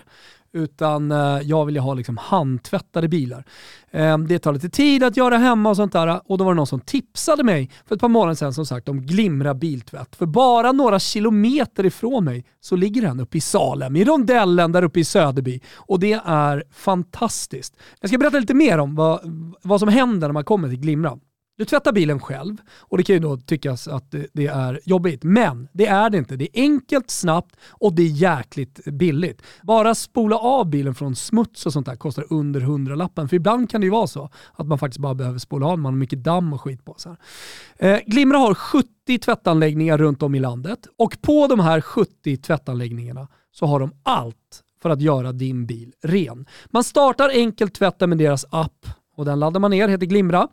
[0.52, 3.44] utan eh, jag vill ju ha liksom handtvättade bilar.
[3.90, 6.56] Ehm, det tar lite tid att göra hemma och sånt där och då var det
[6.56, 10.16] någon som tipsade mig för ett par månader sedan som sagt om Glimra biltvätt.
[10.16, 14.82] För bara några kilometer ifrån mig så ligger den uppe i Salem, i rondellen där
[14.82, 17.76] uppe i Söderby och det är fantastiskt.
[18.00, 19.20] Jag ska berätta lite mer om vad,
[19.62, 21.18] vad som händer när man kommer till Glimra.
[21.58, 25.24] Du tvättar bilen själv och det kan ju då tyckas att det, är jobbigt.
[25.24, 26.36] Men det är det inte.
[26.36, 29.42] Det är enkelt, snabbt och det är jäkligt billigt.
[29.62, 33.28] Bara spola av bilen från smuts och sånt där kostar under 100-lappen.
[33.28, 35.92] För ibland kan det ju vara så att man faktiskt bara behöver spola av, man
[35.92, 37.16] har mycket damm och skit på sig.
[37.76, 43.28] Eh, Glimra har 70 tvättanläggningar runt om i landet och på de här 70 tvättanläggningarna
[43.52, 46.46] så har de allt för att göra din bil ren.
[46.66, 48.86] Man startar enkelt tvätten med deras app
[49.16, 50.48] och den laddar man ner, heter Glimra.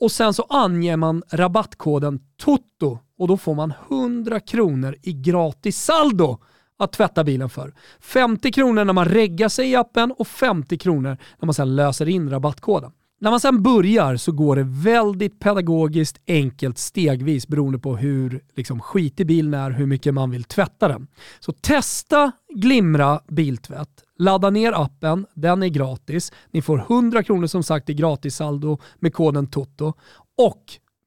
[0.00, 5.84] Och sen så anger man rabattkoden TOTO och då får man 100 kronor i gratis
[5.84, 6.38] saldo
[6.78, 7.74] att tvätta bilen för.
[8.00, 12.08] 50 kronor när man reggar sig i appen och 50 kronor när man sen löser
[12.08, 12.92] in rabattkoden.
[13.20, 18.80] När man sen börjar så går det väldigt pedagogiskt enkelt stegvis beroende på hur liksom,
[18.80, 21.06] skitig bilen är, hur mycket man vill tvätta den.
[21.40, 23.93] Så testa Glimra biltvätt.
[24.18, 26.32] Ladda ner appen, den är gratis.
[26.50, 29.92] Ni får 100 kronor som sagt i gratissaldo med koden TOTO
[30.38, 30.62] och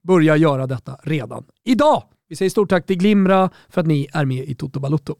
[0.07, 2.03] börja göra detta redan idag.
[2.29, 5.15] Vi säger stort tack till Glimra för att ni är med i Toto Balutto.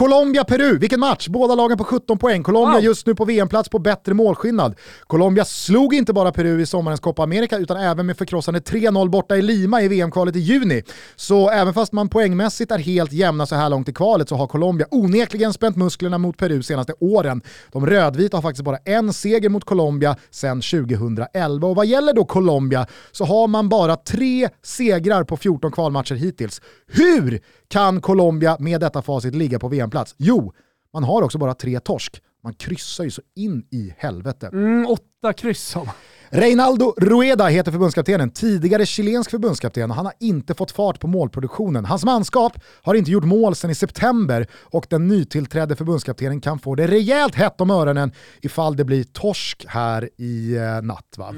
[0.00, 1.28] Colombia-Peru, vilken match!
[1.28, 2.42] Båda lagen på 17 poäng.
[2.42, 2.84] Colombia Wow.
[2.84, 4.74] just nu på VM-plats på bättre målskillnad.
[5.06, 9.36] Colombia slog inte bara Peru i sommarens Copa America utan även med förkrossande 3-0 borta
[9.36, 10.82] i Lima i VM-kvalet i juni.
[11.16, 14.46] Så även fast man poängmässigt är helt jämna så här långt i kvalet så har
[14.46, 17.42] Colombia onekligen spänt musklerna mot Peru senaste åren.
[17.72, 22.24] De rödvita har faktiskt bara en seger mot Colombia sedan 2011 och vad gäller då
[22.24, 26.60] Colombia så har man bara tre segrar på 14 kvalmatcher hittills.
[26.86, 27.40] Hur
[27.70, 30.14] kan Colombia med detta facit ligga på VM-plats?
[30.18, 30.52] Jo,
[30.92, 32.22] man har också bara tre torsk.
[32.44, 34.46] Man kryssar ju så in i helvete.
[34.46, 35.94] Mm, åtta kryss har man.
[36.32, 41.84] Reinaldo Rueda heter förbundskaptenen, tidigare chilensk förbundskapten och han har inte fått fart på målproduktionen.
[41.84, 42.52] Hans manskap
[42.82, 47.34] har inte gjort mål sedan i september och den nytillträdde förbundskaptenen kan få det rejält
[47.34, 51.14] hett om öronen ifall det blir torsk här i eh, natt.
[51.18, 51.34] Va?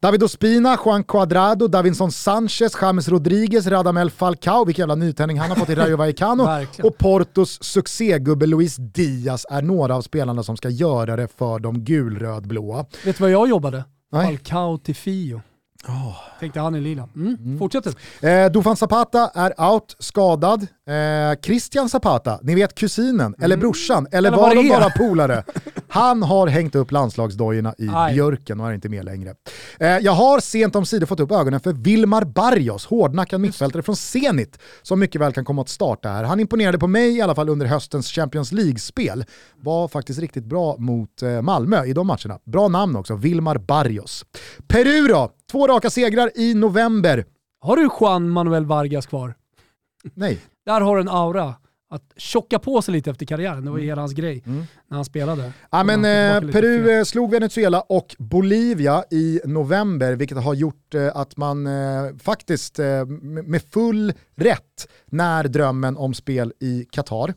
[0.00, 5.56] David Ospina, Juan Cuadrado, Davinson Sanchez, James Rodriguez, Radamel Falcao, vilken jävla nytändning han har
[5.56, 6.48] fått i Rayo Vallecano
[6.82, 11.84] och Portos succégubbe Luis Diaz är några av spelarna som ska göra det för de
[11.84, 12.86] gulrödblåa.
[13.04, 13.84] Vet du vad jag jobbade?
[14.14, 14.26] Nej.
[14.26, 15.42] Falcao till Fio.
[16.40, 17.08] Tänkte han är lila.
[17.16, 17.58] Mm.
[17.58, 17.86] Fortsätt.
[18.20, 20.62] Eh, Dufan Zapata är out, skadad.
[20.62, 25.44] Eh, Christian Zapata, ni vet kusinen, eller brorsan, eller, Eller var de bara polare?
[25.94, 28.14] Han har hängt upp landslagsdojorna i Aj.
[28.14, 29.34] björken och är inte med längre.
[29.80, 33.96] Eh, jag har sent om sidor fått upp ögonen för Vilmar Barrios, hårdnackad mittfältare från
[33.96, 36.24] Zenit, som mycket väl kan komma att starta här.
[36.24, 39.24] Han imponerade på mig i alla fall under höstens Champions League-spel.
[39.56, 42.38] Var faktiskt riktigt bra mot eh, Malmö i de matcherna.
[42.44, 44.24] Bra namn också, Vilmar Barrios.
[44.66, 47.24] Peru då, två raka segrar i november.
[47.60, 49.34] Har du Juan Manuel Vargas kvar?
[50.14, 51.54] Nej, Där har du en aura.
[51.94, 55.04] Att tjocka på sig lite efter karriären, det var ju hela hans grej när han
[55.04, 55.40] spelade.
[55.42, 55.52] Mm.
[55.70, 56.98] Ja, men, eh, Peru fel.
[56.98, 61.72] eh, slog Venezuela och Bolivia i november, vilket har gjort eh, att man eh,
[62.22, 67.28] faktiskt eh, med full rätt när drömmen om spel i Qatar.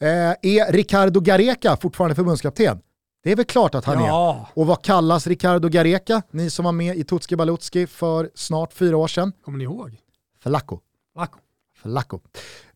[0.00, 0.08] Eh,
[0.42, 2.80] är Ricardo Gareca fortfarande förbundskapten?
[3.24, 4.06] Det är väl klart att han är.
[4.06, 6.22] Ja, Och vad kallas Ricardo Gareca?
[6.30, 9.32] Ni som var med i Tutski Balutski för snart fyra år sedan?
[9.44, 10.00] kommer ni ihåg?
[10.42, 10.78] Flacco.
[11.18, 11.38] Lacko.
[11.84, 12.20] Flacco.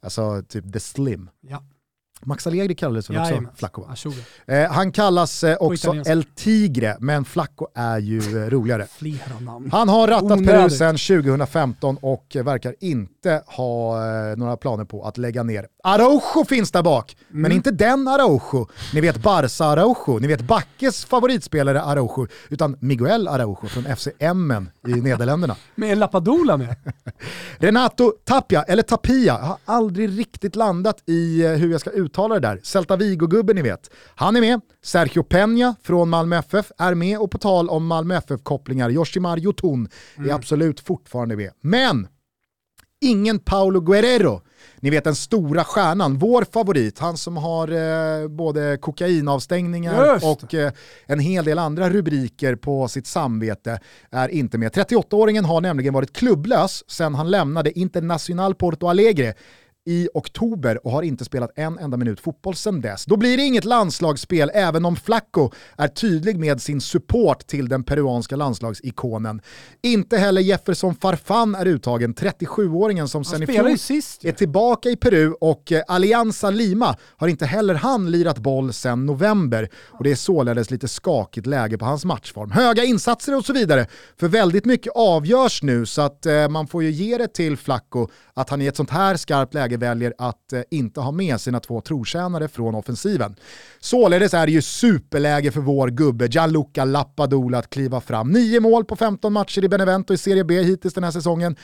[0.01, 1.31] Alltså typ the slim.
[1.41, 1.65] Ja,
[2.24, 3.53] Max Allegri kallades väl också Jajamän.
[3.57, 3.85] Flacco?
[4.47, 5.95] Eh, han kallas eh, också.
[6.07, 8.86] El Tigre, men Flacco är ju eh, roligare.
[9.73, 13.97] Han har rattat Peru sedan 2015 och eh, verkar inte ha
[14.31, 15.66] eh, några planer på att lägga ner.
[15.82, 17.43] Araujo finns där bak, Mm.
[17.43, 18.66] men inte den Araujo.
[18.95, 24.70] Ni vet Barca Araujo, ni vet Backes favoritspelare Araujo, utan Miguel Araujo från FC Emmen
[24.89, 25.57] i Nederländerna.
[25.74, 26.77] Med Lapadula med.
[27.59, 32.41] Renato Tapia, eller Tapia, har aldrig riktigt landat i eh, hur jag ska uttala det
[32.41, 32.61] där.
[32.63, 33.91] Celta Vigo-gubben ni vet.
[34.15, 34.61] Han är med.
[34.83, 39.89] Sergio Peña från Malmö FF är med och på tal om Malmö FF-kopplingar, Yoshimar Yotun
[40.17, 41.51] är absolut fortfarande med.
[41.61, 42.09] Men
[43.01, 44.43] ingen Paolo Guerrero.
[44.81, 50.25] Ni vet den stora stjärnan, vår favorit, han som har eh, både kokainavstängningar Just.
[50.25, 50.73] och eh,
[51.07, 53.81] en hel del andra rubriker på sitt samvete,
[54.11, 54.73] är inte med.
[54.73, 59.35] 38-åringen har nämligen varit klubblös sedan han lämnade Internacional Porto Alegre
[59.89, 63.05] i oktober och har inte spelat en enda minut fotboll sedan dess.
[63.05, 67.85] Då blir det inget landslagsspel även om Flacco är tydlig med sin support till den
[67.85, 69.40] peruanska landslagsikonen.
[69.82, 75.32] Inte heller Jefferson Farfan är uttagen, 37-åringen som sen i fjol är tillbaka i Peru
[75.32, 80.16] och eh, Alianza Lima har inte heller han lirat boll sedan november och det är
[80.16, 82.51] således lite skakigt läge på hans matchform.
[82.51, 83.86] Höga insatser och så vidare,
[84.20, 88.09] för väldigt mycket avgörs nu så att eh, man får ju ge det till Flacco
[88.35, 91.61] att han i ett sånt här skarpt läge väljer att eh, inte ha med sina
[91.61, 93.37] två trotjänare från offensiven.
[93.81, 98.31] Således är det ju superläge för vår gubbe Gianluca Lappadula att kliva fram.
[98.31, 101.57] Nio mål på 15 matcher i Benevento i Serie B hittills den här säsongen.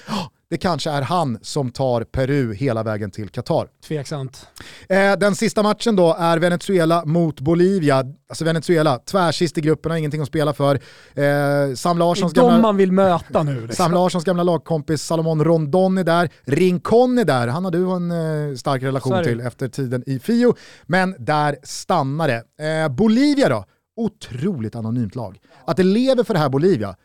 [0.50, 3.68] Det kanske är han som tar Peru hela vägen till Qatar.
[3.88, 4.46] Tveksamt.
[4.88, 8.04] Eh, den sista matchen då är Venezuela mot Bolivia.
[8.28, 10.74] Alltså Venezuela, tvärsist i gruppen, har ingenting att spela för.
[10.74, 12.58] Eh, Sam Det Larssons är de gamla...
[12.58, 13.54] man vill möta nu.
[13.54, 13.84] Liksom.
[13.84, 18.10] Sam Larssons gamla lagkompis Salomon Rondon är där, Rincon är där, han har du en
[18.50, 19.24] eh, stark relation är det.
[19.24, 20.54] till efter tiden i Fio,
[20.86, 22.64] men där stannar det.
[22.82, 23.64] Eh, Bolivia då,
[23.96, 25.38] otroligt anonymt lag.
[25.66, 26.96] Att det lever för det här Bolivia,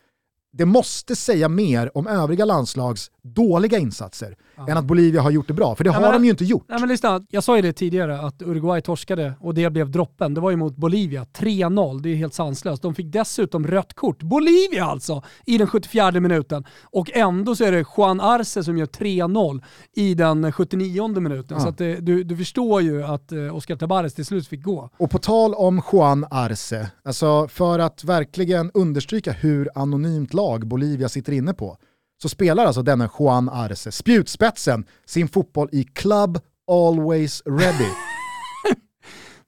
[0.51, 4.37] det måste säga mer om övriga landslags dåliga insatser
[4.67, 6.45] än att Bolivia har gjort det bra, för det Ja, har men- de ju inte
[6.45, 6.65] gjort.
[6.69, 10.33] Nej, men lyssna, jag sa ju det tidigare att Uruguay torskade och det blev droppen.
[10.33, 12.01] Det var ju mot Bolivia, 3-0.
[12.01, 12.81] Det är helt sanslöst.
[12.81, 14.23] De fick dessutom rött kort.
[14.23, 15.23] Bolivia alltså!
[15.45, 16.63] I den 74 minuten.
[16.83, 19.61] Och ändå så är det Juan Arce som gör 3-0
[19.95, 21.57] i den 79 minuten.
[21.59, 21.63] Ja.
[21.65, 21.71] Så
[22.01, 24.89] du, du förstår ju att eh, Oscar Tabares till slut fick gå.
[24.97, 31.09] Och på tal om Juan Arce, alltså för att verkligen understryka hur anonymt lag Bolivia
[31.09, 31.77] sitter inne på,
[32.21, 37.89] så spelar alltså denna Juan Arce, spjutspetsen, sin fotboll i Club Always Ready.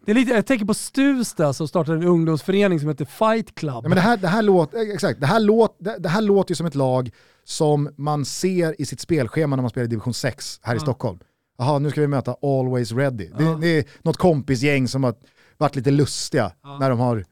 [0.05, 3.75] Det är lite, jag tänker på Stuvsta som startade en ungdomsförening som heter Fight Club.
[3.75, 6.21] Ja, men det, här, det, här låt, eh, exakt, det, här låt, det, det här
[6.21, 7.09] låter ju som ett lag
[7.43, 10.81] som man ser i sitt spelschema när man spelar i division 6 här i Ja.
[10.81, 11.19] Stockholm.
[11.57, 13.29] Jaha, nu ska vi möta Always Ready.
[13.31, 13.45] Ja.
[13.45, 15.15] Det, det är något kompisgäng som har
[15.57, 16.77] varit lite lustiga Ja.
[16.79, 17.25] när de har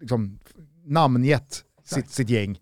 [0.00, 0.38] liksom,
[0.86, 2.58] namngett sitt, sitt gäng.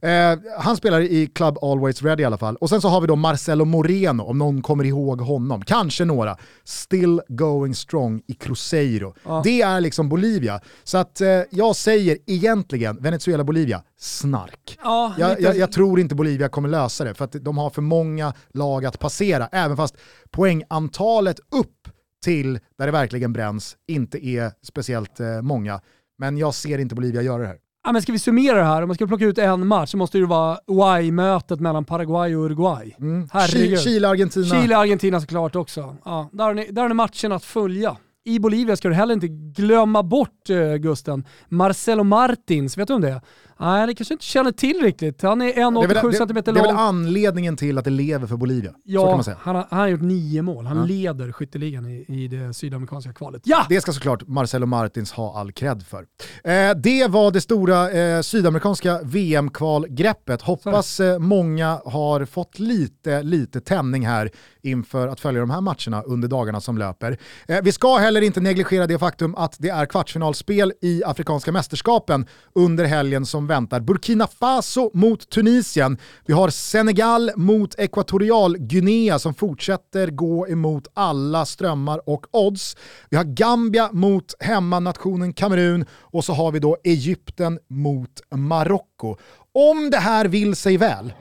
[0.00, 2.56] Eh, han spelar i Club Always Ready i alla fall.
[2.56, 5.62] Och sen så har vi då Marcelo Moreno, om någon kommer ihåg honom.
[5.62, 6.36] Kanske några.
[6.64, 9.14] Still going strong i Cruzeiro.
[9.24, 9.40] Ja.
[9.44, 10.60] Det är liksom Bolivia.
[10.84, 14.78] Så att eh, jag säger egentligen Venezuela-Bolivia, snark.
[14.82, 17.82] ja, Jag, jag, jag tror inte Bolivia kommer lösa det, för att de har för
[17.82, 19.96] många lag att passera, även fast
[20.30, 21.88] poängantalet upp
[22.24, 25.80] till där det verkligen bränns inte är speciellt eh, många.
[26.18, 27.58] Men jag ser inte Bolivia göra det här.
[27.84, 28.82] Ja, men ska vi summera det här?
[28.82, 30.26] Om man ska plocka ut en match så måste det ju
[30.66, 32.94] vara Y-mötet mellan Paraguay och Uruguay.
[32.98, 33.28] Mm.
[33.32, 33.78] Herregud.
[33.78, 34.46] Chi- Chile, Argentina.
[34.46, 35.96] Chile och Argentina såklart också.
[36.04, 37.96] Ja, där, har ni, där har ni matchen att följa.
[38.24, 41.24] I Bolivia ska du heller inte glömma bort uh, Gusten.
[41.48, 43.20] Marcelo Martins, vet du om det?
[43.62, 45.22] Nej, det kanske inte känner till riktigt.
[45.22, 46.76] Han är Det är, väl, 1,87 det, cm det är väl lång.
[46.76, 48.72] anledningen till att det lever för Bolivia.
[48.84, 50.66] Ja, han har, han har gjort nio mål.
[50.66, 50.84] Han Ja.
[50.84, 53.42] leder skytteligan i, i det sydamerikanska kvalet.
[53.44, 53.66] Ja!
[53.68, 56.06] Det ska såklart Marcelo Martins ha all cred för.
[56.44, 60.42] Eh, det var det stora eh, sydamerikanska VM-kvalgreppet.
[60.42, 64.30] Hoppas eh, många har fått lite, lite tändning här
[64.62, 67.18] inför att följa de här matcherna under dagarna som löper.
[67.48, 72.26] Eh, vi ska heller inte negligera det faktum att det är kvartsfinalspel i Afrikanska mästerskapen
[72.54, 73.80] under helgen som väntar.
[73.80, 75.98] Burkina Faso mot Tunisien.
[76.26, 82.76] Vi har Senegal mot Ekvatorialguinea som fortsätter gå emot alla strömmar och odds.
[83.10, 89.16] Vi har Gambia mot hemmanationen Kamerun och så har vi då Egypten mot Marocko.
[89.54, 91.12] Om det här vill sig väl,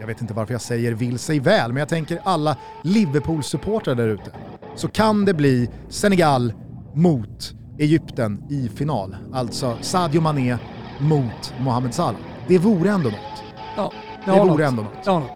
[0.00, 4.08] jag vet inte varför jag säger vill sig väl, men jag tänker alla Liverpool-supportrar där
[4.08, 4.30] ute,
[4.76, 6.52] så kan det bli Senegal
[6.94, 9.16] mot Egypten i final.
[9.32, 10.58] Alltså Sadio Mané
[10.98, 12.20] mot Mohamed Salah.
[12.48, 13.42] Det vore ändå något.
[13.76, 13.92] ja
[14.24, 14.60] Det har vore något.
[14.60, 15.04] ändå något.
[15.04, 15.30] Det har något.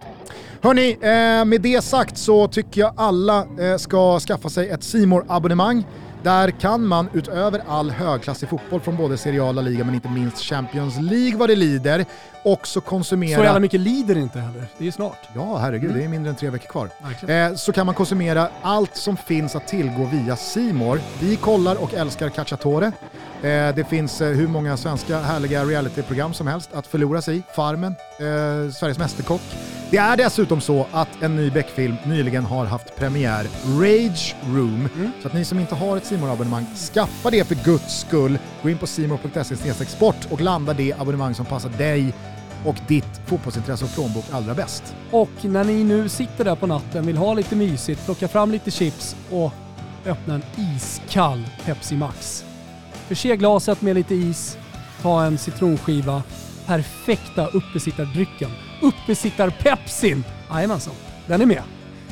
[0.61, 5.25] Hörni, eh, med det sagt så tycker jag alla eh, ska skaffa sig ett simor
[5.27, 5.83] abonnemang
[6.23, 10.09] Där kan man utöver all högklassig fotboll från både Serie A, La Liga men inte
[10.09, 12.05] minst Champions League vad det lider,
[12.43, 13.37] också konsumera...
[13.37, 14.67] Så jävla mycket lider inte heller.
[14.77, 15.27] Det är ju snart.
[15.35, 16.89] Ja, herregud, det är mindre än tre veckor kvar.
[17.29, 20.99] Eh, så kan man konsumera allt som finns att tillgå via Simor.
[21.19, 22.91] Vi kollar och älskar Cacciatore.
[23.41, 27.43] Eh, det finns eh, hur många svenska härliga realityprogram som helst att förlora sig i.
[27.55, 29.41] Farmen, eh, Sveriges Mästerkock.
[29.91, 33.47] Det är dessutom så att en ny Beck-film nyligen har haft premiär,
[33.81, 34.89] Rage Room.
[35.21, 38.39] Så att ni som inte har ett simor abonnemang skaffa det för guds skull.
[38.63, 42.13] Gå in på simor.se sport och landa det abonnemang som passar dig
[42.65, 44.95] och ditt fotbollsintresse och plånbok allra bäst.
[45.11, 48.71] Och när ni nu sitter där på natten, vill ha lite mysigt, plocka fram lite
[48.71, 49.53] chips och
[50.05, 52.45] öppna en iskall Pepsi Max.
[53.07, 54.57] Förse glaset med lite is,
[55.01, 56.23] ta en citronskiva.
[56.65, 58.51] Perfekta uppesittardrycken.
[58.81, 60.23] Uppesittar-Pepsin!
[60.49, 60.93] Jajamensan,
[61.27, 61.63] den är med.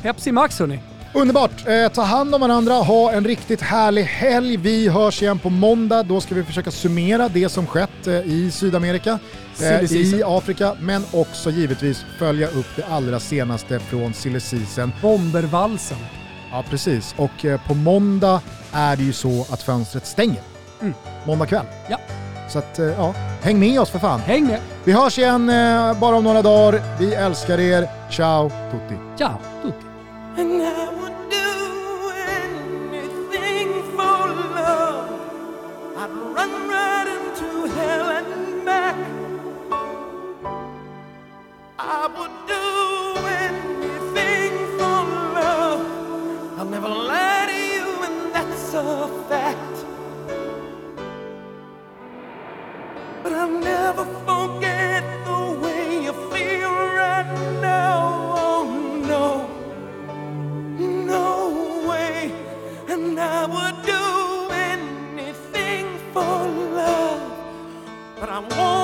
[0.02, 0.80] Pepsi Max hörni.
[1.12, 1.66] Underbart!
[1.66, 4.56] Eh, ta hand om varandra, ha en riktigt härlig helg.
[4.56, 6.02] Vi hörs igen på måndag.
[6.02, 9.18] Då ska vi försöka summera det som skett eh, i Sydamerika,
[9.62, 14.92] eh, i Afrika, men också givetvis följa upp det allra senaste från silly season.
[15.02, 15.98] Bombervalsen.
[16.50, 17.14] Ja, precis.
[17.18, 18.40] Och eh, på måndag
[18.72, 20.40] är det ju så att fönstret stänger.
[20.80, 20.94] Mm.
[21.26, 21.66] Måndag kväll.
[21.90, 21.98] Ja.
[22.48, 24.20] Så att, eh, ja, häng med oss för fan.
[24.20, 24.60] Häng med!
[24.84, 26.82] Vi hörs igen eh, bara om några dagar.
[26.98, 27.88] Vi älskar er.
[28.10, 28.94] Ciao tutti!
[29.18, 29.87] Ciao tutti!
[53.28, 55.27] But I'll never forget
[63.52, 66.46] would do anything for
[66.80, 67.32] love,
[68.20, 68.77] but I won't